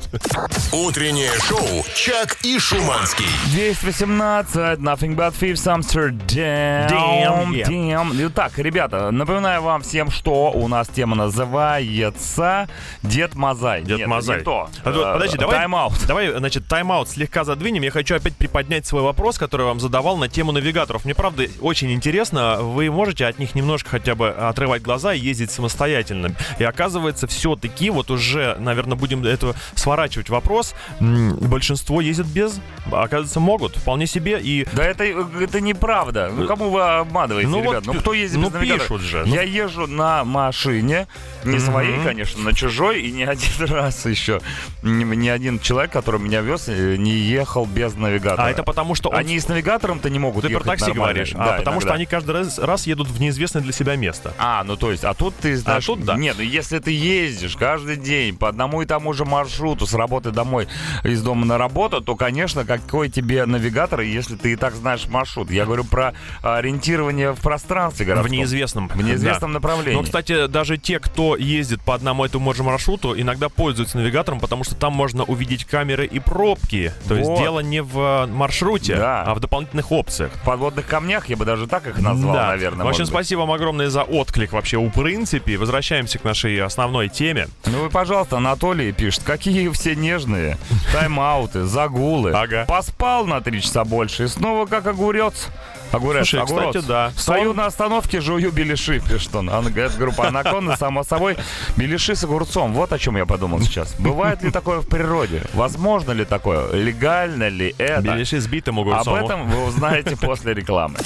Утреннее 0.72 1.30
шоу 1.48 1.84
«Чак 1.94 2.38
и 2.44 2.58
Шуманский». 2.58 3.26
218, 3.52 4.54
Nothing 4.80 5.14
But 5.16 5.34
Thieves, 5.38 5.66
Amsterdam. 5.66 6.88
Damn. 7.28 7.68
Damn. 7.68 8.26
Итак, 8.28 8.52
ребята, 8.58 9.10
напоминаю 9.10 9.62
вам 9.62 9.82
всем, 9.82 10.10
что 10.10 10.50
у 10.52 10.68
нас 10.68 10.88
тема 10.88 11.16
называется 11.16 12.68
Дед 13.02 13.34
Мазай. 13.34 13.82
Дед 13.82 13.98
Нет, 13.98 14.08
Мазай. 14.08 14.38
не 14.38 14.44
то. 14.44 14.68
А 14.84 14.90
Э, 14.90 15.12
Подожди, 15.14 15.38
давай, 15.38 15.56
Тайм-аут. 15.56 15.92
давай, 16.06 16.32
значит, 16.36 16.66
тайм-аут 16.66 17.08
слегка 17.08 17.44
задвинем. 17.44 17.82
Я 17.82 17.90
хочу 17.90 18.16
опять 18.16 18.34
приподнять 18.36 18.86
свой 18.86 19.02
вопрос, 19.02 19.38
который 19.38 19.62
я 19.62 19.68
вам 19.68 19.80
задавал 19.80 20.16
на 20.16 20.28
тему 20.28 20.52
навигаторов. 20.52 21.04
Мне, 21.04 21.14
правда, 21.14 21.44
очень 21.60 21.92
интересно, 21.92 22.58
вы 22.60 22.90
можете 22.90 23.26
от 23.26 23.38
них 23.38 23.54
немножко 23.54 23.90
хотя 23.90 24.14
бы 24.14 24.28
отрывать 24.30 24.82
глаза 24.82 25.14
и 25.14 25.18
ездить 25.20 25.50
самостоятельно. 25.50 26.34
И 26.58 26.64
оказывается, 26.64 27.26
все-таки, 27.26 27.90
вот 27.90 28.10
уже, 28.10 28.56
наверное, 28.58 28.96
будем 28.96 29.24
это 29.24 29.54
сворачивать 29.74 30.28
вопрос, 30.30 30.74
большинство 31.00 32.00
ездят 32.00 32.26
без, 32.26 32.60
оказывается, 32.90 33.40
могут, 33.40 33.76
вполне 33.76 34.06
себе. 34.06 34.38
И 34.40 34.66
Да 34.72 34.84
это, 34.84 35.04
это 35.04 35.60
неправда. 35.60 36.30
Ну 36.34 36.46
кому 36.46 36.70
вы 36.70 37.04
обманываете, 37.18 37.48
Ну 37.50 37.60
ребят? 37.60 37.86
вот, 37.86 37.94
ну 37.94 38.00
кто 38.00 38.12
ездит 38.14 38.38
ну 38.40 38.46
без 38.46 38.54
навигатора? 38.54 38.80
пишут 38.82 39.00
же. 39.02 39.24
Ну. 39.26 39.34
Я 39.34 39.42
езжу 39.42 39.86
на 39.86 40.24
машине, 40.24 41.06
не 41.44 41.58
своей, 41.58 41.98
конечно, 42.02 42.42
на 42.42 42.52
чужой, 42.54 43.02
и 43.02 43.10
не 43.12 43.24
один 43.24 43.66
раз 43.66 44.06
еще. 44.06 44.40
Ни, 44.82 45.04
ни 45.04 45.28
один 45.28 45.58
человек, 45.58 45.92
который 45.92 46.20
меня 46.20 46.40
вез, 46.40 46.68
э, 46.68 46.96
не 46.96 47.12
ехал 47.12 47.66
без 47.66 47.94
навигатора. 47.94 48.46
А 48.46 48.50
это 48.50 48.62
потому, 48.62 48.94
что 48.94 49.08
он- 49.10 49.16
Они 49.16 49.38
с 49.38 49.48
навигатором-то 49.48 50.10
не 50.10 50.18
могут 50.18 50.44
ты 50.46 50.54
про 50.54 50.64
такси 50.64 50.92
говоришь, 50.92 51.32
Да, 51.32 51.54
а 51.54 51.58
потому 51.58 51.80
что 51.80 51.88
иногда. 51.88 51.94
они 51.96 52.06
каждый 52.06 52.30
раз, 52.32 52.58
раз 52.58 52.86
едут 52.86 53.08
в 53.08 53.20
неизвестное 53.20 53.62
для 53.62 53.72
себя 53.72 53.96
место. 53.96 54.32
А, 54.38 54.62
ну 54.64 54.76
то 54.76 54.90
есть, 54.90 55.04
а 55.04 55.14
тут 55.14 55.34
ты 55.36 55.56
знаешь... 55.56 55.84
тут 55.84 56.04
да. 56.04 56.16
Нет, 56.16 56.36
ну 56.38 56.44
если 56.44 56.78
ты 56.78 56.90
ездишь 56.92 57.56
каждый 57.56 57.96
день 57.96 58.36
по 58.36 58.48
одному 58.48 58.82
и 58.82 58.86
тому 58.86 59.12
же 59.12 59.24
маршруту, 59.24 59.48
маршруту 59.48 59.86
с 59.86 59.94
работы 59.94 60.30
домой, 60.30 60.68
из 61.04 61.22
дома 61.22 61.46
на 61.46 61.58
работу, 61.58 62.00
то, 62.00 62.16
конечно, 62.16 62.64
какой 62.64 63.08
тебе 63.08 63.46
навигатор, 63.46 64.00
если 64.00 64.36
ты 64.36 64.52
и 64.52 64.56
так 64.56 64.74
знаешь 64.74 65.06
маршрут. 65.06 65.50
Я 65.50 65.64
говорю 65.64 65.84
про 65.84 66.12
ориентирование 66.42 67.07
в 67.12 67.40
пространстве 67.40 68.04
В 68.04 68.08
городском. 68.08 68.32
неизвестном. 68.36 68.88
В 68.88 69.02
неизвестном 69.02 69.52
Да. 69.52 69.54
направлении. 69.58 69.96
Ну, 69.98 70.02
кстати, 70.04 70.46
даже 70.46 70.78
те, 70.78 70.98
кто 71.00 71.36
ездит 71.36 71.80
по 71.82 71.94
одному 71.94 72.24
и 72.24 72.28
тому 72.28 72.52
же 72.54 72.62
маршруту, 72.62 73.18
иногда 73.18 73.48
пользуются 73.48 73.98
навигатором, 73.98 74.40
потому 74.40 74.64
что 74.64 74.74
там 74.74 74.92
можно 74.92 75.24
увидеть 75.24 75.64
камеры 75.64 76.06
и 76.06 76.18
пробки. 76.18 76.92
То 77.08 77.14
есть 77.14 77.28
Вот. 77.28 77.38
дело 77.38 77.60
не 77.60 77.82
в 77.82 77.98
э, 77.98 78.26
маршруте, 78.26 78.96
Да. 78.96 79.24
а 79.26 79.34
в 79.34 79.40
дополнительных 79.40 79.90
опциях. 79.92 80.32
В 80.32 80.44
подводных 80.44 80.86
камнях, 80.86 81.28
я 81.28 81.36
бы 81.36 81.44
даже 81.44 81.66
так 81.66 81.86
их 81.86 81.98
назвал, 82.00 82.34
да. 82.34 82.46
наверное. 82.48 82.84
В 82.84 82.88
общем, 82.88 83.06
спасибо 83.06 83.40
вам 83.40 83.52
огромное 83.52 83.88
за 83.90 84.02
отклик 84.02 84.52
вообще 84.52 84.76
у 84.76 84.90
принципе. 84.90 85.56
Возвращаемся 85.56 86.18
к 86.18 86.24
нашей 86.24 86.60
основной 86.62 87.08
теме. 87.08 87.48
Ну 87.66 87.82
вы, 87.82 87.90
пожалуйста, 87.90 88.36
Анатолий 88.38 88.92
пишет, 88.92 89.22
какие 89.24 89.68
все 89.70 89.94
нежные. 89.96 90.56
Тайм-ауты, 90.92 91.64
загулы. 91.64 92.32
Ага. 92.32 92.64
Поспал 92.66 93.26
на 93.26 93.40
три 93.40 93.60
часа 93.62 93.84
больше 93.84 94.24
и 94.24 94.28
снова 94.28 94.66
как 94.66 94.86
огурец. 94.86 95.48
Огурец, 95.92 96.28
Слушай, 96.28 96.42
огурец. 96.42 96.68
кстати, 96.68 96.84
да. 96.86 97.12
Стою 97.16 97.50
Сон- 97.50 97.56
на 97.56 97.66
остановке, 97.66 98.20
жую 98.20 98.50
беляши, 98.52 99.00
пишет 99.00 99.34
он. 99.34 99.48
Это 99.48 99.90
группа 99.98 100.28
Анаконда, 100.28 100.76
само 100.76 101.02
собой. 101.04 101.36
Беляши 101.76 102.14
с 102.14 102.24
огурцом. 102.24 102.72
Вот 102.74 102.92
о 102.92 102.98
чем 102.98 103.16
я 103.16 103.26
подумал 103.26 103.60
сейчас. 103.60 103.94
Бывает 103.98 104.42
ли 104.42 104.50
такое 104.50 104.80
в 104.80 104.86
природе? 104.86 105.42
Возможно 105.54 106.12
ли 106.12 106.24
такое? 106.24 106.72
Легально 106.72 107.48
ли 107.48 107.74
это? 107.78 108.02
Беляши 108.02 108.40
с 108.40 108.46
битым 108.46 108.78
Об 108.78 108.88
огурцом. 108.88 109.14
этом 109.14 109.48
вы 109.50 109.64
узнаете 109.64 110.16
после 110.16 110.54
рекламы. 110.54 110.96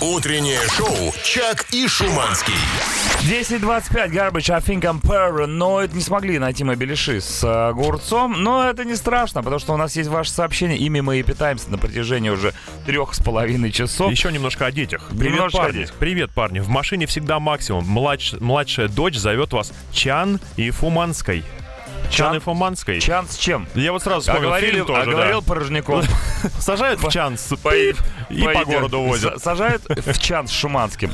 Утреннее 0.00 0.60
шоу 0.68 1.12
«Чак 1.24 1.66
и 1.70 1.86
Шуманский». 1.86 2.54
10.25, 3.26 4.10
Garbage, 4.12 4.50
I 4.50 4.58
think 4.58 4.80
I'm 4.82 5.00
paranoid. 5.00 5.94
Не 5.94 6.00
смогли 6.00 6.40
найти 6.40 6.64
мы 6.64 6.74
беляши 6.74 7.20
с 7.20 7.44
э, 7.44 7.68
огурцом, 7.68 8.42
но 8.42 8.64
это 8.68 8.84
не 8.84 8.96
страшно, 8.96 9.42
потому 9.44 9.60
что 9.60 9.72
у 9.74 9.76
нас 9.76 9.94
есть 9.94 10.08
ваше 10.10 10.30
сообщение. 10.32 10.76
Ими 10.76 10.98
мы 11.00 11.20
и 11.20 11.22
питаемся 11.22 11.70
на 11.70 11.78
протяжении 11.78 12.30
уже 12.30 12.52
трех 12.84 13.14
с 13.14 13.22
половиной 13.22 13.70
часов. 13.70 14.10
Еще 14.10 14.32
немножко 14.32 14.66
о 14.66 14.72
детях. 14.72 15.08
Привет, 15.10 15.34
Немножко 15.34 15.58
парни. 15.58 15.78
детях. 15.78 15.94
Привет, 16.00 16.30
парни. 16.32 16.58
В 16.58 16.68
машине 16.68 17.06
всегда 17.06 17.38
максимум. 17.38 17.84
Младш- 17.96 18.42
младшая 18.42 18.88
дочь 18.88 19.16
зовет 19.16 19.52
вас 19.52 19.72
Чан 19.92 20.40
и 20.56 20.70
Фуманской. 20.70 21.44
Чан, 22.10 22.26
Чан? 22.32 22.36
и 22.36 22.40
Фуманской. 22.40 23.00
Чан 23.00 23.26
с 23.28 23.36
чем? 23.38 23.66
Я 23.74 23.92
вот 23.92 24.02
сразу 24.02 24.22
вспомнил 24.22 24.48
говорили, 24.48 24.72
фильм 24.72 24.86
тоже, 24.86 25.00
а 25.02 25.04
да. 25.06 25.10
говорил 25.12 25.42
Порожняков. 25.42 26.04
Сажают 26.58 27.00
в 27.00 27.08
чан 27.10 27.38
с- 27.38 27.54
и 28.32 28.42
по 28.42 28.64
городу 28.64 29.00
возят. 29.00 29.42
Сажают 29.42 29.82
в 29.88 30.18
чан 30.18 30.48
с 30.48 30.52
Шуманским. 30.52 31.12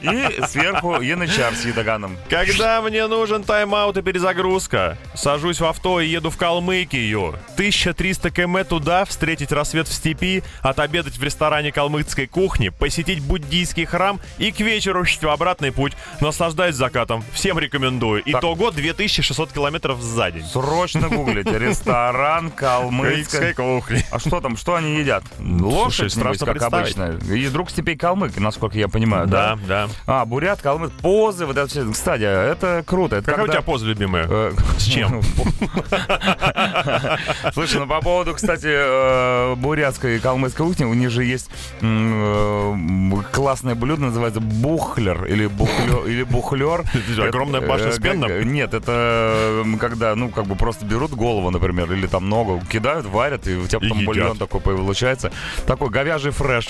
И 0.00 0.40
сверху 0.48 1.00
янычар 1.00 1.54
с 1.54 1.64
ятаганом. 1.64 2.16
Когда 2.28 2.82
мне 2.82 3.06
нужен 3.06 3.42
тайм-аут 3.44 3.96
и 3.96 4.02
перезагрузка, 4.02 4.96
сажусь 5.14 5.60
в 5.60 5.64
авто 5.64 6.00
и 6.00 6.08
еду 6.08 6.30
в 6.30 6.36
Калмыкию. 6.36 7.34
1300 7.54 8.30
км 8.30 8.64
туда, 8.64 9.04
встретить 9.04 9.52
рассвет 9.52 9.88
в 9.88 9.92
степи, 9.92 10.42
отобедать 10.62 11.16
в 11.16 11.22
ресторане 11.22 11.70
калмыцкой 11.70 12.26
кухни, 12.26 12.70
посетить 12.70 13.20
буддийский 13.20 13.84
храм 13.84 14.20
и 14.38 14.50
к 14.50 14.60
вечеру 14.60 15.04
в 15.04 15.28
обратный 15.28 15.70
путь. 15.70 15.92
Наслаждаюсь 16.20 16.74
закатом. 16.74 17.24
Всем 17.32 17.58
рекомендую. 17.58 18.22
Итого 18.24 18.70
2600 18.70 19.52
километров 19.52 20.00
за 20.00 20.30
день. 20.30 20.44
Срочно 20.44 21.08
гуглите. 21.08 21.58
Ресторан 21.58 22.50
Калмыцкая. 22.56 23.54
кухни. 23.54 24.04
А 24.10 24.18
что 24.18 24.40
там, 24.40 24.56
что 24.56 24.74
они 24.74 24.96
едят? 24.98 25.24
Лошадь, 25.38 25.94
Слушай, 25.94 26.10
страшно 26.10 26.53
как 26.60 26.72
обычно. 26.72 27.18
И 27.32 27.48
друг 27.48 27.70
степей 27.70 27.96
калмык, 27.96 28.36
насколько 28.38 28.78
я 28.78 28.88
понимаю, 28.88 29.26
Да, 29.26 29.58
да? 29.66 29.86
да. 29.86 29.88
А, 30.06 30.24
бурят, 30.24 30.60
калмык, 30.62 30.92
позы, 30.92 31.46
вот 31.46 31.56
это 31.56 31.68
все. 31.68 31.90
Кстати, 31.90 32.22
это 32.22 32.82
круто. 32.86 33.16
Это 33.16 33.26
Какая 33.26 33.42
у 33.44 33.46
когда- 33.46 33.60
тебя 33.60 33.62
поза 33.62 33.86
любимая? 33.86 34.26
Э, 34.28 34.52
С 34.78 34.84
чем? 34.84 35.20
Слушай, 37.52 37.80
ну 37.80 37.86
по 37.86 38.00
поводу, 38.00 38.34
кстати, 38.34 38.66
э, 38.68 39.54
бурятской 39.56 40.16
и 40.16 40.18
калмыцкой 40.18 40.66
кухни, 40.66 40.84
у 40.84 40.94
них 40.94 41.10
же 41.10 41.24
есть 41.24 41.50
э, 41.80 43.10
классное 43.32 43.74
блюдо, 43.74 44.02
называется 44.02 44.40
бухлер 44.40 45.24
или 45.26 45.46
бухлер. 45.46 46.84
Огромная 47.28 47.60
башня 47.60 47.92
с 47.92 47.98
пенным? 47.98 48.52
Нет, 48.52 48.74
это 48.74 49.64
когда, 49.80 50.14
ну, 50.14 50.28
как 50.28 50.46
бы 50.46 50.56
просто 50.56 50.84
берут 50.84 51.12
голову, 51.12 51.50
например, 51.50 51.92
или 51.92 52.06
там 52.06 52.28
ногу, 52.28 52.62
кидают, 52.70 53.06
варят, 53.06 53.46
и 53.46 53.56
у 53.56 53.66
тебя 53.66 53.80
потом 53.80 54.04
бульон 54.04 54.36
такой 54.38 54.60
получается. 54.60 55.32
Такой 55.66 55.90
говяжий 55.90 56.32
фреш. 56.44 56.68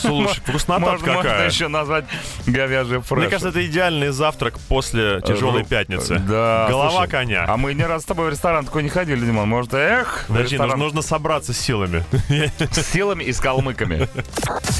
Слушай, 0.00 0.40
вкуснота 0.46 0.80
Можно 0.80 1.12
можно 1.12 1.22
какая. 1.30 1.46
еще 1.48 1.68
назвать 1.68 2.04
говяжий 2.46 3.00
фреш. 3.00 3.18
Мне 3.20 3.28
кажется, 3.28 3.48
это 3.50 3.66
идеальный 3.66 4.08
завтрак 4.08 4.58
после 4.68 5.20
тяжелой 5.20 5.62
Ру- 5.62 5.68
пятницы. 5.68 6.18
Да. 6.18 6.66
Голова 6.68 6.90
слушай, 6.90 7.08
коня. 7.10 7.44
А 7.48 7.56
мы 7.56 7.74
ни 7.74 7.82
раз 7.82 8.02
с 8.02 8.04
тобой 8.06 8.26
в 8.26 8.30
ресторан 8.30 8.64
такой 8.64 8.82
не 8.82 8.88
ходили, 8.88 9.24
Димон. 9.24 9.48
Может, 9.48 9.74
эх, 9.74 10.24
Подожди, 10.28 10.56
нужно, 10.56 10.64
ресторан 10.64 10.78
нужно 10.78 11.02
собраться 11.02 11.52
с 11.52 11.58
силами. 11.58 12.04
с 12.28 12.86
силами 12.86 13.24
и 13.24 13.32
с 13.32 13.40
калмыками. 13.40 14.08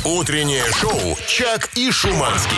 Утреннее 0.05 0.65
шоу 0.81 1.17
«Чак 1.27 1.69
и 1.77 1.91
Шуманский». 1.91 2.57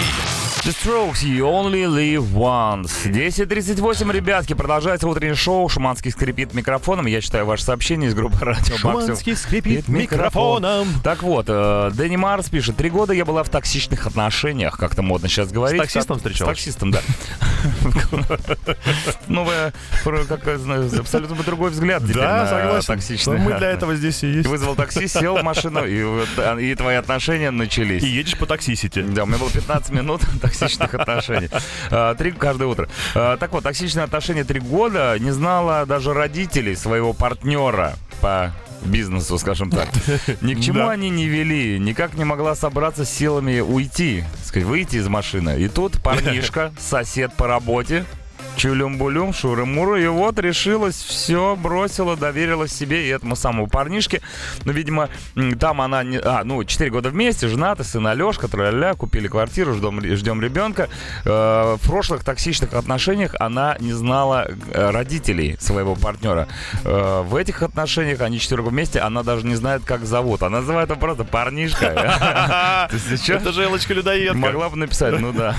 The 0.65 0.71
Strokes, 0.71 1.25
You 1.25 1.41
Only 1.41 1.87
Live 1.87 2.33
Once. 2.35 3.11
10.38, 3.11 4.13
ребятки, 4.13 4.53
продолжается 4.55 5.09
утреннее 5.09 5.35
шоу. 5.35 5.69
Шуманский 5.69 6.13
скрипит 6.13 6.55
микрофоном. 6.55 7.07
Я 7.07 7.21
читаю 7.21 7.47
ваше 7.47 7.65
сообщение 7.65 8.09
из 8.09 8.15
группы 8.15 8.39
Радио 8.41 8.77
Максимум. 8.85 9.37
скрипит 9.37 9.89
микрофоном. 9.89 10.87
Так 11.03 11.25
вот, 11.25 11.47
э, 11.49 11.91
Дэнни 11.95 12.15
Марс 12.15 12.49
пишет. 12.49 12.77
Три 12.77 12.91
года 12.91 13.13
я 13.13 13.25
была 13.25 13.43
в 13.43 13.49
токсичных 13.49 14.07
отношениях, 14.07 14.79
как-то 14.79 15.03
модно 15.03 15.27
сейчас 15.29 15.51
говорить. 15.51 15.81
С 15.81 15.83
таксистом 15.83 16.19
встречалась? 16.19 16.57
С 16.57 16.61
таксистом, 16.61 16.93
да. 16.93 17.01
Как, 20.29 20.47
э, 20.47 20.59
знаю, 20.59 20.91
абсолютно 20.97 21.43
другой 21.43 21.71
взгляд 21.71 22.05
Да, 22.07 22.47
согласен. 22.47 22.87
токсичные. 22.95 23.39
Мы 23.39 23.55
для 23.59 23.71
этого 23.71 23.97
здесь 23.97 24.23
и 24.23 24.29
есть. 24.29 24.49
Вызвал 24.49 24.77
такси, 24.77 25.09
сел 25.09 25.39
в 25.39 25.43
машину, 25.43 25.85
и, 25.85 26.03
а, 26.39 26.57
и 26.57 26.73
твои 26.77 26.97
отношения 26.97 27.51
начались. 27.51 28.05
И 28.05 28.09
едешь 28.09 28.37
по 28.39 28.47
таксисити. 28.47 29.03
Да, 29.03 29.25
у 29.25 29.27
меня 29.27 29.39
было 29.39 29.51
15 29.51 29.91
минут 29.91 30.23
токсичных 30.59 30.95
отношений. 30.95 31.49
А, 31.91 32.15
Три 32.15 32.33
каждое 32.33 32.69
утро. 32.69 32.89
А, 33.15 33.37
Так 33.37 33.53
вот, 33.53 33.65
токсичные 33.65 34.05
отношения 34.05 34.45
три 34.45 34.61
года 34.61 35.17
не 35.19 35.31
знала 35.31 35.87
даже 35.87 36.13
родителей 36.13 36.77
своего 36.77 37.13
партнера 37.13 37.95
по 38.21 38.53
бизнесу, 38.85 39.39
скажем 39.39 39.71
так. 39.71 39.89
Ни 40.41 40.55
к 40.55 40.61
чему 40.61 40.79
Да. 40.81 40.91
они 40.91 41.11
не 41.11 41.27
вели, 41.27 41.79
никак 41.79 42.15
не 42.15 42.25
могла 42.25 42.55
собраться 42.55 43.05
с 43.05 43.11
силами 43.11 43.61
уйти, 43.61 44.25
сказать, 44.45 44.67
выйти 44.67 44.97
из 44.97 45.09
машины. 45.09 45.61
И 45.61 45.69
тут 45.69 46.03
парнишка, 46.03 46.73
сосед 46.81 47.33
по 47.35 47.47
работе, 47.47 48.05
Чулюм-булюм, 48.57 49.33
шуры-муры. 49.33 50.05
И 50.05 50.07
вот 50.07 50.39
решилась, 50.39 50.97
все, 50.97 51.57
бросила, 51.57 52.17
доверилась 52.17 52.73
себе 52.73 53.07
и 53.07 53.09
этому 53.09 53.37
самому 53.37 53.67
парнишке. 53.67 54.21
Ну, 54.65 54.73
видимо, 54.73 55.09
там 55.59 55.81
она... 55.81 56.03
Не... 56.03 56.19
А, 56.19 56.45
ну, 56.45 56.63
4 56.63 56.91
года 56.91 57.11
вместе, 57.11 57.49
женаты, 57.49 57.85
сын 57.85 58.07
Алешка, 58.07 58.49
тра 58.49 58.95
купили 58.95 59.29
квартиру, 59.29 59.75
ждем, 59.75 60.01
ждем 60.17 60.41
ребенка. 60.41 60.89
Э, 61.25 61.77
в 61.81 61.87
прошлых 61.87 62.25
токсичных 62.25 62.75
отношениях 62.75 63.35
она 63.41 63.77
не 63.81 63.93
знала 63.93 64.47
э, 64.49 64.91
родителей 64.91 65.57
своего 65.59 65.95
партнера. 65.95 66.49
Э, 66.85 67.23
в 67.23 67.35
этих 67.37 67.63
отношениях, 67.63 68.21
они 68.21 68.39
4 68.39 68.63
года 68.63 68.73
вместе, 68.73 69.01
она 69.01 69.23
даже 69.23 69.47
не 69.47 69.55
знает, 69.55 69.83
как 69.85 70.05
зовут. 70.05 70.43
Она 70.43 70.61
называет 70.61 70.91
его 70.91 70.99
просто 71.01 71.25
парнишка. 71.25 71.87
Это 73.41 73.53
же 73.53 73.65
Элочка-людоедка. 73.65 74.37
Могла 74.37 74.69
бы 74.69 74.77
написать, 74.77 75.19
ну 75.19 75.33
да. 75.33 75.55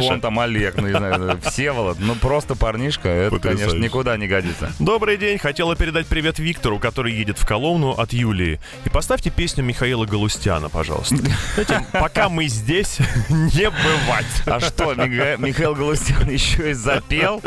Антон, 0.00 0.20
там 0.20 0.38
Олег, 0.40 0.76
ну 0.76 0.88
не 0.88 0.92
знаю, 0.92 1.40
Всеволод. 1.42 1.99
Ну 2.00 2.14
просто 2.14 2.54
парнишка, 2.54 3.08
это, 3.08 3.36
Потрясающе. 3.36 3.64
конечно, 3.64 3.84
никуда 3.84 4.16
не 4.16 4.26
годится. 4.26 4.72
Добрый 4.78 5.16
день. 5.18 5.38
Хотела 5.38 5.76
передать 5.76 6.06
привет 6.06 6.38
Виктору, 6.38 6.78
который 6.78 7.12
едет 7.12 7.38
в 7.38 7.46
Коломну 7.46 7.90
от 7.90 8.12
Юлии. 8.14 8.58
И 8.86 8.88
поставьте 8.88 9.28
песню 9.30 9.62
Михаила 9.62 10.06
Галустяна, 10.06 10.70
пожалуйста. 10.70 11.16
Знаете, 11.54 11.86
пока 11.92 12.28
мы 12.30 12.48
здесь, 12.48 12.98
не 13.28 13.68
бывать. 13.70 14.26
А 14.46 14.60
что, 14.60 14.94
Михаил 14.94 15.74
Галустян 15.74 16.28
еще 16.28 16.70
и 16.70 16.72
запел? 16.72 17.42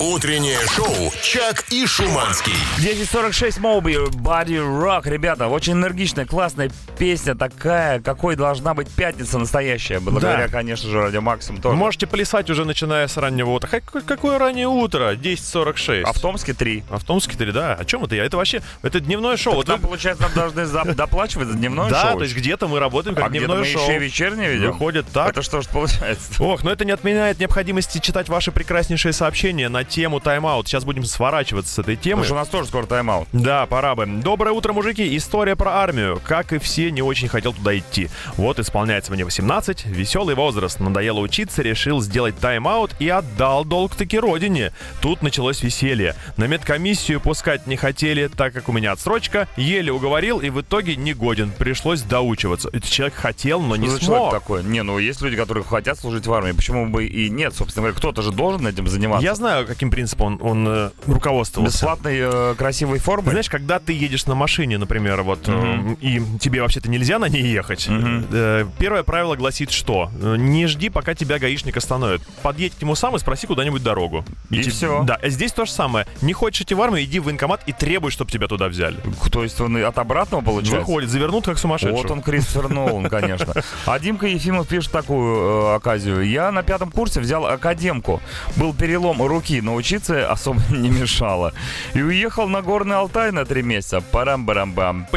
Утреннее 0.00 0.58
шоу 0.74 1.10
«Чак 1.22 1.64
и 1.70 1.86
Шуманский». 1.86 2.52
10.46 2.78 3.58
Моби, 3.60 3.94
Body 3.94 4.58
Rock. 4.58 5.08
Ребята, 5.08 5.48
очень 5.48 5.72
энергичная, 5.72 6.26
классная 6.26 6.70
песня 6.98 7.34
такая, 7.34 8.00
какой 8.00 8.36
должна 8.36 8.74
быть 8.74 8.88
пятница 8.88 9.38
настоящая. 9.38 9.98
Благодаря, 10.00 10.46
Да. 10.46 10.52
конечно 10.52 10.88
же, 10.90 11.00
Радио 11.00 11.20
Максим 11.22 11.56
тоже. 11.60 11.74
Можете 11.76 12.06
плясать 12.06 12.50
уже 12.50 12.64
начиная 12.64 13.08
с 13.08 13.16
раннего 13.16 13.50
утра. 13.50 13.77
Как- 13.84 14.04
Какое 14.04 14.38
раннее 14.38 14.66
утро? 14.68 15.14
10.46. 15.14 16.02
А 16.04 16.12
в 16.12 16.20
Томске 16.20 16.54
3. 16.54 16.84
А 16.90 16.98
в 16.98 17.04
Томске 17.04 17.36
3, 17.36 17.52
да. 17.52 17.74
О 17.74 17.84
чем 17.84 18.04
это 18.04 18.14
я? 18.14 18.24
Это 18.24 18.36
вообще, 18.36 18.62
это 18.82 19.00
дневное 19.00 19.36
шоу. 19.36 19.54
Вот 19.54 19.68
Нам, 19.68 19.80
вы- 19.80 19.86
получается, 19.88 20.22
нам 20.24 20.32
должны 20.34 20.66
за- 20.66 20.84
доплачивать 20.84 21.48
за 21.48 21.54
дневное 21.54 21.90
да, 21.90 22.02
шоу? 22.10 22.18
то 22.18 22.24
есть 22.24 22.36
где-то 22.36 22.68
мы 22.68 22.78
работаем 22.78 23.14
как 23.16 23.26
а 23.26 23.28
дневное 23.30 23.58
мы 23.58 23.64
шоу. 23.64 23.82
еще 23.82 23.96
и 23.96 23.98
вечернее 23.98 24.50
ведем? 24.54 24.72
Выходит 24.72 25.06
так. 25.12 25.30
Это 25.30 25.42
что 25.42 25.62
ж 25.62 25.66
получается? 25.68 26.42
Ох, 26.42 26.62
но 26.62 26.70
это 26.72 26.84
не 26.84 26.92
отменяет 26.92 27.38
необходимости 27.38 27.98
читать 27.98 28.28
ваши 28.28 28.52
прекраснейшие 28.52 29.12
сообщения 29.12 29.68
на 29.68 29.84
тему 29.84 30.20
тайм-аут. 30.20 30.66
Сейчас 30.68 30.84
будем 30.84 31.04
сворачиваться 31.04 31.72
с 31.74 31.78
этой 31.78 31.96
темы. 31.96 32.22
Потому 32.22 32.24
что 32.24 32.34
у 32.34 32.38
нас 32.38 32.48
тоже 32.48 32.68
скоро 32.68 32.86
тайм-аут. 32.86 33.28
Да, 33.32 33.66
пора 33.66 33.94
бы. 33.94 34.06
Доброе 34.06 34.52
утро, 34.52 34.72
мужики. 34.72 35.16
История 35.16 35.56
про 35.56 35.72
армию. 35.72 36.20
Как 36.24 36.52
и 36.52 36.58
все, 36.58 36.90
не 36.90 37.02
очень 37.02 37.28
хотел 37.28 37.52
туда 37.52 37.76
идти. 37.76 38.08
Вот 38.36 38.58
исполняется 38.58 39.12
мне 39.12 39.24
18, 39.24 39.86
веселый 39.86 40.34
возраст. 40.34 40.80
Надоело 40.80 41.20
учиться, 41.20 41.62
решил 41.62 42.00
сделать 42.00 42.38
тайм-аут 42.38 42.92
и 42.98 43.08
отдать 43.08 43.64
долг-таки 43.68 44.18
родине. 44.18 44.72
Тут 45.00 45.22
началось 45.22 45.62
веселье. 45.62 46.14
На 46.36 46.44
медкомиссию 46.46 47.20
пускать 47.20 47.66
не 47.66 47.76
хотели, 47.76 48.28
так 48.28 48.52
как 48.52 48.68
у 48.68 48.72
меня 48.72 48.92
отсрочка. 48.92 49.48
Еле 49.56 49.92
уговорил 49.92 50.40
и 50.40 50.50
в 50.50 50.60
итоге 50.62 50.96
не 50.96 51.14
годен. 51.14 51.50
Пришлось 51.56 52.02
доучиваться. 52.02 52.68
Этот 52.72 52.90
человек 52.90 53.14
хотел, 53.14 53.60
но 53.60 53.76
не 53.76 53.88
Что 53.88 53.98
человек 54.00 54.22
смог. 54.22 54.32
такой? 54.32 54.64
Не, 54.64 54.82
ну 54.82 54.98
есть 54.98 55.20
люди, 55.20 55.36
которые 55.36 55.64
хотят 55.64 55.98
служить 55.98 56.26
в 56.26 56.32
армии. 56.32 56.52
Почему 56.52 56.86
бы 56.88 57.06
и 57.06 57.28
нет? 57.30 57.54
Собственно 57.54 57.82
говоря, 57.84 57.96
кто-то 57.98 58.22
же 58.22 58.32
должен 58.32 58.66
этим 58.66 58.88
заниматься. 58.88 59.24
Я 59.24 59.34
знаю, 59.34 59.66
каким 59.66 59.90
принципом 59.90 60.38
он, 60.40 60.48
он 60.50 60.68
э, 60.68 60.90
руководствовался. 61.06 61.76
Бесплатной 61.76 62.18
э, 62.20 62.54
красивой 62.56 62.98
формы. 62.98 63.30
Знаешь, 63.30 63.48
когда 63.50 63.78
ты 63.78 63.92
едешь 63.92 64.26
на 64.26 64.34
машине, 64.34 64.78
например, 64.78 65.22
вот, 65.22 65.40
э, 65.46 65.94
и 66.00 66.22
тебе 66.40 66.62
вообще-то 66.62 66.88
нельзя 66.90 67.18
на 67.18 67.28
ней 67.28 67.42
ехать, 67.42 67.86
э, 67.88 68.66
первое 68.78 69.02
правило 69.02 69.36
гласит 69.36 69.70
что? 69.70 70.10
Э, 70.20 70.36
Не 70.38 70.66
жди, 70.66 70.88
пока 70.88 71.14
тебя 71.14 71.38
гаишник 71.38 71.76
остановит. 71.76 72.22
Подъедь 72.42 72.74
к 72.74 72.82
нему 72.82 72.94
сам 72.94 73.16
и 73.16 73.18
спроси 73.18 73.46
куда-нибудь 73.58 73.82
дорогу. 73.82 74.24
И 74.50 74.62
те- 74.62 74.70
всё. 74.70 75.02
Да, 75.02 75.18
здесь 75.24 75.50
то 75.50 75.64
же 75.64 75.72
самое. 75.72 76.06
Не 76.22 76.32
хочешь 76.32 76.60
идти 76.62 76.74
в 76.74 76.80
армию, 76.80 77.04
иди 77.04 77.18
в 77.18 77.24
военкомат 77.24 77.62
и 77.66 77.72
требуй, 77.72 78.12
чтобы 78.12 78.30
тебя 78.30 78.46
туда 78.46 78.68
взяли. 78.68 78.96
То 79.32 79.42
есть 79.42 79.60
он 79.60 79.76
и 79.76 79.80
от 79.82 79.98
обратного 79.98 80.42
получается? 80.42 80.78
Выходит, 80.78 81.10
завернут 81.10 81.44
как 81.44 81.58
сумасшедший. 81.58 81.96
Вот 81.96 82.08
он, 82.10 82.22
Кристофер 82.22 82.68
Нолан, 82.68 83.08
конечно. 83.10 83.52
А 83.84 83.98
Димка 83.98 84.26
Ефимов 84.28 84.68
пишет 84.68 84.92
такую 84.92 85.72
э, 85.72 85.74
оказию. 85.74 86.22
Я 86.22 86.52
на 86.52 86.62
пятом 86.62 86.92
курсе 86.92 87.18
взял 87.20 87.46
академку. 87.46 88.20
Был 88.54 88.72
перелом 88.72 89.20
руки, 89.22 89.60
но 89.60 89.74
учиться 89.74 90.30
особо 90.30 90.60
не 90.70 90.88
мешало. 90.88 91.52
И 91.94 92.00
уехал 92.00 92.46
на 92.48 92.62
Горный 92.62 92.94
Алтай 92.96 93.32
на 93.32 93.44
три 93.44 93.62
месяца. 93.62 94.00
Парам-барам-бам. 94.12 95.08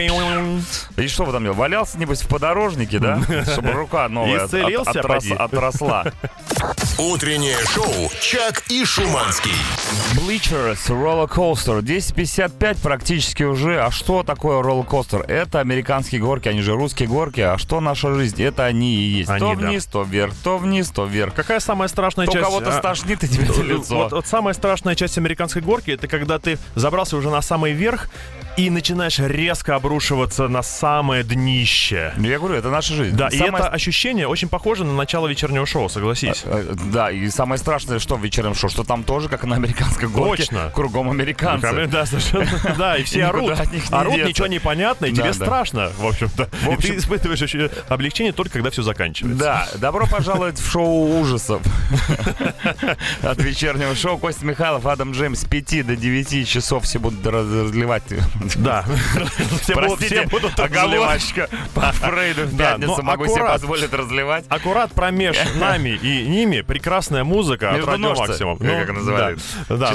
И 0.97 1.07
что 1.07 1.25
вы 1.25 1.31
там 1.31 1.43
делали? 1.43 1.57
Валялся, 1.59 1.99
небось, 1.99 2.23
в 2.23 2.27
подорожнике, 2.27 2.97
да? 2.97 3.21
Чтобы 3.53 3.73
рука 3.73 4.09
новая 4.09 4.45
от- 4.45 4.49
отросла. 5.35 6.05
Утреннее 6.97 7.57
шоу 7.67 8.09
«Чак 8.31 8.63
и 8.69 8.85
Шуманский». 8.85 9.51
Bleachers 10.15 10.87
Roller 10.87 11.29
Coaster 11.29 11.81
10.55 11.81 12.81
практически 12.81 13.43
уже. 13.43 13.81
А 13.81 13.91
что 13.91 14.23
такое 14.23 14.61
роллер-костер? 14.61 15.23
Это 15.27 15.59
американские 15.59 16.21
горки, 16.21 16.47
они 16.47 16.61
же 16.61 16.71
русские 16.71 17.09
горки. 17.09 17.41
А 17.41 17.57
что 17.57 17.81
наша 17.81 18.13
жизнь? 18.13 18.41
Это 18.41 18.63
они 18.63 18.95
и 18.95 19.01
есть. 19.01 19.29
Они, 19.29 19.41
то 19.41 19.55
да. 19.55 19.67
вниз, 19.67 19.85
то 19.85 20.03
вверх, 20.03 20.33
то 20.45 20.57
вниз, 20.57 20.89
то 20.91 21.03
вверх. 21.03 21.33
Какая 21.33 21.59
самая 21.59 21.89
страшная 21.89 22.25
То 22.25 22.31
часть? 22.31 22.45
кого-то 22.45 22.69
а, 22.69 22.79
стошнит 22.79 23.21
и 23.21 23.27
тебе 23.27 23.43
лицо. 23.63 23.95
Вот, 23.95 24.13
вот 24.13 24.25
самая 24.25 24.53
страшная 24.53 24.95
часть 24.95 25.17
американской 25.17 25.61
горки 25.61 25.91
это 25.91 26.07
когда 26.07 26.39
ты 26.39 26.57
забрался 26.75 27.17
уже 27.17 27.29
на 27.29 27.41
самый 27.41 27.73
верх 27.73 28.07
и 28.57 28.69
начинаешь 28.69 29.17
резко 29.19 29.75
обрушиваться 29.75 30.47
на 30.47 30.61
самое 30.61 31.23
днище. 31.23 32.13
Ну, 32.17 32.27
я 32.27 32.37
говорю, 32.37 32.55
это 32.55 32.69
наша 32.69 32.93
жизнь. 32.93 33.15
Да, 33.15 33.27
и 33.29 33.37
Самое- 33.37 33.63
это 33.63 33.69
ощущение 33.69 34.27
очень 34.27 34.49
похоже 34.49 34.83
на 34.83 34.93
начало 34.93 35.27
вечернего 35.27 35.65
шоу, 35.65 35.89
согласись. 35.89 36.41
Э, 36.45 36.73
Да, 36.91 37.09
и 37.11 37.29
самое 37.29 37.57
страшное, 37.57 37.99
что 37.99 38.17
в 38.17 38.23
вечернем 38.23 38.53
шоу, 38.53 38.69
что 38.69 38.83
там 38.83 39.03
тоже, 39.03 39.29
как 39.29 39.43
на 39.45 39.55
американской 39.55 40.07
горке, 40.09 40.43
Точно. 40.43 40.69
кругом 40.73 41.09
американцы. 41.09 41.87
Да, 41.87 42.05
совершенно. 42.05 42.47
Да, 42.77 42.97
и 42.97 43.03
все 43.03 43.19
И 43.19 43.21
орут. 43.21 43.53
Орут, 43.91 44.15
ничего 44.25 44.47
не 44.47 44.59
понятно, 44.59 45.05
и 45.05 45.13
тебе 45.13 45.33
страшно, 45.33 45.89
в 45.97 46.05
общем-то. 46.05 46.49
И 46.71 46.75
ты 46.81 46.97
испытываешь 46.97 47.41
облегчение 47.89 48.33
только 48.33 48.53
когда 48.53 48.69
все 48.69 48.81
заканчивается. 48.83 49.39
Да, 49.43 49.67
добро 49.75 50.07
пожаловать 50.07 50.59
в 50.59 50.69
шоу 50.69 51.19
ужасов. 51.19 51.61
От 53.21 53.41
вечернего 53.41 53.95
шоу 53.95 54.17
Костя 54.17 54.45
Михайлов, 54.45 54.85
Адам 54.85 55.11
Джеймс 55.11 55.41
с 55.41 55.45
5 55.45 55.85
до 55.87 55.95
9 55.95 56.47
часов 56.47 56.83
все 56.83 56.99
будут 56.99 57.25
раз- 57.25 57.45
разливать. 57.47 58.03
Да. 58.55 58.83
Все 59.61 59.75
будут- 59.75 59.97
Простите, 59.97 60.27
оговорочка 60.63 61.49
по 61.73 61.91
Фрейду 61.91 62.43
в 62.45 62.57
пятницу 62.57 62.95
но 62.97 63.03
могу 63.03 63.25
себе 63.27 63.43
позволить 63.53 63.93
разливать. 63.93 64.45
Аккурат 64.49 64.91
промеж 64.93 65.37
нами 65.55 65.89
и 66.01 66.27
ними 66.27 66.61
прекрасная 66.61 67.23
музыка 67.23 67.69
от 67.71 67.77
радио 67.85 68.13
Максимум. 68.27 68.57
как 68.57 68.67
это 68.83 68.93
называли. 68.93 69.37
да. 69.69 69.87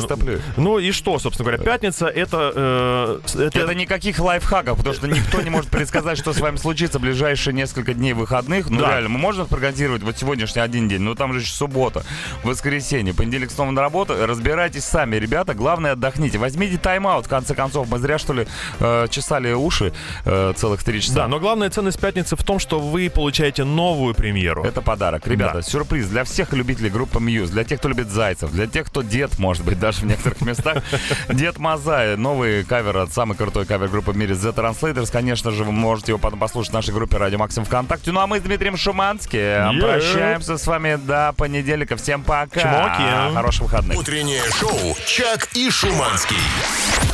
Ну 0.57 0.78
и 0.78 0.92
что, 0.92 1.18
собственно 1.18 1.51
говоря, 1.51 1.64
пятница 1.64 2.07
это... 2.07 2.53
э, 2.55 3.20
это, 3.47 3.59
Это 3.61 3.74
никаких 3.74 4.18
лайфхаков, 4.18 4.78
потому 4.78 4.94
что 4.94 5.07
никто 5.09 5.40
не 5.42 5.51
может 5.51 5.70
предсказать, 5.70 6.18
что 6.18 6.32
с 6.32 6.40
вами 6.40 6.57
случится 6.57 6.99
в 6.99 7.03
ближайшие 7.03 7.55
несколько 7.55 7.94
дней 7.94 8.12
выходных. 8.12 8.70
Ну 8.70 8.80
реально, 8.80 9.09
мы 9.11 9.18
можем 9.18 9.47
спрогнозировать 9.47 10.03
вот 10.03 10.18
сегодняшний 10.18 10.62
один 10.62 10.88
день, 10.88 11.01
но 11.01 11.14
там 11.14 11.32
же 11.32 11.40
еще 11.40 11.53
суббота, 11.53 12.05
воскресенье, 12.44 13.14
понедельник 13.14 13.51
снова 13.51 13.70
на 13.70 13.80
работу. 13.80 14.14
Разбирайтесь 14.26 14.84
сами, 14.84 15.16
ребята. 15.16 15.55
Главное, 15.55 15.92
отдохните. 15.92 16.38
Возьмите 16.38 16.78
тайм-аут, 16.78 17.26
в 17.26 17.28
конце 17.28 17.55
концов. 17.55 17.88
Мы 17.88 17.99
зря, 17.99 18.18
что 18.18 18.32
ли, 18.32 18.36
э, 18.80 19.07
чесали 19.11 19.53
уши 19.53 19.93
э, 20.24 20.53
целых 20.57 20.82
три 20.84 21.01
часа. 21.01 21.14
Да, 21.14 21.28
но 21.28 21.39
главная 21.41 21.70
ценность 21.70 21.99
пятницы 22.01 22.37
в 22.37 22.43
том, 22.43 22.59
что 22.59 22.78
вы 22.80 23.09
получаете 23.11 23.64
новую 23.64 24.14
премьеру. 24.14 24.64
Это 24.64 24.82
подарок. 24.82 25.26
Ребята, 25.26 25.55
Да. 25.57 25.62
сюрприз 25.62 26.07
для 26.09 26.24
всех 26.24 26.53
любителей 26.53 26.91
группы 26.91 27.20
Мьюз, 27.20 27.51
для 27.51 27.64
тех, 27.64 27.78
кто 27.78 27.89
любит 27.89 28.11
зайцев, 28.11 28.51
для 28.53 28.66
тех, 28.66 28.87
кто 28.87 29.03
дед, 29.03 29.39
может 29.39 29.64
быть, 29.64 29.78
даже 29.78 30.01
в 30.01 30.05
некоторых 30.05 30.41
местах. 30.43 30.82
Дед 31.28 31.59
Мазай, 31.59 32.16
новый 32.16 32.64
кавер 32.64 32.97
от 32.99 33.12
самой 33.12 33.37
крутой 33.37 33.64
кавер-группы 33.66 34.12
в 34.12 34.16
мире 34.16 34.34
The 34.34 34.55
Translators. 34.55 35.11
Конечно 35.11 35.51
же, 35.51 35.64
вы 35.64 35.72
можете 35.72 36.12
его 36.12 36.18
потом 36.18 36.39
послушать 36.39 36.70
в 36.72 36.74
нашей 36.74 36.93
группе 36.95 37.16
Радио 37.16 37.39
Максим 37.39 37.64
ВКонтакте. 37.64 38.12
Ну 38.12 38.20
а 38.20 38.26
мы 38.26 38.39
с 38.39 38.43
Дмитрием 38.43 38.76
Шуманским 38.76 39.37
Yeah. 39.37 39.80
прощаемся 39.80 40.57
с 40.59 40.66
вами 40.66 40.97
до 40.97 41.32
понедельника. 41.37 41.97
Всем 41.97 42.22
пока. 42.22 42.61
Чмоки. 42.61 43.34
Хороших 43.34 43.62
выходных. 43.62 43.99
Утреннее 43.99 44.43
шоу 44.59 44.97
«Чак 45.07 45.49
и 45.55 45.70
Шуманский». 45.70 47.06